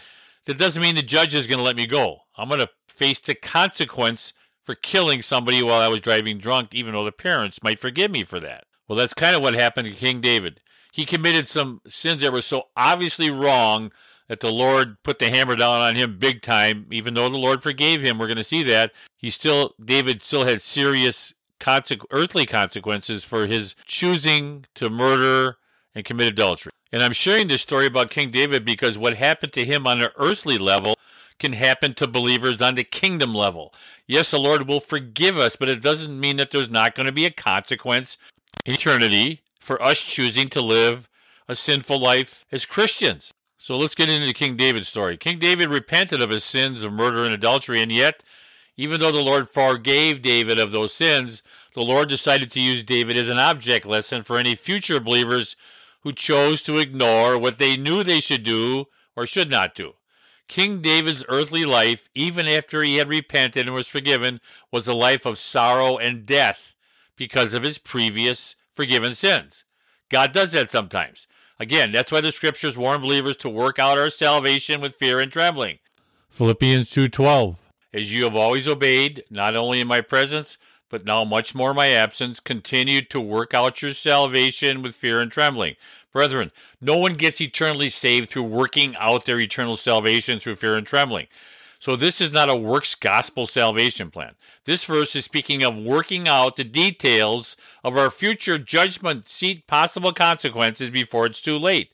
That 0.46 0.58
doesn't 0.58 0.82
mean 0.82 0.94
the 0.94 1.02
judge 1.02 1.34
is 1.34 1.46
going 1.46 1.58
to 1.58 1.64
let 1.64 1.76
me 1.76 1.86
go. 1.86 2.20
I'm 2.36 2.48
going 2.48 2.60
to 2.60 2.70
face 2.88 3.18
the 3.18 3.34
consequence 3.34 4.32
for 4.62 4.74
killing 4.74 5.22
somebody 5.22 5.62
while 5.62 5.80
I 5.80 5.88
was 5.88 6.00
driving 6.00 6.38
drunk, 6.38 6.74
even 6.74 6.94
though 6.94 7.04
the 7.04 7.12
parents 7.12 7.62
might 7.62 7.78
forgive 7.78 8.10
me 8.10 8.24
for 8.24 8.40
that. 8.40 8.64
Well, 8.88 8.96
that's 8.96 9.14
kind 9.14 9.34
of 9.34 9.42
what 9.42 9.54
happened 9.54 9.86
to 9.88 9.94
King 9.94 10.20
David. 10.20 10.60
He 10.92 11.04
committed 11.04 11.48
some 11.48 11.80
sins 11.86 12.22
that 12.22 12.32
were 12.32 12.40
so 12.40 12.64
obviously 12.76 13.30
wrong 13.30 13.92
that 14.28 14.40
the 14.40 14.50
Lord 14.50 15.02
put 15.02 15.18
the 15.18 15.30
hammer 15.30 15.54
down 15.54 15.80
on 15.80 15.94
him 15.94 16.18
big 16.18 16.42
time. 16.42 16.86
Even 16.90 17.14
though 17.14 17.28
the 17.28 17.36
Lord 17.36 17.62
forgave 17.62 18.02
him, 18.02 18.18
we're 18.18 18.26
going 18.26 18.36
to 18.36 18.44
see 18.44 18.62
that 18.64 18.92
he 19.16 19.30
still 19.30 19.74
David 19.82 20.22
still 20.22 20.44
had 20.44 20.62
serious 20.62 21.34
consequ- 21.60 22.06
earthly 22.10 22.46
consequences 22.46 23.24
for 23.24 23.46
his 23.46 23.74
choosing 23.84 24.66
to 24.74 24.90
murder 24.90 25.56
and 25.94 26.04
commit 26.04 26.28
adultery. 26.28 26.72
And 26.92 27.02
I'm 27.02 27.12
sharing 27.12 27.48
this 27.48 27.62
story 27.62 27.86
about 27.86 28.10
King 28.10 28.30
David 28.30 28.64
because 28.64 28.96
what 28.96 29.16
happened 29.16 29.52
to 29.54 29.64
him 29.64 29.86
on 29.86 30.00
an 30.00 30.10
earthly 30.16 30.58
level 30.58 30.96
can 31.38 31.52
happen 31.52 31.94
to 31.94 32.06
believers 32.06 32.62
on 32.62 32.74
the 32.74 32.84
kingdom 32.84 33.34
level. 33.34 33.74
Yes, 34.06 34.30
the 34.30 34.38
Lord 34.38 34.66
will 34.66 34.80
forgive 34.80 35.36
us, 35.36 35.56
but 35.56 35.68
it 35.68 35.82
doesn't 35.82 36.18
mean 36.18 36.36
that 36.38 36.50
there's 36.50 36.70
not 36.70 36.94
going 36.94 37.06
to 37.06 37.12
be 37.12 37.26
a 37.26 37.30
consequence 37.30 38.16
eternity 38.64 39.42
for 39.60 39.82
us 39.82 40.02
choosing 40.02 40.48
to 40.50 40.60
live 40.60 41.08
a 41.48 41.54
sinful 41.54 41.98
life 41.98 42.46
as 42.50 42.64
Christians. 42.64 43.32
So 43.58 43.76
let's 43.76 43.94
get 43.94 44.08
into 44.08 44.32
King 44.32 44.56
David's 44.56 44.88
story. 44.88 45.16
King 45.16 45.38
David 45.38 45.68
repented 45.68 46.20
of 46.22 46.30
his 46.30 46.44
sins 46.44 46.84
of 46.84 46.92
murder 46.92 47.24
and 47.24 47.34
adultery, 47.34 47.82
and 47.82 47.90
yet 47.90 48.22
even 48.76 49.00
though 49.00 49.12
the 49.12 49.20
Lord 49.20 49.48
forgave 49.48 50.22
David 50.22 50.58
of 50.58 50.72
those 50.72 50.92
sins, 50.92 51.42
the 51.74 51.82
Lord 51.82 52.08
decided 52.08 52.50
to 52.52 52.60
use 52.60 52.82
David 52.82 53.16
as 53.16 53.28
an 53.28 53.38
object 53.38 53.86
lesson 53.86 54.22
for 54.22 54.38
any 54.38 54.54
future 54.54 55.00
believers 55.00 55.56
who 56.00 56.12
chose 56.12 56.62
to 56.62 56.78
ignore 56.78 57.38
what 57.38 57.58
they 57.58 57.76
knew 57.76 58.02
they 58.02 58.20
should 58.20 58.44
do 58.44 58.86
or 59.16 59.26
should 59.26 59.50
not 59.50 59.74
do. 59.74 59.94
King 60.48 60.80
David's 60.80 61.24
earthly 61.28 61.64
life, 61.64 62.08
even 62.14 62.46
after 62.46 62.82
he 62.82 62.96
had 62.96 63.08
repented 63.08 63.66
and 63.66 63.74
was 63.74 63.88
forgiven, 63.88 64.40
was 64.70 64.86
a 64.86 64.94
life 64.94 65.26
of 65.26 65.38
sorrow 65.38 65.96
and 65.96 66.24
death 66.24 66.74
because 67.16 67.54
of 67.54 67.64
his 67.64 67.78
previous 67.78 68.54
forgiven 68.74 69.14
sins. 69.14 69.64
God 70.08 70.32
does 70.32 70.52
that 70.52 70.70
sometimes. 70.70 71.26
Again, 71.58 71.90
that's 71.90 72.12
why 72.12 72.20
the 72.20 72.30
scriptures 72.30 72.78
warn 72.78 73.00
believers 73.00 73.36
to 73.38 73.48
work 73.48 73.78
out 73.78 73.98
our 73.98 74.10
salvation 74.10 74.80
with 74.80 74.94
fear 74.94 75.18
and 75.18 75.32
trembling. 75.32 75.78
Philippians 76.30 76.90
2:12 76.90 77.56
as 77.96 78.12
you 78.12 78.24
have 78.24 78.36
always 78.36 78.68
obeyed, 78.68 79.24
not 79.30 79.56
only 79.56 79.80
in 79.80 79.88
my 79.88 80.02
presence, 80.02 80.58
but 80.90 81.06
now 81.06 81.24
much 81.24 81.54
more 81.54 81.70
in 81.70 81.76
my 81.76 81.88
absence, 81.88 82.38
continue 82.38 83.00
to 83.00 83.18
work 83.18 83.54
out 83.54 83.80
your 83.80 83.94
salvation 83.94 84.82
with 84.82 84.94
fear 84.94 85.18
and 85.18 85.32
trembling. 85.32 85.76
Brethren, 86.12 86.52
no 86.78 86.98
one 86.98 87.14
gets 87.14 87.40
eternally 87.40 87.88
saved 87.88 88.28
through 88.28 88.44
working 88.44 88.94
out 88.96 89.24
their 89.24 89.40
eternal 89.40 89.76
salvation 89.76 90.38
through 90.38 90.56
fear 90.56 90.76
and 90.76 90.86
trembling. 90.86 91.26
So 91.78 91.96
this 91.96 92.20
is 92.20 92.32
not 92.32 92.50
a 92.50 92.56
works 92.56 92.94
gospel 92.94 93.46
salvation 93.46 94.10
plan. 94.10 94.34
This 94.66 94.84
verse 94.84 95.16
is 95.16 95.24
speaking 95.24 95.64
of 95.64 95.76
working 95.78 96.28
out 96.28 96.56
the 96.56 96.64
details 96.64 97.56
of 97.82 97.96
our 97.96 98.10
future 98.10 98.58
judgment 98.58 99.26
seat 99.26 99.66
possible 99.66 100.12
consequences 100.12 100.90
before 100.90 101.24
it's 101.24 101.40
too 101.40 101.58
late. 101.58 101.92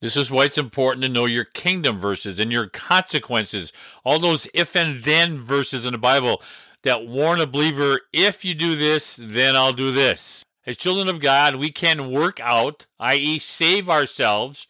This 0.00 0.16
is 0.16 0.30
why 0.30 0.44
it's 0.44 0.58
important 0.58 1.02
to 1.02 1.08
know 1.08 1.24
your 1.26 1.44
kingdom 1.44 1.98
verses 1.98 2.38
and 2.38 2.52
your 2.52 2.68
consequences. 2.68 3.72
All 4.04 4.18
those 4.18 4.48
if 4.54 4.76
and 4.76 5.02
then 5.02 5.42
verses 5.42 5.84
in 5.86 5.92
the 5.92 5.98
Bible 5.98 6.42
that 6.82 7.06
warn 7.06 7.40
a 7.40 7.46
believer 7.46 8.02
if 8.12 8.44
you 8.44 8.54
do 8.54 8.76
this, 8.76 9.18
then 9.20 9.56
I'll 9.56 9.72
do 9.72 9.90
this. 9.90 10.44
As 10.66 10.76
children 10.76 11.08
of 11.08 11.20
God, 11.20 11.56
we 11.56 11.70
can 11.70 12.12
work 12.12 12.38
out, 12.40 12.86
i.e., 13.00 13.38
save 13.38 13.88
ourselves 13.88 14.68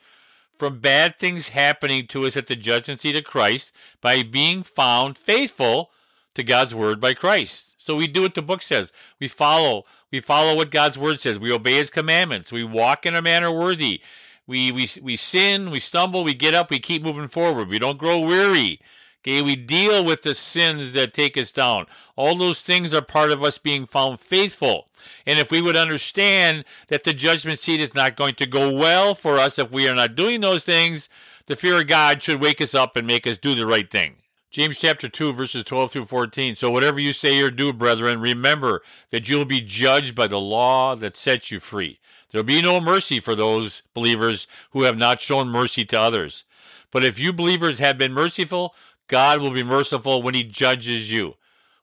from 0.58 0.80
bad 0.80 1.18
things 1.18 1.50
happening 1.50 2.06
to 2.08 2.24
us 2.24 2.36
at 2.36 2.46
the 2.46 2.56
judgment 2.56 3.00
seat 3.00 3.16
of 3.16 3.24
Christ 3.24 3.74
by 4.00 4.22
being 4.22 4.62
found 4.62 5.18
faithful 5.18 5.90
to 6.34 6.42
God's 6.42 6.74
word 6.74 7.00
by 7.00 7.14
Christ. 7.14 7.74
So 7.78 7.96
we 7.96 8.06
do 8.06 8.22
what 8.22 8.34
the 8.34 8.42
book 8.42 8.62
says. 8.62 8.92
We 9.20 9.28
follow. 9.28 9.84
We 10.10 10.20
follow 10.20 10.56
what 10.56 10.70
God's 10.70 10.98
word 10.98 11.20
says. 11.20 11.38
We 11.38 11.52
obey 11.52 11.74
his 11.74 11.90
commandments. 11.90 12.52
We 12.52 12.64
walk 12.64 13.04
in 13.04 13.14
a 13.14 13.22
manner 13.22 13.50
worthy. 13.52 14.00
We, 14.48 14.72
we, 14.72 14.88
we 15.02 15.16
sin, 15.16 15.70
we 15.70 15.78
stumble, 15.78 16.24
we 16.24 16.32
get 16.32 16.54
up, 16.54 16.70
we 16.70 16.78
keep 16.78 17.02
moving 17.02 17.28
forward. 17.28 17.68
We 17.68 17.78
don't 17.78 17.98
grow 17.98 18.18
weary. 18.18 18.80
Okay, 19.20 19.42
we 19.42 19.56
deal 19.56 20.02
with 20.02 20.22
the 20.22 20.34
sins 20.34 20.94
that 20.94 21.12
take 21.12 21.36
us 21.36 21.52
down. 21.52 21.86
All 22.16 22.34
those 22.34 22.62
things 22.62 22.94
are 22.94 23.02
part 23.02 23.30
of 23.30 23.42
us 23.44 23.58
being 23.58 23.84
found 23.84 24.20
faithful. 24.20 24.88
And 25.26 25.38
if 25.38 25.50
we 25.50 25.60
would 25.60 25.76
understand 25.76 26.64
that 26.88 27.04
the 27.04 27.12
judgment 27.12 27.58
seat 27.58 27.78
is 27.78 27.94
not 27.94 28.16
going 28.16 28.36
to 28.36 28.46
go 28.46 28.74
well 28.74 29.14
for 29.14 29.36
us 29.36 29.58
if 29.58 29.70
we 29.70 29.86
are 29.86 29.94
not 29.94 30.14
doing 30.14 30.40
those 30.40 30.64
things, 30.64 31.10
the 31.46 31.56
fear 31.56 31.78
of 31.78 31.86
God 31.86 32.22
should 32.22 32.40
wake 32.40 32.62
us 32.62 32.74
up 32.74 32.96
and 32.96 33.06
make 33.06 33.26
us 33.26 33.36
do 33.36 33.54
the 33.54 33.66
right 33.66 33.90
thing. 33.90 34.16
James 34.50 34.78
chapter 34.78 35.10
2, 35.10 35.34
verses 35.34 35.62
12 35.62 35.92
through 35.92 36.04
14. 36.06 36.56
So 36.56 36.70
whatever 36.70 36.98
you 36.98 37.12
say 37.12 37.38
or 37.40 37.50
do, 37.50 37.74
brethren, 37.74 38.20
remember 38.20 38.80
that 39.10 39.28
you'll 39.28 39.44
be 39.44 39.60
judged 39.60 40.14
by 40.14 40.26
the 40.26 40.40
law 40.40 40.94
that 40.96 41.18
sets 41.18 41.50
you 41.50 41.60
free. 41.60 42.00
There'll 42.30 42.44
be 42.44 42.62
no 42.62 42.80
mercy 42.80 43.20
for 43.20 43.34
those 43.34 43.82
believers 43.94 44.46
who 44.70 44.82
have 44.82 44.96
not 44.96 45.20
shown 45.20 45.48
mercy 45.48 45.84
to 45.86 46.00
others. 46.00 46.44
But 46.90 47.04
if 47.04 47.18
you 47.18 47.32
believers 47.32 47.78
have 47.78 47.98
been 47.98 48.12
merciful, 48.12 48.74
God 49.06 49.40
will 49.40 49.50
be 49.50 49.62
merciful 49.62 50.22
when 50.22 50.34
he 50.34 50.44
judges 50.44 51.10
you. 51.10 51.34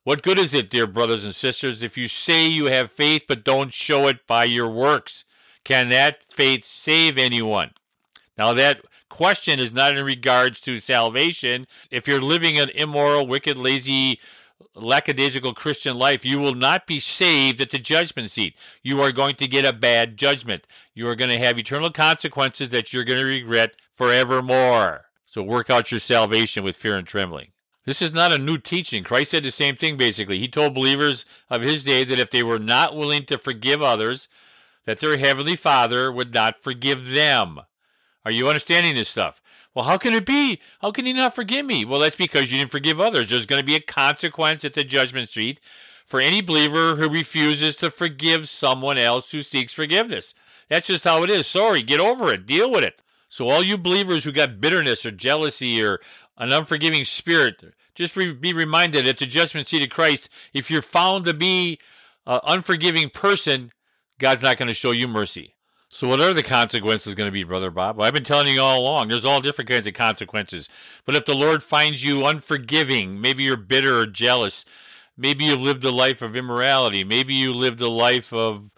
What 0.04 0.22
good 0.22 0.38
is 0.38 0.54
it, 0.54 0.70
dear 0.70 0.86
brothers 0.86 1.26
and 1.26 1.34
sisters, 1.34 1.82
if 1.82 1.98
you 1.98 2.08
say 2.08 2.48
you 2.48 2.66
have 2.66 2.92
faith 2.92 3.24
but 3.28 3.44
don't 3.44 3.74
show 3.74 4.08
it 4.08 4.28
by 4.28 4.44
your 4.44 4.70
works? 4.70 5.26
Can 5.64 5.90
that 5.90 6.20
faith 6.30 6.64
save 6.64 7.18
anyone? 7.18 7.72
Now, 8.38 8.54
that 8.54 8.82
question 9.10 9.60
is 9.60 9.74
not 9.74 9.98
in 9.98 10.06
regards 10.06 10.62
to 10.62 10.78
salvation. 10.78 11.66
If 11.90 12.08
you're 12.08 12.22
living 12.22 12.60
an 12.60 12.70
immoral, 12.70 13.26
wicked, 13.26 13.58
lazy, 13.58 14.20
lackadaisical 14.74 15.54
Christian 15.54 15.98
life, 15.98 16.26
you 16.26 16.40
will 16.40 16.56
not 16.56 16.88
be 16.88 17.00
saved 17.00 17.62
at 17.62 17.70
the 17.70 17.78
judgment 17.78 18.32
seat. 18.32 18.56
You 18.82 19.02
are 19.02 19.12
going 19.12 19.36
to 19.36 19.48
get 19.48 19.66
a 19.66 19.74
bad 19.74 20.18
judgment. 20.18 20.66
You 20.94 21.08
are 21.08 21.16
going 21.16 21.32
to 21.32 21.44
have 21.44 21.58
eternal 21.58 21.92
consequences 21.92 22.70
that 22.70 22.94
you're 22.94 23.04
going 23.04 23.20
to 23.20 23.26
regret 23.26 23.72
forevermore. 23.94 25.06
So 25.26 25.44
work 25.44 25.70
out 25.70 25.92
your 25.92 26.00
salvation 26.00 26.64
with 26.64 26.76
fear 26.76 26.98
and 26.98 27.08
trembling. 27.08 27.50
This 27.86 28.02
is 28.02 28.14
not 28.14 28.32
a 28.32 28.38
new 28.38 28.58
teaching. 28.58 29.04
Christ 29.04 29.32
said 29.32 29.44
the 29.44 29.52
same 29.52 29.76
thing 29.76 29.96
basically. 29.96 30.40
He 30.40 30.48
told 30.48 30.74
believers 30.74 31.26
of 31.50 31.62
his 31.62 31.84
day 31.84 32.04
that 32.04 32.20
if 32.20 32.32
they 32.32 32.42
were 32.42 32.60
not 32.60 32.96
willing 32.96 33.26
to 33.26 33.38
forgive 33.38 33.82
others, 33.82 34.28
that 34.86 35.00
their 35.00 35.18
heavenly 35.18 35.56
Father 35.56 36.12
would 36.12 36.34
not 36.34 36.64
forgive 36.64 37.10
them. 37.10 37.62
Are 38.24 38.32
you 38.32 38.48
understanding 38.48 38.96
this 38.96 39.10
stuff? 39.10 39.42
Well, 39.76 39.86
how 39.86 39.98
can 39.98 40.14
it 40.14 40.26
be? 40.26 40.62
How 40.80 40.92
can 40.92 41.06
he 41.06 41.12
not 41.12 41.36
forgive 41.36 41.66
me? 41.66 41.84
Well, 41.84 42.00
that's 42.00 42.16
because 42.16 42.52
you 42.52 42.58
didn't 42.58 42.72
forgive 42.72 43.02
others. 43.02 43.30
There's 43.30 43.46
going 43.46 43.60
to 43.60 43.66
be 43.66 43.76
a 43.76 43.82
consequence 43.82 44.64
at 44.64 44.74
the 44.74 44.86
judgment 44.86 45.28
seat 45.28 45.60
for 46.06 46.22
any 46.22 46.42
believer 46.42 46.96
who 46.96 47.10
refuses 47.10 47.76
to 47.78 47.92
forgive 47.92 48.48
someone 48.48 48.98
else 48.98 49.32
who 49.32 49.42
seeks 49.42 49.74
forgiveness. 49.74 50.34
That's 50.70 50.88
just 50.88 51.04
how 51.04 51.24
it 51.24 51.30
is. 51.30 51.46
Sorry, 51.46 51.82
get 51.82 52.00
over 52.00 52.32
it. 52.34 52.46
Deal 52.46 52.72
with 52.72 52.86
it. 52.86 53.02
So, 53.28 53.50
all 53.50 53.62
you 53.62 53.78
believers 53.78 54.24
who 54.24 54.32
got 54.32 54.62
bitterness 54.62 55.06
or 55.06 55.12
jealousy 55.12 55.84
or 55.84 56.00
an 56.38 56.54
unforgiving 56.54 57.04
spirit, 57.04 57.62
just 57.94 58.16
re- 58.16 58.32
be 58.32 58.54
reminded 58.54 59.06
at 59.08 59.18
the 59.18 59.26
judgment 59.26 59.68
seat 59.68 59.84
of 59.84 59.90
Christ, 59.90 60.30
if 60.54 60.72
you're 60.72 60.82
found 60.82 61.26
to 61.26 61.34
be 61.34 61.80
an 62.26 62.40
unforgiving 62.46 63.10
person, 63.10 63.72
God's 64.20 64.42
not 64.42 64.58
going 64.58 64.70
to 64.70 64.74
show 64.74 64.92
you 64.92 65.08
mercy. 65.08 65.55
So, 65.90 66.08
what 66.08 66.20
are 66.20 66.34
the 66.34 66.44
consequences 66.44 67.16
going 67.16 67.28
to 67.28 67.32
be, 67.32 67.44
Brother 67.44 67.70
Bob? 67.70 67.98
Well, 67.98 68.08
I've 68.08 68.14
been 68.14 68.24
telling 68.24 68.54
you 68.54 68.62
all 68.62 68.80
along, 68.80 69.08
there's 69.08 69.26
all 69.26 69.40
different 69.40 69.70
kinds 69.70 69.88
of 69.88 69.94
consequences. 69.94 70.68
But 71.06 71.16
if 71.16 71.26
the 71.26 71.36
Lord 71.36 71.64
finds 71.64 72.04
you 72.04 72.26
unforgiving, 72.26 73.22
maybe 73.22 73.44
you're 73.44 73.56
bitter 73.56 74.00
or 74.00 74.06
jealous, 74.06 74.66
maybe 75.16 75.46
you 75.46 75.56
lived 75.56 75.84
a 75.84 75.92
life 75.92 76.22
of 76.22 76.36
immorality, 76.36 77.04
maybe 77.04 77.34
you 77.34 77.54
lived 77.54 77.82
a 77.82 77.88
life 77.88 78.34
of 78.34 78.72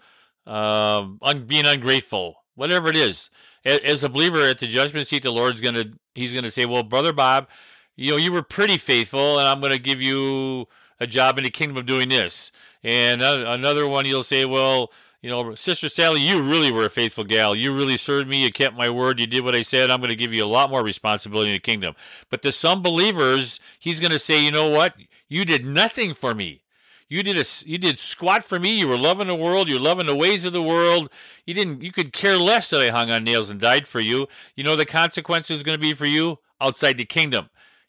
uh, 0.46 1.06
un- 1.22 1.46
being 1.46 1.66
ungrateful, 1.66 2.44
whatever 2.54 2.88
it 2.88 2.96
is. 2.96 3.30
As 3.64 4.04
a 4.04 4.08
believer 4.08 4.42
at 4.42 4.58
the 4.58 4.66
judgment 4.66 5.06
seat, 5.06 5.22
the 5.22 5.32
Lord's 5.32 5.60
going 5.60 5.74
to, 5.74 5.92
He's 6.14 6.32
going 6.32 6.44
to 6.44 6.50
say, 6.50 6.66
Well, 6.66 6.82
Brother 6.82 7.12
Bob, 7.12 7.48
you 7.96 8.12
know, 8.12 8.16
you 8.16 8.32
were 8.32 8.42
pretty 8.42 8.78
faithful, 8.78 9.38
and 9.38 9.48
I'm 9.48 9.60
going 9.60 9.72
to 9.72 9.78
give 9.78 10.00
you 10.00 10.66
a 11.00 11.06
job 11.06 11.38
in 11.38 11.44
the 11.44 11.50
kingdom 11.50 11.76
of 11.76 11.86
doing 11.86 12.08
this. 12.08 12.52
And 12.84 13.22
another 13.22 13.86
one, 13.86 14.04
you'll 14.04 14.22
say, 14.22 14.44
Well, 14.44 14.92
you 15.20 15.30
know, 15.30 15.54
Sister 15.56 15.88
Sally, 15.88 16.20
you 16.20 16.42
really 16.42 16.70
were 16.70 16.86
a 16.86 16.90
faithful 16.90 17.24
gal. 17.24 17.56
You 17.56 17.74
really 17.74 17.96
served 17.96 18.28
me. 18.28 18.44
You 18.44 18.52
kept 18.52 18.76
my 18.76 18.88
word. 18.88 19.18
You 19.18 19.26
did 19.26 19.44
what 19.44 19.54
I 19.54 19.62
said. 19.62 19.90
I'm 19.90 20.00
going 20.00 20.10
to 20.10 20.16
give 20.16 20.32
you 20.32 20.44
a 20.44 20.46
lot 20.46 20.70
more 20.70 20.82
responsibility 20.82 21.50
in 21.50 21.56
the 21.56 21.60
kingdom. 21.60 21.94
But 22.30 22.42
to 22.42 22.52
some 22.52 22.82
believers, 22.82 23.58
he's 23.80 23.98
going 23.98 24.12
to 24.12 24.18
say, 24.18 24.44
you 24.44 24.52
know 24.52 24.68
what? 24.68 24.94
You 25.28 25.44
did 25.44 25.66
nothing 25.66 26.14
for 26.14 26.34
me. 26.34 26.62
You 27.08 27.22
did 27.22 27.38
a 27.38 27.44
you 27.64 27.78
did 27.78 27.98
squat 27.98 28.44
for 28.44 28.60
me. 28.60 28.78
You 28.78 28.86
were 28.86 28.98
loving 28.98 29.28
the 29.28 29.34
world. 29.34 29.68
You're 29.68 29.80
loving 29.80 30.06
the 30.06 30.14
ways 30.14 30.44
of 30.44 30.52
the 30.52 30.62
world. 30.62 31.10
You 31.46 31.54
didn't. 31.54 31.80
You 31.82 31.90
could 31.90 32.12
care 32.12 32.36
less 32.36 32.68
that 32.68 32.82
I 32.82 32.90
hung 32.90 33.10
on 33.10 33.24
nails 33.24 33.48
and 33.48 33.58
died 33.58 33.88
for 33.88 33.98
you. 33.98 34.28
You 34.56 34.64
know 34.64 34.76
the 34.76 34.84
consequence 34.84 35.50
is 35.50 35.62
going 35.62 35.78
to 35.78 35.80
be 35.80 35.94
for 35.94 36.04
you 36.04 36.38
outside 36.60 36.98
the 36.98 37.06
kingdom. 37.06 37.48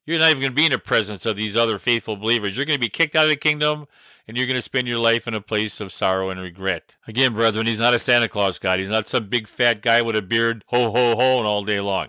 You're 0.10 0.18
not 0.18 0.32
even 0.32 0.41
going 0.41 0.53
to 0.53 0.55
be 0.55 0.66
in 0.66 0.72
the 0.72 0.80
presence 0.80 1.28
of 1.28 1.38
these 1.38 1.55
other 1.55 1.78
faithful 1.78 2.16
believers. 2.16 2.57
You're 2.57 2.66
going 2.66 2.80
to 2.80 2.82
be 2.82 2.89
kicked 2.89 3.16
out 3.16 3.26
of 3.26 3.30
the 3.30 3.36
kingdom 3.36 3.86
and 4.28 4.36
you're 4.36 4.47
going 4.47 4.55
to 4.55 4.62
spend 4.62 4.88
your 4.88 4.97
life 4.97 5.28
in 5.28 5.36
a 5.36 5.39
place 5.39 5.80
of 5.80 5.91
sorrow 5.91 6.32
and 6.32 6.39
regret. 6.39 6.95
Again, 7.07 7.36
brethren, 7.36 7.68
he's 7.68 7.80
not 7.80 7.93
a 7.93 7.99
Santa 7.99 8.28
Claus 8.28 8.57
God. 8.57 8.80
He's 8.80 8.89
not 8.89 9.07
some 9.07 9.28
big 9.28 9.47
fat 9.47 9.84
guy 9.84 10.01
with 10.01 10.16
a 10.16 10.24
beard, 10.24 10.64
ho, 10.70 10.89
ho, 10.89 11.16
ho, 11.16 11.38
and 11.38 11.45
all 11.45 11.64
day 11.64 11.80
long. 11.80 12.07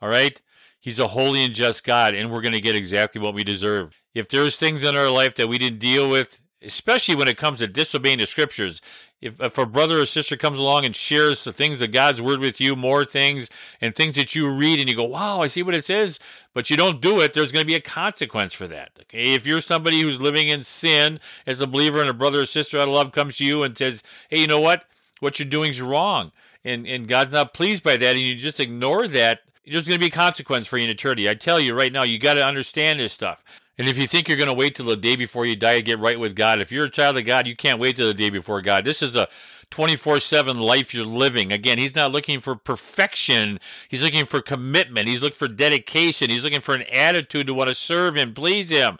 All 0.00 0.08
right? 0.08 0.40
He's 0.80 0.98
a 0.98 1.08
holy 1.08 1.44
and 1.44 1.54
just 1.54 1.84
God, 1.84 2.14
and 2.14 2.32
we're 2.32 2.40
going 2.40 2.54
to 2.54 2.60
get 2.60 2.74
exactly 2.74 3.20
what 3.20 3.34
we 3.34 3.44
deserve. 3.44 4.00
If 4.14 4.28
there's 4.28 4.56
things 4.56 4.82
in 4.82 4.96
our 4.96 5.10
life 5.10 5.34
that 5.34 5.48
we 5.48 5.58
didn't 5.58 5.78
deal 5.78 6.08
with, 6.08 6.41
especially 6.64 7.14
when 7.14 7.28
it 7.28 7.36
comes 7.36 7.58
to 7.58 7.66
disobeying 7.66 8.18
the 8.18 8.26
scriptures, 8.26 8.80
if, 9.20 9.40
if 9.40 9.56
a 9.56 9.66
brother 9.66 10.00
or 10.00 10.06
sister 10.06 10.36
comes 10.36 10.58
along 10.58 10.84
and 10.84 10.96
shares 10.96 11.44
the 11.44 11.52
things 11.52 11.80
of 11.80 11.92
God's 11.92 12.20
word 12.20 12.40
with 12.40 12.60
you, 12.60 12.74
more 12.74 13.04
things 13.04 13.48
and 13.80 13.94
things 13.94 14.16
that 14.16 14.34
you 14.34 14.48
read 14.48 14.80
and 14.80 14.88
you 14.88 14.96
go, 14.96 15.04
wow, 15.04 15.40
I 15.42 15.46
see 15.46 15.62
what 15.62 15.74
it 15.74 15.84
says, 15.84 16.18
but 16.54 16.70
you 16.70 16.76
don't 16.76 17.00
do 17.00 17.20
it, 17.20 17.32
there's 17.32 17.52
going 17.52 17.62
to 17.62 17.66
be 17.66 17.74
a 17.74 17.80
consequence 17.80 18.52
for 18.52 18.66
that. 18.68 18.90
Okay. 19.02 19.34
If 19.34 19.46
you're 19.46 19.60
somebody 19.60 20.00
who's 20.00 20.20
living 20.20 20.48
in 20.48 20.64
sin 20.64 21.20
as 21.46 21.60
a 21.60 21.66
believer 21.66 22.00
and 22.00 22.10
a 22.10 22.14
brother 22.14 22.40
or 22.40 22.46
sister 22.46 22.78
out 22.78 22.88
of 22.88 22.94
love 22.94 23.12
comes 23.12 23.36
to 23.36 23.44
you 23.44 23.62
and 23.62 23.78
says, 23.78 24.02
hey, 24.28 24.40
you 24.40 24.46
know 24.46 24.60
what? 24.60 24.84
What 25.20 25.38
you're 25.38 25.48
doing 25.48 25.70
is 25.70 25.80
wrong. 25.80 26.32
And, 26.64 26.86
and 26.86 27.08
God's 27.08 27.32
not 27.32 27.54
pleased 27.54 27.82
by 27.82 27.96
that. 27.96 28.16
And 28.16 28.20
you 28.20 28.34
just 28.34 28.60
ignore 28.60 29.06
that. 29.08 29.40
There's 29.64 29.86
going 29.86 30.00
to 30.00 30.04
be 30.04 30.08
a 30.08 30.10
consequence 30.10 30.66
for 30.66 30.78
you 30.78 30.84
in 30.84 30.90
eternity. 30.90 31.28
I 31.28 31.34
tell 31.34 31.60
you 31.60 31.74
right 31.74 31.92
now, 31.92 32.02
you 32.02 32.18
got 32.18 32.34
to 32.34 32.44
understand 32.44 32.98
this 32.98 33.12
stuff. 33.12 33.44
And 33.78 33.88
if 33.88 33.98
you 33.98 34.06
think 34.06 34.28
you're 34.28 34.36
going 34.36 34.48
to 34.48 34.54
wait 34.54 34.74
till 34.74 34.86
the 34.86 34.96
day 34.96 35.16
before 35.16 35.46
you 35.46 35.56
die 35.56 35.76
to 35.76 35.82
get 35.82 35.98
right 35.98 36.20
with 36.20 36.36
God, 36.36 36.60
if 36.60 36.70
you're 36.70 36.84
a 36.84 36.90
child 36.90 37.16
of 37.16 37.24
God, 37.24 37.46
you 37.46 37.56
can't 37.56 37.78
wait 37.78 37.96
till 37.96 38.06
the 38.06 38.14
day 38.14 38.28
before 38.28 38.60
God. 38.60 38.84
This 38.84 39.02
is 39.02 39.16
a 39.16 39.28
24 39.70 40.20
7 40.20 40.58
life 40.58 40.92
you're 40.92 41.06
living. 41.06 41.50
Again, 41.50 41.78
he's 41.78 41.94
not 41.94 42.12
looking 42.12 42.40
for 42.40 42.54
perfection. 42.54 43.58
He's 43.88 44.02
looking 44.02 44.26
for 44.26 44.42
commitment. 44.42 45.08
He's 45.08 45.22
looking 45.22 45.36
for 45.36 45.48
dedication. 45.48 46.28
He's 46.28 46.44
looking 46.44 46.60
for 46.60 46.74
an 46.74 46.82
attitude 46.92 47.46
to 47.46 47.54
want 47.54 47.68
to 47.68 47.74
serve 47.74 48.14
him, 48.16 48.34
please 48.34 48.68
him. 48.68 48.98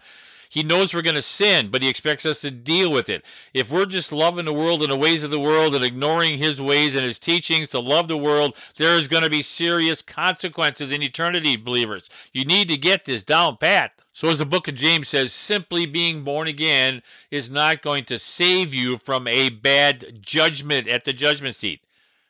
He 0.53 0.63
knows 0.63 0.93
we're 0.93 1.01
going 1.01 1.15
to 1.15 1.23
sin, 1.23 1.71
but 1.71 1.83
he 1.83 1.89
expects 1.89 2.27
us 2.27 2.43
to 2.43 2.51
deal 2.51 2.93
with 2.93 3.09
it. 3.09 3.25
If 3.55 3.71
we're 3.71 3.87
just 3.87 4.13
loving 4.13 4.45
the 4.45 4.53
world 4.53 4.83
and 4.83 4.93
the 4.93 4.97
ways 4.97 5.25
of 5.25 5.31
the 5.31 5.41
world 5.41 5.75
and 5.75 5.83
ignoring 5.83 6.37
his 6.37 6.61
ways 6.61 6.95
and 6.95 7.03
his 7.03 7.19
teachings 7.19 7.69
to 7.69 7.81
love 7.81 8.07
the 8.07 8.19
world, 8.19 8.55
there 8.77 8.95
is 8.99 9.09
going 9.09 9.23
to 9.23 9.31
be 9.31 9.41
serious 9.41 10.03
consequences 10.03 10.93
in 10.93 11.03
eternity, 11.03 11.57
believers. 11.57 12.11
You 12.35 12.45
need 12.45 12.69
to 12.69 12.77
get 12.77 13.07
this 13.07 13.23
down 13.23 13.57
pat. 13.57 13.93
So, 14.13 14.29
as 14.29 14.41
the 14.41 14.45
book 14.45 14.69
of 14.69 14.75
James 14.75 15.09
says, 15.09 15.33
simply 15.33 15.87
being 15.87 16.23
born 16.23 16.47
again 16.49 17.01
is 17.31 17.51
not 17.51 17.81
going 17.81 18.05
to 18.05 18.19
save 18.19 18.75
you 18.75 18.99
from 18.99 19.27
a 19.27 19.49
bad 19.49 20.19
judgment 20.21 20.87
at 20.87 21.07
the 21.07 21.15
judgment 21.15 21.57
seat. 21.57 21.81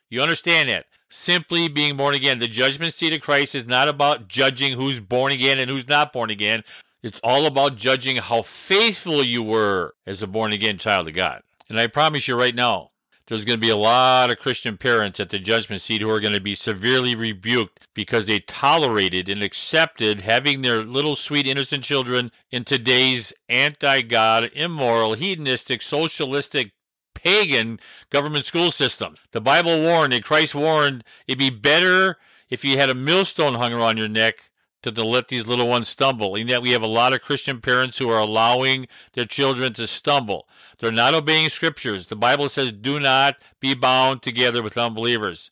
You 0.09 0.21
understand 0.21 0.69
that? 0.69 0.85
Simply 1.09 1.67
being 1.67 1.97
born 1.97 2.15
again. 2.15 2.39
The 2.39 2.47
judgment 2.47 2.93
seat 2.93 3.13
of 3.13 3.19
Christ 3.19 3.53
is 3.53 3.67
not 3.67 3.89
about 3.89 4.29
judging 4.29 4.77
who's 4.77 5.01
born 5.01 5.33
again 5.33 5.59
and 5.59 5.69
who's 5.69 5.89
not 5.89 6.13
born 6.13 6.29
again. 6.29 6.63
It's 7.03 7.19
all 7.21 7.45
about 7.45 7.75
judging 7.75 8.15
how 8.15 8.43
faithful 8.43 9.23
you 9.23 9.43
were 9.43 9.93
as 10.07 10.23
a 10.23 10.27
born 10.27 10.53
again 10.53 10.77
child 10.77 11.09
of 11.09 11.13
God. 11.13 11.43
And 11.69 11.77
I 11.77 11.87
promise 11.87 12.29
you 12.29 12.39
right 12.39 12.55
now, 12.55 12.91
there's 13.27 13.43
going 13.43 13.57
to 13.57 13.65
be 13.65 13.69
a 13.69 13.75
lot 13.75 14.31
of 14.31 14.39
Christian 14.39 14.77
parents 14.77 15.19
at 15.19 15.29
the 15.29 15.37
judgment 15.37 15.81
seat 15.81 16.01
who 16.01 16.09
are 16.09 16.21
going 16.21 16.33
to 16.33 16.39
be 16.39 16.55
severely 16.55 17.13
rebuked 17.13 17.87
because 17.93 18.27
they 18.27 18.39
tolerated 18.39 19.27
and 19.27 19.43
accepted 19.43 20.21
having 20.21 20.61
their 20.61 20.83
little 20.83 21.17
sweet 21.17 21.45
innocent 21.45 21.83
children 21.83 22.31
in 22.51 22.63
today's 22.63 23.33
anti 23.49 24.01
God, 24.01 24.49
immoral, 24.53 25.13
hedonistic, 25.13 25.81
socialistic, 25.81 26.71
pagan 27.13 27.79
government 28.11 28.45
school 28.45 28.71
system. 28.71 29.15
The 29.31 29.41
Bible 29.41 29.81
warned 29.81 30.13
and 30.13 30.23
Christ 30.23 30.55
warned 30.55 31.03
it'd 31.27 31.39
be 31.39 31.49
better 31.49 32.17
if 32.49 32.63
you 32.63 32.77
had 32.77 32.89
a 32.89 32.95
millstone 32.95 33.55
hung 33.55 33.73
around 33.73 33.97
your 33.97 34.07
neck 34.09 34.51
to, 34.83 34.91
to 34.91 35.03
let 35.03 35.27
these 35.27 35.47
little 35.47 35.67
ones 35.67 35.89
stumble. 35.89 36.35
And 36.35 36.47
yet 36.47 36.61
we 36.61 36.71
have 36.71 36.81
a 36.81 36.87
lot 36.87 37.13
of 37.13 37.21
Christian 37.21 37.61
parents 37.61 37.97
who 37.97 38.09
are 38.09 38.19
allowing 38.19 38.87
their 39.13 39.25
children 39.25 39.73
to 39.73 39.87
stumble. 39.87 40.47
They're 40.79 40.91
not 40.91 41.13
obeying 41.13 41.49
scriptures. 41.49 42.07
The 42.07 42.15
Bible 42.15 42.49
says, 42.49 42.71
do 42.71 42.99
not 42.99 43.35
be 43.59 43.73
bound 43.73 44.21
together 44.21 44.61
with 44.61 44.77
unbelievers. 44.77 45.51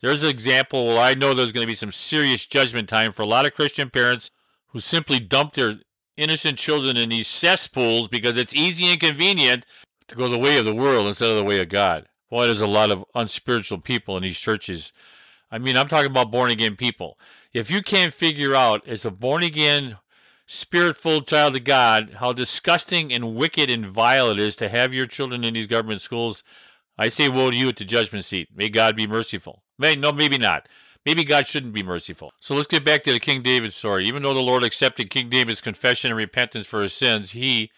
There's 0.00 0.22
an 0.22 0.30
example 0.30 0.86
where 0.86 0.98
I 0.98 1.14
know 1.14 1.32
there's 1.32 1.52
going 1.52 1.64
to 1.64 1.70
be 1.70 1.74
some 1.74 1.92
serious 1.92 2.44
judgment 2.44 2.88
time 2.88 3.12
for 3.12 3.22
a 3.22 3.26
lot 3.26 3.46
of 3.46 3.54
Christian 3.54 3.88
parents 3.88 4.30
who 4.68 4.80
simply 4.80 5.20
dump 5.20 5.54
their 5.54 5.76
innocent 6.16 6.58
children 6.58 6.96
in 6.96 7.08
these 7.08 7.28
cesspools 7.28 8.08
because 8.08 8.36
it's 8.36 8.54
easy 8.54 8.86
and 8.86 9.00
convenient 9.00 9.64
to 10.08 10.16
go 10.16 10.28
the 10.28 10.38
way 10.38 10.58
of 10.58 10.64
the 10.64 10.74
world 10.74 11.06
instead 11.06 11.30
of 11.30 11.36
the 11.36 11.44
way 11.44 11.60
of 11.60 11.68
God. 11.68 12.06
Boy, 12.28 12.46
there's 12.46 12.62
a 12.62 12.66
lot 12.66 12.90
of 12.90 13.04
unspiritual 13.14 13.78
people 13.78 14.16
in 14.16 14.22
these 14.22 14.38
churches. 14.38 14.92
I 15.50 15.58
mean, 15.58 15.76
I'm 15.76 15.88
talking 15.88 16.10
about 16.10 16.32
born 16.32 16.50
again 16.50 16.76
people 16.76 17.18
if 17.52 17.70
you 17.70 17.82
can't 17.82 18.14
figure 18.14 18.54
out 18.54 18.86
as 18.86 19.04
a 19.04 19.10
born 19.10 19.42
again, 19.42 19.98
spirit 20.46 20.96
filled 20.96 21.26
child 21.26 21.56
of 21.56 21.64
God 21.64 22.14
how 22.18 22.32
disgusting 22.32 23.12
and 23.12 23.34
wicked 23.34 23.70
and 23.70 23.86
vile 23.86 24.30
it 24.30 24.38
is 24.38 24.56
to 24.56 24.68
have 24.68 24.92
your 24.92 25.06
children 25.06 25.44
in 25.44 25.54
these 25.54 25.66
government 25.66 26.00
schools, 26.00 26.42
I 26.98 27.08
say 27.08 27.28
woe 27.28 27.50
to 27.50 27.56
you 27.56 27.68
at 27.68 27.76
the 27.76 27.84
judgment 27.84 28.24
seat. 28.24 28.48
May 28.54 28.68
God 28.68 28.96
be 28.96 29.06
merciful. 29.06 29.62
May 29.78 29.96
no, 29.96 30.12
maybe 30.12 30.38
not. 30.38 30.68
Maybe 31.04 31.24
God 31.24 31.46
shouldn't 31.46 31.72
be 31.72 31.82
merciful. 31.82 32.32
So 32.40 32.54
let's 32.54 32.68
get 32.68 32.84
back 32.84 33.02
to 33.04 33.12
the 33.12 33.18
King 33.18 33.42
David 33.42 33.72
story. 33.72 34.06
Even 34.06 34.22
though 34.22 34.34
the 34.34 34.40
Lord 34.40 34.62
accepted 34.62 35.10
King 35.10 35.28
David's 35.28 35.60
confession 35.60 36.10
and 36.10 36.16
repentance 36.16 36.66
for 36.66 36.80
his 36.80 36.92
sins, 36.92 37.32
he, 37.32 37.70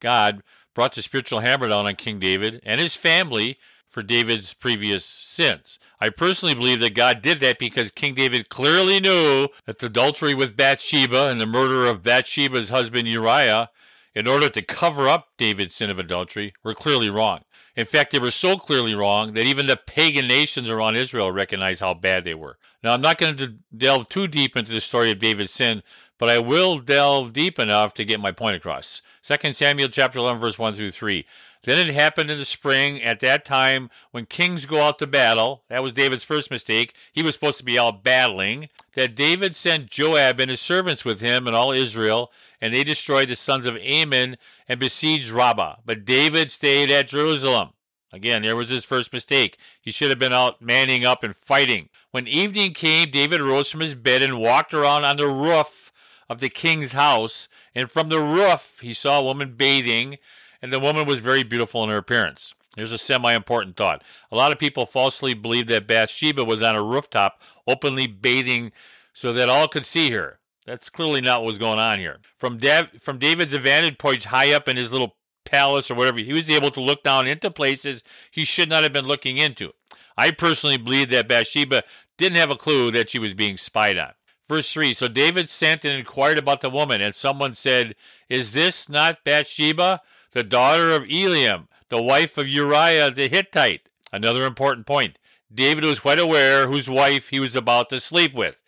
God, 0.00 0.42
brought 0.74 0.94
the 0.94 1.02
spiritual 1.02 1.40
hammer 1.40 1.68
down 1.68 1.86
on 1.86 1.96
King 1.96 2.20
David 2.20 2.60
and 2.64 2.80
his 2.80 2.94
family 2.94 3.58
for 3.88 4.02
David's 4.02 4.54
previous 4.54 5.04
sins. 5.04 5.78
I 6.00 6.10
personally 6.10 6.54
believe 6.54 6.80
that 6.80 6.94
God 6.94 7.22
did 7.22 7.40
that 7.40 7.58
because 7.58 7.90
King 7.90 8.14
David 8.14 8.48
clearly 8.48 9.00
knew 9.00 9.48
that 9.66 9.78
the 9.78 9.86
adultery 9.86 10.34
with 10.34 10.56
Bathsheba 10.56 11.28
and 11.28 11.40
the 11.40 11.46
murder 11.46 11.86
of 11.86 12.02
Bathsheba's 12.02 12.70
husband 12.70 13.08
Uriah, 13.08 13.70
in 14.14 14.26
order 14.26 14.48
to 14.48 14.62
cover 14.62 15.08
up 15.08 15.28
David's 15.36 15.74
sin 15.74 15.90
of 15.90 15.98
adultery, 15.98 16.52
were 16.62 16.74
clearly 16.74 17.10
wrong. 17.10 17.42
In 17.76 17.86
fact, 17.86 18.10
they 18.10 18.18
were 18.18 18.32
so 18.32 18.56
clearly 18.56 18.94
wrong 18.94 19.34
that 19.34 19.46
even 19.46 19.66
the 19.66 19.76
pagan 19.76 20.26
nations 20.26 20.68
around 20.68 20.96
Israel 20.96 21.30
recognized 21.30 21.80
how 21.80 21.94
bad 21.94 22.24
they 22.24 22.34
were. 22.34 22.58
Now, 22.82 22.92
I'm 22.92 23.00
not 23.00 23.18
going 23.18 23.36
to 23.36 23.54
delve 23.76 24.08
too 24.08 24.26
deep 24.26 24.56
into 24.56 24.72
the 24.72 24.80
story 24.80 25.12
of 25.12 25.20
David's 25.20 25.52
sin, 25.52 25.82
but 26.18 26.28
I 26.28 26.40
will 26.40 26.80
delve 26.80 27.32
deep 27.32 27.58
enough 27.58 27.94
to 27.94 28.04
get 28.04 28.18
my 28.18 28.32
point 28.32 28.56
across. 28.56 29.02
2 29.22 29.52
Samuel 29.52 29.88
chapter 29.88 30.18
11 30.18 30.40
verse 30.40 30.58
1 30.58 30.74
through 30.74 30.90
3. 30.90 31.24
Then 31.64 31.86
it 31.86 31.92
happened 31.92 32.30
in 32.30 32.38
the 32.38 32.44
spring 32.44 33.02
at 33.02 33.20
that 33.20 33.44
time 33.44 33.90
when 34.10 34.26
kings 34.26 34.66
go 34.66 34.80
out 34.80 34.98
to 34.98 35.06
battle. 35.06 35.64
That 35.68 35.82
was 35.82 35.92
David's 35.92 36.24
first 36.24 36.50
mistake. 36.50 36.94
He 37.12 37.22
was 37.22 37.34
supposed 37.34 37.58
to 37.58 37.64
be 37.64 37.78
out 37.78 38.04
battling. 38.04 38.68
That 38.94 39.14
David 39.14 39.56
sent 39.56 39.90
Joab 39.90 40.40
and 40.40 40.50
his 40.50 40.60
servants 40.60 41.04
with 41.04 41.20
him 41.20 41.46
and 41.46 41.54
all 41.56 41.72
Israel, 41.72 42.32
and 42.60 42.72
they 42.72 42.84
destroyed 42.84 43.28
the 43.28 43.36
sons 43.36 43.66
of 43.66 43.76
Ammon 43.76 44.36
and 44.68 44.80
besieged 44.80 45.30
Rabbah. 45.30 45.76
But 45.84 46.04
David 46.04 46.50
stayed 46.50 46.90
at 46.90 47.08
Jerusalem. 47.08 47.70
Again, 48.12 48.42
there 48.42 48.56
was 48.56 48.70
his 48.70 48.84
first 48.84 49.12
mistake. 49.12 49.58
He 49.80 49.90
should 49.90 50.10
have 50.10 50.18
been 50.18 50.32
out 50.32 50.62
manning 50.62 51.04
up 51.04 51.22
and 51.22 51.36
fighting. 51.36 51.90
When 52.10 52.26
evening 52.26 52.72
came, 52.72 53.10
David 53.10 53.42
rose 53.42 53.70
from 53.70 53.80
his 53.80 53.94
bed 53.94 54.22
and 54.22 54.40
walked 54.40 54.72
around 54.72 55.04
on 55.04 55.18
the 55.18 55.26
roof 55.26 55.92
of 56.28 56.40
the 56.40 56.48
king's 56.48 56.92
house. 56.92 57.48
And 57.74 57.90
from 57.90 58.08
the 58.08 58.20
roof, 58.20 58.78
he 58.80 58.94
saw 58.94 59.20
a 59.20 59.24
woman 59.24 59.54
bathing 59.56 60.16
and 60.62 60.72
the 60.72 60.80
woman 60.80 61.06
was 61.06 61.20
very 61.20 61.42
beautiful 61.42 61.82
in 61.84 61.90
her 61.90 61.96
appearance. 61.96 62.54
Here's 62.76 62.92
a 62.92 62.98
semi 62.98 63.32
important 63.32 63.76
thought. 63.76 64.04
A 64.30 64.36
lot 64.36 64.52
of 64.52 64.58
people 64.58 64.86
falsely 64.86 65.34
believe 65.34 65.66
that 65.66 65.86
Bathsheba 65.86 66.44
was 66.44 66.62
on 66.62 66.76
a 66.76 66.82
rooftop 66.82 67.40
openly 67.66 68.06
bathing 68.06 68.72
so 69.12 69.32
that 69.32 69.48
all 69.48 69.68
could 69.68 69.86
see 69.86 70.10
her. 70.12 70.38
That's 70.66 70.90
clearly 70.90 71.20
not 71.20 71.40
what 71.40 71.48
was 71.48 71.58
going 71.58 71.78
on 71.78 71.98
here. 71.98 72.18
From, 72.38 72.58
Dav- 72.58 72.90
from 73.00 73.18
David's 73.18 73.54
vantage 73.54 73.98
point 73.98 74.24
high 74.24 74.52
up 74.52 74.68
in 74.68 74.76
his 74.76 74.92
little 74.92 75.16
palace 75.44 75.90
or 75.90 75.94
whatever, 75.94 76.18
he 76.18 76.32
was 76.32 76.50
able 76.50 76.70
to 76.70 76.80
look 76.80 77.02
down 77.02 77.26
into 77.26 77.50
places 77.50 78.02
he 78.30 78.44
should 78.44 78.68
not 78.68 78.82
have 78.82 78.92
been 78.92 79.06
looking 79.06 79.38
into. 79.38 79.72
I 80.16 80.30
personally 80.30 80.76
believe 80.76 81.10
that 81.10 81.26
Bathsheba 81.26 81.84
didn't 82.18 82.36
have 82.36 82.50
a 82.50 82.56
clue 82.56 82.90
that 82.90 83.10
she 83.10 83.18
was 83.18 83.34
being 83.34 83.56
spied 83.56 83.96
on. 83.96 84.12
Verse 84.48 84.72
3 84.72 84.92
So 84.94 85.08
David 85.08 85.50
sent 85.50 85.84
and 85.84 85.98
inquired 85.98 86.38
about 86.38 86.60
the 86.60 86.70
woman, 86.70 87.00
and 87.00 87.14
someone 87.14 87.54
said, 87.54 87.94
Is 88.28 88.52
this 88.52 88.88
not 88.88 89.24
Bathsheba? 89.24 90.00
The 90.32 90.42
daughter 90.42 90.92
of 90.92 91.04
Eliam, 91.04 91.68
the 91.88 92.02
wife 92.02 92.36
of 92.38 92.48
Uriah 92.48 93.10
the 93.10 93.28
Hittite. 93.28 93.88
Another 94.12 94.44
important 94.44 94.86
point. 94.86 95.18
David 95.52 95.84
was 95.84 96.00
quite 96.00 96.18
aware 96.18 96.66
whose 96.66 96.90
wife 96.90 97.28
he 97.28 97.40
was 97.40 97.56
about 97.56 97.88
to 97.90 98.00
sleep 98.00 98.34
with. 98.34 98.62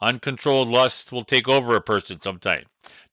Uncontrolled 0.00 0.68
lust 0.68 1.10
will 1.10 1.24
take 1.24 1.48
over 1.48 1.74
a 1.74 1.80
person 1.80 2.20
sometime. 2.20 2.64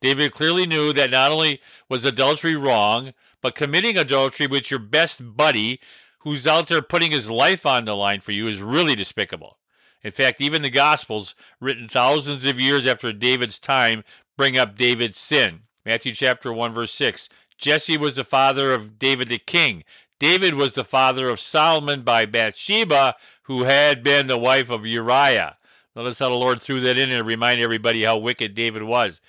David 0.01 0.33
clearly 0.33 0.65
knew 0.65 0.91
that 0.91 1.11
not 1.11 1.31
only 1.31 1.61
was 1.87 2.03
adultery 2.03 2.55
wrong, 2.55 3.13
but 3.41 3.55
committing 3.55 3.97
adultery 3.97 4.47
with 4.47 4.69
your 4.69 4.79
best 4.79 5.35
buddy 5.37 5.79
who's 6.19 6.47
out 6.47 6.67
there 6.67 6.81
putting 6.81 7.11
his 7.11 7.29
life 7.29 7.65
on 7.65 7.85
the 7.85 7.95
line 7.95 8.21
for 8.21 8.31
you 8.31 8.47
is 8.47 8.61
really 8.61 8.95
despicable. 8.95 9.57
In 10.03 10.11
fact, 10.11 10.41
even 10.41 10.61
the 10.61 10.69
Gospels, 10.69 11.35
written 11.61 11.87
thousands 11.87 12.45
of 12.45 12.59
years 12.59 12.85
after 12.85 13.13
David's 13.13 13.59
time, 13.59 14.03
bring 14.35 14.57
up 14.57 14.75
David's 14.75 15.19
sin. 15.19 15.61
Matthew 15.85 16.13
chapter 16.13 16.51
1 16.51 16.73
verse 16.73 16.93
6. 16.93 17.29
Jesse 17.63 17.97
was 17.97 18.17
the 18.17 18.25
father 18.25 18.73
of 18.73 18.99
David 18.99 19.29
the 19.29 19.39
king. 19.39 19.85
David 20.19 20.53
was 20.55 20.73
the 20.73 20.83
father 20.83 21.29
of 21.29 21.39
Solomon 21.39 22.01
by 22.01 22.25
Bathsheba, 22.25 23.15
who 23.43 23.63
had 23.63 24.03
been 24.03 24.27
the 24.27 24.37
wife 24.37 24.69
of 24.69 24.85
Uriah. 24.85 25.55
Notice 25.95 26.19
how 26.19 26.27
the 26.27 26.35
Lord 26.35 26.61
threw 26.61 26.81
that 26.81 26.97
in 26.97 27.09
and 27.09 27.25
remind 27.25 27.61
everybody 27.61 28.03
how 28.03 28.17
wicked 28.17 28.53
David 28.53 28.83
was. 28.83 29.21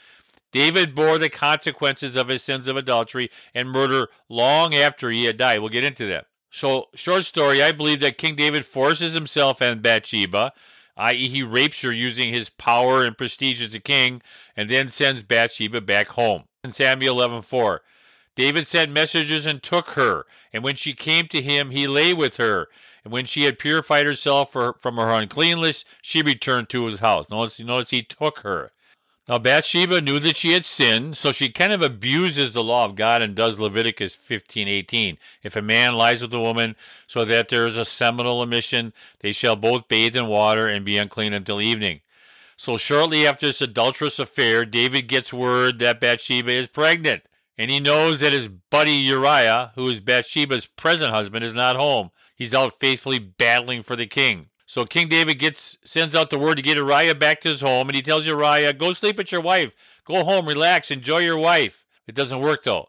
David 0.51 0.97
bore 0.97 1.17
the 1.17 1.29
consequences 1.29 2.17
of 2.17 2.27
his 2.27 2.43
sins 2.43 2.67
of 2.67 2.77
adultery 2.77 3.31
and 3.55 3.71
murder 3.71 4.09
long 4.29 4.75
after 4.75 5.11
he 5.11 5.27
had 5.27 5.37
died. 5.37 5.61
We'll 5.61 5.69
get 5.69 5.85
into 5.85 6.07
that. 6.09 6.27
So, 6.51 6.89
short 6.97 7.25
story, 7.25 7.63
I 7.63 7.71
believe 7.71 8.01
that 8.01 8.19
King 8.19 8.35
David 8.35 8.67
forces 8.67 9.15
himself 9.15 9.63
on 9.63 9.79
Bathsheba, 9.79 10.53
i.e., 10.97 11.29
he 11.29 11.45
rapes 11.45 11.83
her 11.83 11.93
using 11.93 12.35
his 12.35 12.51
power 12.51 13.05
and 13.05 13.17
prestige 13.17 13.63
as 13.63 13.77
a 13.77 13.81
king, 13.81 14.23
and 14.57 14.69
then 14.69 14.91
sends 14.91 15.23
Bathsheba 15.23 15.81
back 15.81 16.09
home. 16.09 16.45
In 16.65 16.73
Samuel 16.73 17.15
11:4, 17.15 17.79
David 18.37 18.67
sent 18.67 18.91
messengers 18.91 19.47
and 19.47 19.63
took 19.63 19.91
her, 19.91 20.27
and 20.53 20.65
when 20.65 20.75
she 20.75 20.93
came 20.93 21.29
to 21.29 21.41
him, 21.41 21.71
he 21.71 21.87
lay 21.87 22.13
with 22.13 22.37
her. 22.39 22.69
And 23.05 23.13
when 23.13 23.27
she 23.27 23.43
had 23.45 23.59
purified 23.59 24.07
herself 24.07 24.53
from 24.53 24.97
her 24.97 25.11
uncleanness, 25.11 25.85
she 26.03 26.23
returned 26.23 26.69
to 26.71 26.87
his 26.87 27.01
house. 27.01 27.27
Notice, 27.31 27.61
notice 27.61 27.91
he 27.91 28.03
took 28.03 28.41
her. 28.41 28.73
Now 29.29 29.39
Bathsheba 29.39 30.01
knew 30.01 30.19
that 30.19 30.37
she 30.37 30.53
had 30.53 30.65
sinned, 30.65 31.17
so 31.17 31.33
she 31.33 31.49
kind 31.49 31.73
of 31.73 31.81
abuses 31.81 32.53
the 32.53 32.63
law 32.63 32.85
of 32.85 32.95
God 32.95 33.23
and 33.23 33.35
does 33.35 33.59
Leviticus 33.59 34.15
15:18. 34.15 35.17
If 35.43 35.57
a 35.57 35.63
man 35.63 35.95
lies 35.95 36.21
with 36.21 36.35
a 36.35 36.41
woman 36.41 36.77
so 37.07 37.25
that 37.25 37.49
there 37.49 37.67
is 37.67 37.79
a 37.79 37.87
seminal 37.87 38.43
emission, 38.43 38.93
they 39.21 39.33
shall 39.33 39.57
both 39.57 39.89
bathe 39.89 40.17
in 40.17 40.27
water 40.27 40.69
and 40.69 40.85
be 40.85 40.99
unclean 40.99 41.33
until 41.33 41.61
evening. 41.61 42.01
So 42.57 42.77
shortly 42.77 43.27
after 43.27 43.47
this 43.47 43.63
adulterous 43.63 44.19
affair, 44.19 44.67
David 44.67 45.09
gets 45.09 45.33
word 45.33 45.79
that 45.79 46.01
Bathsheba 46.01 46.53
is 46.53 46.69
pregnant 46.69 47.23
and 47.57 47.71
he 47.71 47.81
knows 47.81 48.21
that 48.21 48.33
his 48.33 48.49
buddy 48.49 48.93
Uriah, 48.93 49.73
who 49.75 49.89
is 49.89 50.01
Bathsheba's 50.01 50.67
present 50.67 51.13
husband, 51.13 51.45
is 51.45 51.55
not 51.55 51.77
home. 51.77 52.11
He's 52.35 52.55
out 52.55 52.79
faithfully 52.81 53.19
battling 53.19 53.83
for 53.83 53.97
the 53.97 54.07
king. 54.07 54.49
So 54.67 54.85
King 54.85 55.09
David 55.09 55.39
gets 55.39 55.77
sends 55.85 56.17
out 56.17 56.31
the 56.31 56.39
word 56.39 56.57
to 56.57 56.63
get 56.63 56.77
Uriah 56.77 57.15
back 57.15 57.41
to 57.43 57.49
his 57.49 57.61
home, 57.61 57.89
and 57.89 57.95
he 57.95 58.03
tells 58.03 58.27
Uriah, 58.27 58.73
"Go 58.73 58.93
sleep 58.93 59.19
with 59.19 59.31
your 59.31 59.41
wife. 59.41 59.73
Go 60.05 60.25
home, 60.25 60.47
relax, 60.47 60.91
enjoy 60.91 61.19
your 61.19 61.39
wife." 61.39 61.85
It 62.07 62.15
doesn't 62.15 62.41
work 62.41 62.65
though. 62.65 62.89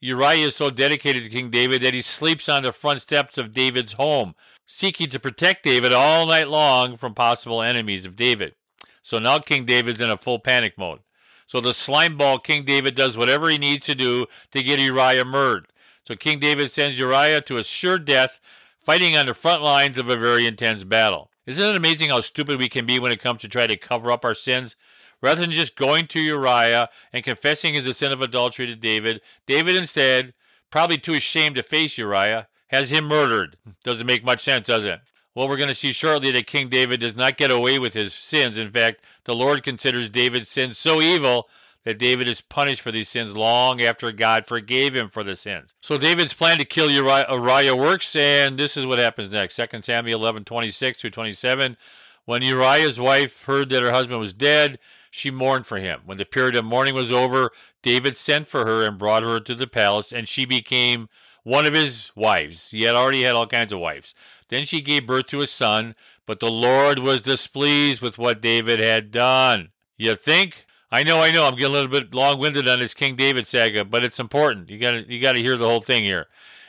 Uriah 0.00 0.46
is 0.46 0.56
so 0.56 0.70
dedicated 0.70 1.24
to 1.24 1.30
King 1.30 1.50
David 1.50 1.82
that 1.82 1.94
he 1.94 2.02
sleeps 2.02 2.48
on 2.48 2.62
the 2.62 2.72
front 2.72 3.00
steps 3.00 3.38
of 3.38 3.54
David's 3.54 3.94
home, 3.94 4.34
seeking 4.66 5.08
to 5.10 5.18
protect 5.18 5.64
David 5.64 5.92
all 5.92 6.26
night 6.26 6.48
long 6.48 6.96
from 6.96 7.14
possible 7.14 7.62
enemies 7.62 8.06
of 8.06 8.14
David. 8.16 8.54
So 9.02 9.18
now 9.18 9.38
King 9.38 9.64
David's 9.64 10.00
in 10.00 10.10
a 10.10 10.16
full 10.16 10.38
panic 10.38 10.76
mode. 10.76 11.00
So 11.46 11.60
the 11.60 11.70
slimeball 11.70 12.42
King 12.42 12.64
David 12.64 12.94
does 12.94 13.16
whatever 13.16 13.48
he 13.48 13.58
needs 13.58 13.86
to 13.86 13.94
do 13.94 14.26
to 14.52 14.62
get 14.62 14.80
Uriah 14.80 15.24
murdered. 15.24 15.68
So 16.04 16.14
King 16.16 16.38
David 16.38 16.70
sends 16.70 16.98
Uriah 16.98 17.40
to 17.42 17.56
a 17.56 17.64
sure 17.64 17.98
death, 17.98 18.40
fighting 18.84 19.16
on 19.16 19.26
the 19.26 19.34
front 19.34 19.62
lines 19.62 19.98
of 19.98 20.08
a 20.08 20.16
very 20.16 20.46
intense 20.46 20.84
battle. 20.84 21.30
Isn't 21.46 21.64
it 21.64 21.76
amazing 21.76 22.10
how 22.10 22.20
stupid 22.20 22.58
we 22.58 22.68
can 22.68 22.86
be 22.86 22.98
when 22.98 23.12
it 23.12 23.20
comes 23.20 23.40
to 23.42 23.48
try 23.48 23.66
to 23.66 23.76
cover 23.76 24.10
up 24.10 24.24
our 24.24 24.34
sins? 24.34 24.76
Rather 25.22 25.40
than 25.40 25.52
just 25.52 25.76
going 25.76 26.06
to 26.08 26.20
Uriah 26.20 26.88
and 27.12 27.24
confessing 27.24 27.74
his 27.74 27.96
sin 27.96 28.12
of 28.12 28.20
adultery 28.20 28.66
to 28.66 28.76
David, 28.76 29.20
David 29.46 29.76
instead, 29.76 30.34
probably 30.70 30.98
too 30.98 31.14
ashamed 31.14 31.56
to 31.56 31.62
face 31.62 31.96
Uriah, 31.96 32.48
has 32.68 32.90
him 32.90 33.06
murdered. 33.06 33.56
Doesn't 33.82 34.06
make 34.06 34.24
much 34.24 34.42
sense, 34.42 34.66
does 34.66 34.84
it? 34.84 35.00
Well, 35.36 35.50
we're 35.50 35.58
going 35.58 35.68
to 35.68 35.74
see 35.74 35.92
shortly 35.92 36.30
that 36.30 36.46
King 36.46 36.70
David 36.70 37.00
does 37.00 37.14
not 37.14 37.36
get 37.36 37.50
away 37.50 37.78
with 37.78 37.92
his 37.92 38.14
sins. 38.14 38.56
In 38.56 38.70
fact, 38.70 39.04
the 39.24 39.34
Lord 39.34 39.62
considers 39.62 40.08
David's 40.08 40.48
sins 40.48 40.78
so 40.78 41.02
evil 41.02 41.46
that 41.84 41.98
David 41.98 42.26
is 42.26 42.40
punished 42.40 42.80
for 42.80 42.90
these 42.90 43.10
sins 43.10 43.36
long 43.36 43.82
after 43.82 44.10
God 44.12 44.46
forgave 44.46 44.96
him 44.96 45.10
for 45.10 45.22
the 45.22 45.36
sins. 45.36 45.74
So 45.82 45.98
David's 45.98 46.32
plan 46.32 46.56
to 46.56 46.64
kill 46.64 46.90
Uriah, 46.90 47.26
Uriah 47.30 47.76
works, 47.76 48.16
and 48.16 48.58
this 48.58 48.78
is 48.78 48.86
what 48.86 48.98
happens 48.98 49.30
next. 49.30 49.56
2 49.56 49.82
Samuel 49.82 50.20
11, 50.20 50.44
26 50.44 51.02
through 51.02 51.10
27. 51.10 51.76
When 52.24 52.40
Uriah's 52.40 52.98
wife 52.98 53.44
heard 53.44 53.68
that 53.68 53.82
her 53.82 53.92
husband 53.92 54.18
was 54.18 54.32
dead, 54.32 54.78
she 55.10 55.30
mourned 55.30 55.66
for 55.66 55.76
him. 55.76 56.00
When 56.06 56.16
the 56.16 56.24
period 56.24 56.56
of 56.56 56.64
mourning 56.64 56.94
was 56.94 57.12
over, 57.12 57.50
David 57.82 58.16
sent 58.16 58.48
for 58.48 58.64
her 58.64 58.86
and 58.86 58.96
brought 58.96 59.22
her 59.22 59.38
to 59.40 59.54
the 59.54 59.66
palace, 59.66 60.12
and 60.12 60.26
she 60.26 60.46
became 60.46 61.10
one 61.46 61.64
of 61.64 61.74
his 61.74 62.10
wives. 62.16 62.70
He 62.70 62.82
had 62.82 62.96
already 62.96 63.22
had 63.22 63.36
all 63.36 63.46
kinds 63.46 63.72
of 63.72 63.78
wives. 63.78 64.16
Then 64.48 64.64
she 64.64 64.82
gave 64.82 65.06
birth 65.06 65.28
to 65.28 65.42
a 65.42 65.46
son, 65.46 65.94
but 66.26 66.40
the 66.40 66.50
Lord 66.50 66.98
was 66.98 67.20
displeased 67.20 68.02
with 68.02 68.18
what 68.18 68.40
David 68.40 68.80
had 68.80 69.12
done. 69.12 69.68
You 69.96 70.16
think? 70.16 70.66
I 70.90 71.04
know, 71.04 71.20
I 71.20 71.30
know. 71.30 71.46
I'm 71.46 71.54
getting 71.54 71.66
a 71.66 71.68
little 71.68 71.88
bit 71.88 72.12
long-winded 72.12 72.66
on 72.66 72.80
this 72.80 72.94
King 72.94 73.14
David 73.14 73.46
saga, 73.46 73.84
but 73.84 74.02
it's 74.02 74.18
important. 74.18 74.70
You 74.70 74.78
got 74.80 74.90
to 74.90 75.04
you 75.08 75.22
got 75.22 75.34
to 75.34 75.40
hear 75.40 75.56
the 75.56 75.68
whole 75.68 75.80
thing 75.80 76.02
here. 76.02 76.26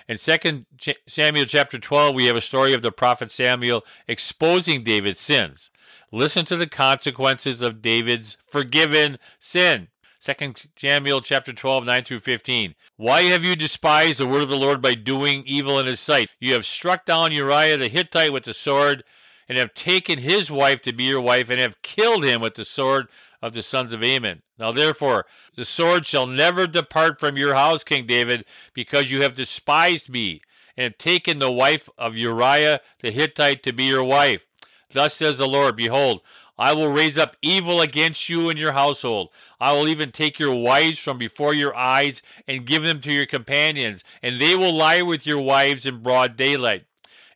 In 0.07 0.19
Second 0.19 0.67
Samuel 1.07 1.45
chapter 1.45 1.80
12, 1.80 2.13
we 2.13 2.28
have 2.28 2.36
a 2.36 2.41
story 2.41 2.73
of 2.73 2.84
the 2.84 2.91
prophet 2.91 3.32
Samuel 3.32 3.84
exposing 4.07 4.84
David's 4.84 5.21
sins. 5.21 5.71
Listen 6.11 6.45
to 6.45 6.55
the 6.55 6.67
consequences 6.67 7.63
of 7.63 7.82
David's 7.82 8.38
forgiven 8.45 9.17
sin. 9.39 9.88
2 10.28 10.53
Samuel 10.75 11.21
chapter 11.21 11.53
12, 11.53 11.86
9 11.86 12.03
through 12.03 12.19
15. 12.19 12.75
Why 12.97 13.21
have 13.21 13.45
you 13.45 13.55
despised 13.55 14.19
the 14.19 14.28
word 14.28 14.41
of 14.41 14.49
the 14.49 14.57
Lord 14.57 14.82
by 14.82 14.93
doing 14.93 15.43
evil 15.45 15.80
in 15.80 15.86
his 15.86 16.01
sight? 16.01 16.30
You 16.38 16.51
have 16.53 16.65
struck 16.65 17.05
down 17.05 17.32
Uriah 17.32 17.78
the 17.78 17.88
Hittite 17.88 18.34
with 18.34 18.43
the 18.43 18.53
sword, 18.53 19.05
and 19.47 19.57
have 19.57 19.73
taken 19.73 20.19
his 20.19 20.51
wife 20.51 20.82
to 20.82 20.91
be 20.91 21.05
your 21.05 21.21
wife, 21.21 21.49
and 21.49 21.61
have 21.61 21.82
killed 21.82 22.25
him 22.25 22.41
with 22.41 22.55
the 22.55 22.65
sword 22.65 23.07
of 23.41 23.53
the 23.53 23.61
sons 23.61 23.93
of 23.93 24.03
Ammon. 24.03 24.41
Now 24.59 24.73
therefore, 24.73 25.25
the 25.55 25.63
sword 25.63 26.05
shall 26.05 26.28
never 26.28 26.67
depart 26.67 27.21
from 27.21 27.38
your 27.38 27.55
house, 27.55 27.86
King 27.86 28.05
David, 28.05 28.43
because 28.73 29.09
you 29.09 29.21
have 29.21 29.34
despised 29.34 30.09
me, 30.09 30.41
and 30.75 30.84
have 30.84 30.97
taken 30.97 31.39
the 31.39 31.49
wife 31.49 31.88
of 31.97 32.17
Uriah 32.17 32.82
the 32.99 33.11
Hittite 33.11 33.63
to 33.63 33.71
be 33.71 33.86
your 33.86 34.03
wife. 34.03 34.45
Thus 34.91 35.13
says 35.13 35.38
the 35.38 35.47
Lord, 35.47 35.78
Behold, 35.78 36.21
I 36.58 36.74
will 36.74 36.91
raise 36.91 37.18
up 37.18 37.36
evil 37.41 37.82
against 37.82 38.30
you 38.30 38.49
and 38.49 38.58
your 38.58 38.72
household. 38.72 39.30
I 39.60 39.74
will 39.74 39.88
even 39.88 40.12
take 40.12 40.39
your 40.39 40.55
wives 40.55 40.99
from 40.99 41.18
before 41.18 41.53
your 41.53 41.76
eyes 41.76 42.22
and 42.47 42.66
give 42.66 42.84
them 42.84 42.99
to 43.01 43.14
your 43.14 43.26
companions, 43.26 44.03
and 44.24 44.39
they 44.39 44.55
will 44.55 44.74
lie 44.74 45.01
with 45.01 45.28
your 45.28 45.39
wives 45.39 45.86
in 45.86 46.01
broad 46.01 46.36
daylight. 46.36 46.86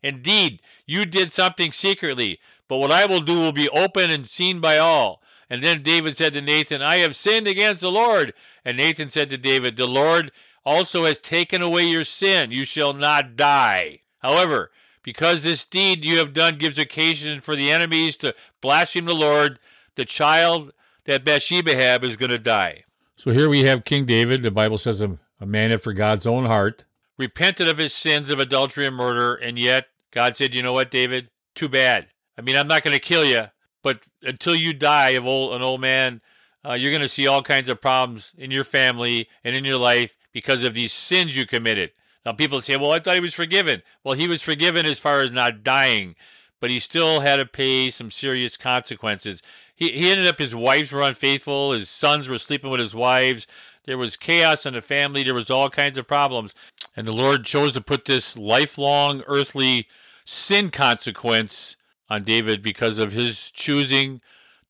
Indeed, 0.01 0.61
you 0.85 1.05
did 1.05 1.31
something 1.31 1.71
secretly, 1.71 2.39
but 2.67 2.77
what 2.77 2.91
I 2.91 3.05
will 3.05 3.21
do 3.21 3.39
will 3.39 3.51
be 3.51 3.69
open 3.69 4.09
and 4.09 4.27
seen 4.27 4.59
by 4.59 4.77
all. 4.77 5.21
And 5.49 5.61
then 5.61 5.83
David 5.83 6.15
said 6.15 6.33
to 6.33 6.41
Nathan, 6.41 6.81
I 6.81 6.97
have 6.97 7.15
sinned 7.15 7.45
against 7.45 7.81
the 7.81 7.91
Lord. 7.91 8.33
And 8.63 8.77
Nathan 8.77 9.09
said 9.09 9.29
to 9.29 9.37
David, 9.37 9.75
The 9.75 9.85
Lord 9.85 10.31
also 10.65 11.03
has 11.03 11.17
taken 11.17 11.61
away 11.61 11.83
your 11.83 12.05
sin. 12.05 12.51
You 12.51 12.63
shall 12.63 12.93
not 12.93 13.35
die. 13.35 13.99
However, 14.19 14.71
because 15.03 15.43
this 15.43 15.65
deed 15.65 16.05
you 16.05 16.17
have 16.17 16.33
done 16.33 16.57
gives 16.57 16.77
occasion 16.77 17.41
for 17.41 17.55
the 17.55 17.71
enemies 17.71 18.17
to 18.17 18.35
blaspheme 18.61 19.05
the 19.05 19.13
Lord, 19.13 19.59
the 19.95 20.05
child 20.05 20.73
that 21.05 21.25
Bathsheba 21.25 21.75
had 21.75 22.03
is 22.03 22.17
going 22.17 22.29
to 22.29 22.37
die. 22.37 22.83
So 23.15 23.31
here 23.31 23.49
we 23.49 23.63
have 23.63 23.85
King 23.85 24.05
David. 24.05 24.43
The 24.43 24.51
Bible 24.51 24.77
says 24.77 25.01
a, 25.01 25.17
a 25.39 25.45
man 25.45 25.71
after 25.71 25.93
God's 25.93 26.27
own 26.27 26.45
heart 26.45 26.85
repented 27.17 27.67
of 27.67 27.77
his 27.77 27.93
sins 27.93 28.31
of 28.31 28.39
adultery 28.39 28.87
and 28.87 28.95
murder, 28.95 29.35
and 29.35 29.59
yet 29.59 29.87
God 30.11 30.37
said, 30.37 30.55
"You 30.55 30.63
know 30.63 30.73
what, 30.73 30.89
David? 30.91 31.29
Too 31.53 31.69
bad. 31.69 32.07
I 32.37 32.41
mean, 32.41 32.55
I'm 32.55 32.67
not 32.67 32.83
going 32.83 32.95
to 32.95 32.99
kill 32.99 33.25
you, 33.25 33.45
but 33.83 34.03
until 34.23 34.55
you 34.55 34.73
die 34.73 35.09
of 35.09 35.25
old, 35.25 35.53
an 35.53 35.61
old 35.61 35.81
man, 35.81 36.21
uh, 36.67 36.73
you're 36.73 36.91
going 36.91 37.01
to 37.01 37.07
see 37.07 37.27
all 37.27 37.43
kinds 37.43 37.69
of 37.69 37.81
problems 37.81 38.33
in 38.37 38.49
your 38.49 38.63
family 38.63 39.27
and 39.43 39.55
in 39.55 39.65
your 39.65 39.77
life 39.77 40.15
because 40.31 40.63
of 40.63 40.73
these 40.73 40.93
sins 40.93 41.35
you 41.35 41.45
committed." 41.45 41.91
Now, 42.25 42.33
people 42.33 42.61
say, 42.61 42.77
well, 42.77 42.91
I 42.91 42.99
thought 42.99 43.15
he 43.15 43.19
was 43.19 43.33
forgiven. 43.33 43.81
Well, 44.03 44.15
he 44.15 44.27
was 44.27 44.43
forgiven 44.43 44.85
as 44.85 44.99
far 44.99 45.21
as 45.21 45.31
not 45.31 45.63
dying, 45.63 46.15
but 46.59 46.69
he 46.69 46.79
still 46.79 47.21
had 47.21 47.37
to 47.37 47.45
pay 47.45 47.89
some 47.89 48.11
serious 48.11 48.57
consequences. 48.57 49.41
He, 49.75 49.91
he 49.91 50.11
ended 50.11 50.27
up, 50.27 50.37
his 50.37 50.53
wives 50.53 50.91
were 50.91 51.01
unfaithful, 51.01 51.71
his 51.71 51.89
sons 51.89 52.29
were 52.29 52.37
sleeping 52.37 52.69
with 52.69 52.79
his 52.79 52.93
wives. 52.93 53.47
There 53.85 53.97
was 53.97 54.15
chaos 54.15 54.65
in 54.67 54.75
the 54.75 54.81
family, 54.81 55.23
there 55.23 55.33
was 55.33 55.49
all 55.49 55.69
kinds 55.69 55.97
of 55.97 56.07
problems. 56.07 56.53
And 56.95 57.07
the 57.07 57.13
Lord 57.13 57.45
chose 57.45 57.73
to 57.73 57.81
put 57.81 58.05
this 58.05 58.37
lifelong 58.37 59.23
earthly 59.25 59.87
sin 60.25 60.69
consequence 60.69 61.77
on 62.09 62.23
David 62.23 62.61
because 62.61 62.99
of 62.99 63.13
his 63.13 63.49
choosing 63.49 64.21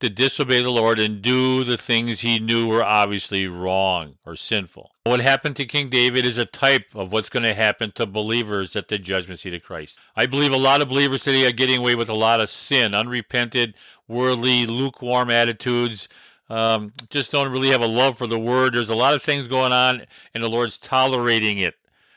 to 0.02 0.10
disobey 0.10 0.62
the 0.62 0.70
Lord 0.70 1.00
and 1.00 1.22
do 1.22 1.64
the 1.64 1.78
things 1.78 2.20
he 2.20 2.40
knew 2.40 2.68
were 2.68 2.84
obviously 2.84 3.48
wrong 3.48 4.16
or 4.26 4.36
sinful. 4.36 4.92
What 5.04 5.22
happened 5.22 5.56
to 5.56 5.66
King 5.66 5.90
David 5.90 6.26
is 6.26 6.38
a 6.38 6.46
type 6.46 6.88
of 6.94 7.12
what's 7.12 7.30
going 7.30 7.44
to 7.44 7.54
happen 7.54 7.92
to 7.94 8.06
believers 8.06 8.76
at 8.76 8.88
the 8.88 8.98
judgment 8.98 9.40
seat 9.40 9.54
of 9.54 9.64
Christ. 9.64 10.00
I 10.16 10.26
believe 10.26 10.52
a 10.52 10.58
lot 10.58 10.82
of 10.82 10.90
believers 10.90 11.24
today 11.24 11.48
are 11.48 11.52
getting 11.52 11.80
away 11.80 11.96
with 11.96 12.10
a 12.10 12.16
lot 12.16 12.42
of 12.42 12.50
sin, 12.50 12.94
unrepented, 12.94 13.76
worldly, 14.08 14.66
lukewarm 14.66 15.30
attitudes. 15.30 16.10
Um, 16.50 16.94
just 17.10 17.32
don't 17.32 17.52
really 17.52 17.70
have 17.70 17.82
a 17.82 17.88
love 17.88 18.18
for 18.18 18.28
the 18.28 18.40
word. 18.40 18.74
There's 18.74 18.90
a 18.90 18.96
lot 18.96 19.14
of 19.14 19.22
things 19.22 19.48
going 19.48 19.72
on, 19.72 20.06
and 20.34 20.44
the 20.44 20.50
Lord's 20.50 20.78
tolerating 20.78 21.58
it. 21.60 21.76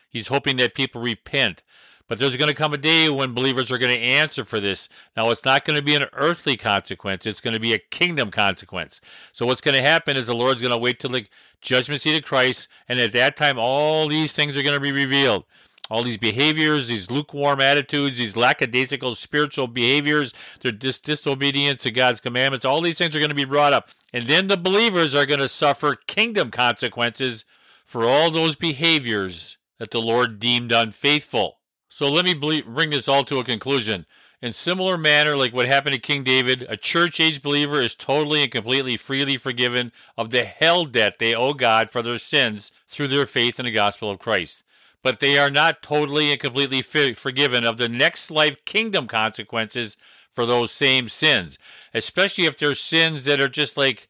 He's 0.09 0.29
hoping 0.29 0.57
that 0.57 0.75
people 0.75 1.01
repent. 1.01 1.63
But 2.07 2.19
there's 2.19 2.37
going 2.37 2.51
to 2.51 2.55
come 2.55 2.75
a 2.75 2.79
day 2.79 3.09
when 3.09 3.33
believers 3.33 3.73
are 3.73 3.79
going 3.79 3.95
to 3.95 4.01
answer 4.01 4.45
for 4.45 4.61
this. 4.61 4.89
Now, 5.17 5.31
it's 5.31 5.45
not 5.45 5.65
going 5.65 5.79
to 5.79 5.85
be 5.85 5.95
an 5.95 6.07
earthly 6.13 6.57
consequence, 6.57 7.27
it's 7.27 7.41
going 7.41 7.55
to 7.55 7.61
be 7.61 7.73
a 7.73 7.79
kingdom 7.79 8.31
consequence. 8.31 9.01
So, 9.33 9.47
what's 9.47 9.63
going 9.63 9.77
to 9.77 9.83
happen 9.83 10.17
is 10.17 10.27
the 10.27 10.35
Lord's 10.35 10.61
going 10.61 10.71
to 10.71 10.79
wait 10.79 11.01
till 11.01 11.11
the 11.11 11.27
judgment 11.63 12.03
seat 12.03 12.19
of 12.19 12.25
Christ, 12.25 12.69
and 12.89 13.01
at 13.01 13.13
that 13.13 13.37
time, 13.37 13.59
all 13.59 14.07
these 14.07 14.33
things 14.33 14.57
are 14.57 14.63
going 14.63 14.75
to 14.75 14.81
be 14.81 14.93
revealed. 14.93 15.45
All 15.91 16.03
these 16.03 16.19
behaviors, 16.19 16.89
these 16.89 17.11
lukewarm 17.11 17.61
attitudes, 17.61 18.17
these 18.17 18.37
lackadaisical 18.37 19.15
spiritual 19.15 19.67
behaviors, 19.67 20.33
their 20.61 20.73
dis- 20.73 20.99
disobedience 20.99 21.83
to 21.83 21.91
God's 21.91 22.21
commandments, 22.21 22.65
all 22.65 22.81
these 22.81 22.97
things 22.97 23.15
are 23.15 23.19
going 23.19 23.29
to 23.29 23.35
be 23.35 23.45
brought 23.45 23.75
up. 23.75 23.91
And 24.13 24.27
then 24.27 24.47
the 24.47 24.57
believers 24.57 25.15
are 25.15 25.27
going 25.27 25.41
to 25.41 25.49
suffer 25.49 25.95
kingdom 25.95 26.51
consequences 26.51 27.45
for 27.85 28.05
all 28.05 28.31
those 28.31 28.57
behaviors 28.57 29.59
that 29.79 29.91
the 29.91 30.01
Lord 30.01 30.39
deemed 30.39 30.73
unfaithful. 30.73 31.59
So 31.97 32.11
let 32.11 32.25
me 32.25 32.35
bring 32.35 32.91
this 32.91 33.07
all 33.07 33.23
to 33.23 33.39
a 33.39 33.45
conclusion. 33.45 34.05
In 34.43 34.53
similar 34.53 34.99
manner, 34.99 35.37
like 35.37 35.55
what 35.55 35.69
happened 35.69 35.95
to 35.95 36.01
King 36.01 36.25
David, 36.25 36.67
a 36.69 36.77
church 36.77 37.21
age 37.21 37.41
believer 37.41 37.81
is 37.81 37.95
totally 37.95 38.43
and 38.43 38.51
completely 38.51 38.97
freely 38.97 39.37
forgiven 39.37 39.93
of 40.19 40.31
the 40.31 40.43
hell 40.43 40.87
debt 40.87 41.21
they 41.21 41.37
owe 41.37 41.55
God 41.55 41.93
for 41.93 42.03
their 42.03 42.19
sins 42.19 42.73
through 42.89 43.07
their 43.07 43.27
faith 43.27 43.61
in 43.61 43.65
the 43.65 43.71
gospel 43.71 44.11
of 44.11 44.19
Christ. 44.19 44.65
But 45.03 45.21
they 45.21 45.39
are 45.39 45.53
not 45.53 45.83
totally 45.85 46.33
and 46.33 46.41
completely 46.41 46.83
forgiven 46.83 47.65
of 47.65 47.77
the 47.77 47.89
next 47.89 48.29
life 48.29 48.65
kingdom 48.65 49.07
consequences 49.07 49.97
for 50.33 50.45
those 50.45 50.73
same 50.73 51.09
sins, 51.09 51.61
especially 51.95 52.47
if 52.47 52.59
they're 52.59 52.75
sins 52.75 53.25
that 53.27 53.39
are 53.39 53.49
just 53.49 53.77
like 53.77 54.09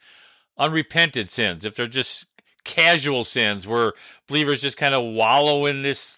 unrepented 0.57 1.29
sins, 1.29 1.67
if 1.67 1.77
they're 1.77 1.87
just 1.87 2.25
casual 2.65 3.25
sins 3.25 3.67
where 3.67 3.93
believers 4.27 4.63
just 4.63 4.79
kind 4.79 4.95
of 4.95 5.05
wallow 5.05 5.67
in 5.67 5.83
this 5.83 6.17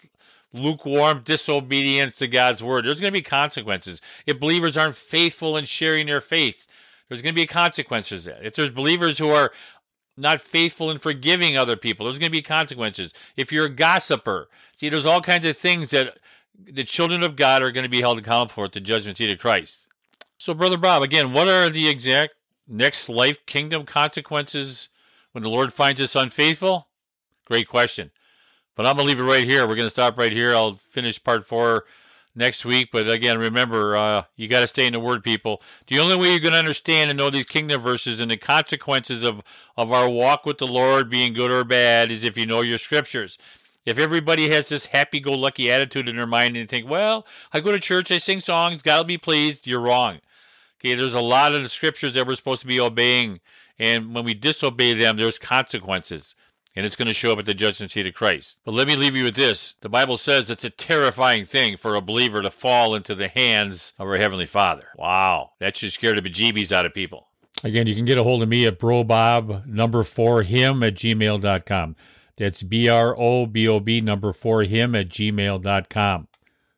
lukewarm 0.53 1.21
disobedience 1.23 2.17
to 2.17 2.27
God's 2.27 2.63
word. 2.63 2.85
There's 2.85 3.01
going 3.01 3.13
to 3.13 3.19
be 3.19 3.23
consequences. 3.23 4.01
If 4.25 4.39
believers 4.39 4.77
aren't 4.77 4.95
faithful 4.95 5.57
in 5.57 5.65
sharing 5.65 6.07
their 6.07 6.21
faith, 6.21 6.65
there's 7.07 7.21
going 7.21 7.33
to 7.33 7.41
be 7.41 7.47
consequences. 7.47 8.27
If 8.27 8.55
there's 8.55 8.69
believers 8.69 9.17
who 9.17 9.29
are 9.29 9.51
not 10.17 10.41
faithful 10.41 10.89
in 10.89 10.97
forgiving 10.97 11.57
other 11.57 11.75
people, 11.75 12.05
there's 12.05 12.19
going 12.19 12.31
to 12.31 12.37
be 12.37 12.41
consequences. 12.41 13.13
If 13.35 13.51
you're 13.51 13.67
a 13.67 13.69
gossiper, 13.69 14.49
see, 14.73 14.89
there's 14.89 15.05
all 15.05 15.21
kinds 15.21 15.45
of 15.45 15.57
things 15.57 15.89
that 15.89 16.17
the 16.59 16.83
children 16.83 17.23
of 17.23 17.35
God 17.35 17.61
are 17.61 17.71
going 17.71 17.83
to 17.83 17.89
be 17.89 18.01
held 18.01 18.17
accountable 18.17 18.53
for 18.53 18.65
at 18.65 18.73
the 18.73 18.79
judgment 18.79 19.17
seat 19.17 19.31
of 19.31 19.39
Christ. 19.39 19.87
So, 20.37 20.53
Brother 20.53 20.77
Bob, 20.77 21.03
again, 21.03 21.33
what 21.33 21.47
are 21.47 21.69
the 21.69 21.87
exact 21.87 22.33
next 22.67 23.09
life 23.09 23.45
kingdom 23.45 23.85
consequences 23.85 24.89
when 25.31 25.43
the 25.43 25.49
Lord 25.49 25.73
finds 25.73 26.01
us 26.01 26.15
unfaithful? 26.15 26.87
Great 27.45 27.67
question. 27.67 28.11
But 28.77 28.85
I'm 28.85 28.95
going 28.95 29.07
to 29.07 29.13
leave 29.13 29.19
it 29.19 29.29
right 29.29 29.45
here. 29.45 29.67
We're 29.67 29.75
going 29.75 29.87
to 29.87 29.91
stop 29.91 30.17
right 30.17 30.31
here. 30.31 30.55
I'll 30.55 30.75
finish 30.75 31.21
part 31.21 31.47
four 31.47 31.85
next 32.35 32.63
week. 32.63 32.89
But 32.93 33.09
again, 33.09 33.39
remember, 33.39 33.97
uh, 33.97 34.23
you 34.37 34.47
got 34.47 34.61
to 34.61 34.67
stay 34.67 34.87
in 34.87 34.93
the 34.93 34.99
Word, 34.99 35.23
people. 35.23 35.61
The 35.87 35.99
only 35.99 36.15
way 36.15 36.29
you're 36.29 36.39
going 36.39 36.53
to 36.53 36.59
understand 36.59 37.09
and 37.09 37.17
know 37.17 37.31
these 37.31 37.47
kingdom 37.47 37.81
verses 37.81 38.21
and 38.21 38.31
the 38.31 38.37
consequences 38.37 39.25
of, 39.25 39.41
of 39.75 39.91
our 39.91 40.07
walk 40.07 40.45
with 40.45 40.59
the 40.59 40.67
Lord 40.67 41.09
being 41.09 41.33
good 41.33 41.51
or 41.51 41.65
bad 41.65 42.11
is 42.11 42.23
if 42.23 42.37
you 42.37 42.45
know 42.45 42.61
your 42.61 42.77
scriptures. 42.77 43.39
If 43.85 43.97
everybody 43.97 44.49
has 44.49 44.69
this 44.69 44.87
happy 44.87 45.19
go 45.19 45.33
lucky 45.33 45.71
attitude 45.71 46.07
in 46.09 46.17
their 46.17 46.27
mind 46.27 46.57
and 46.57 46.69
think, 46.69 46.87
well, 46.89 47.25
I 47.53 47.61
go 47.61 47.71
to 47.71 47.79
church, 47.79 48.11
I 48.11 48.19
sing 48.19 48.41
songs, 48.41 48.83
God 48.83 48.97
will 48.97 49.03
be 49.05 49.17
pleased, 49.17 49.65
you're 49.65 49.81
wrong. 49.81 50.19
Okay, 50.79 50.93
there's 50.93 51.15
a 51.15 51.21
lot 51.21 51.55
of 51.55 51.63
the 51.63 51.69
scriptures 51.69 52.13
that 52.13 52.27
we're 52.27 52.35
supposed 52.35 52.61
to 52.61 52.67
be 52.67 52.79
obeying 52.79 53.39
And 53.79 54.13
when 54.13 54.25
we 54.25 54.33
disobey 54.33 54.93
them, 54.93 55.17
there's 55.17 55.39
consequences. 55.39 56.35
And 56.77 56.85
it's 56.85 56.95
going 56.95 57.07
to 57.07 57.13
show 57.13 57.33
up 57.33 57.39
at 57.39 57.47
the 57.47 57.55
judgment 57.55 57.91
seat 57.91 58.05
of 58.05 58.13
Christ. 58.13 58.59
But 58.63 58.75
let 58.75 58.87
me 58.87 58.95
leave 58.95 59.15
you 59.15 59.23
with 59.23 59.33
this. 59.33 59.73
The 59.81 59.89
Bible 59.89 60.15
says 60.15 60.51
it's 60.51 60.63
a 60.63 60.69
terrifying 60.69 61.47
thing 61.47 61.75
for 61.75 61.95
a 61.95 62.01
believer 62.01 62.43
to 62.43 62.51
fall 62.51 62.93
into 62.93 63.15
the 63.15 63.29
hands 63.29 63.93
of 63.97 64.07
our 64.07 64.17
Heavenly 64.17 64.45
Father. 64.45 64.89
Wow. 64.95 65.53
That 65.59 65.75
should 65.75 65.91
scare 65.91 66.13
the 66.13 66.21
bejeebies 66.21 66.71
out 66.71 66.85
of 66.85 66.93
people. 66.93 67.29
Again, 67.63 67.87
you 67.87 67.95
can 67.95 68.05
get 68.05 68.19
a 68.19 68.23
hold 68.23 68.43
of 68.43 68.49
me 68.49 68.67
at 68.67 68.77
brobob 68.77 69.65
number 69.65 70.03
four 70.03 70.43
him 70.43 70.83
at 70.83 70.93
gmail.com. 70.93 71.95
That's 72.37 72.61
B 72.61 72.87
R 72.87 73.17
O 73.17 73.47
B 73.47 73.67
O 73.67 73.79
B 73.79 73.99
number 73.99 74.31
four 74.31 74.61
him 74.61 74.93
at 74.93 75.09
gmail.com. 75.09 76.27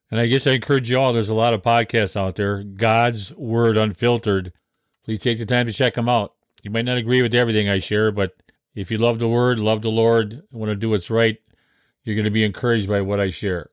And 0.10 0.20
I 0.20 0.28
guess 0.28 0.48
I 0.48 0.52
encourage 0.52 0.90
you 0.90 0.98
all, 0.98 1.12
there's 1.12 1.30
a 1.30 1.36
lot 1.36 1.54
of 1.54 1.62
podcasts 1.62 2.16
out 2.16 2.38
there. 2.38 2.64
God's 2.64 3.36
Word 3.36 3.76
Unfiltered. 3.76 4.54
Please 5.04 5.20
take 5.20 5.38
the 5.38 5.46
time 5.46 5.66
to 5.66 5.74
check 5.74 5.96
them 5.96 6.08
out. 6.08 6.36
You 6.64 6.72
might 6.72 6.86
not 6.86 6.98
agree 6.98 7.22
with 7.22 7.36
everything 7.36 7.68
I 7.70 7.80
share, 7.80 8.12
but 8.12 8.32
if 8.76 8.92
you 8.92 8.98
love 8.98 9.20
the 9.20 9.28
Word, 9.28 9.60
love 9.60 9.82
the 9.82 9.90
Lord, 9.92 10.44
want 10.52 10.70
to 10.70 10.76
do 10.76 10.90
what's 10.90 11.10
right, 11.10 11.38
you're 12.04 12.16
going 12.16 12.26
to 12.26 12.32
be 12.32 12.44
encouraged 12.44 12.88
by 12.88 13.02
what 13.02 13.20
I 13.20 13.30
share. 13.30 13.70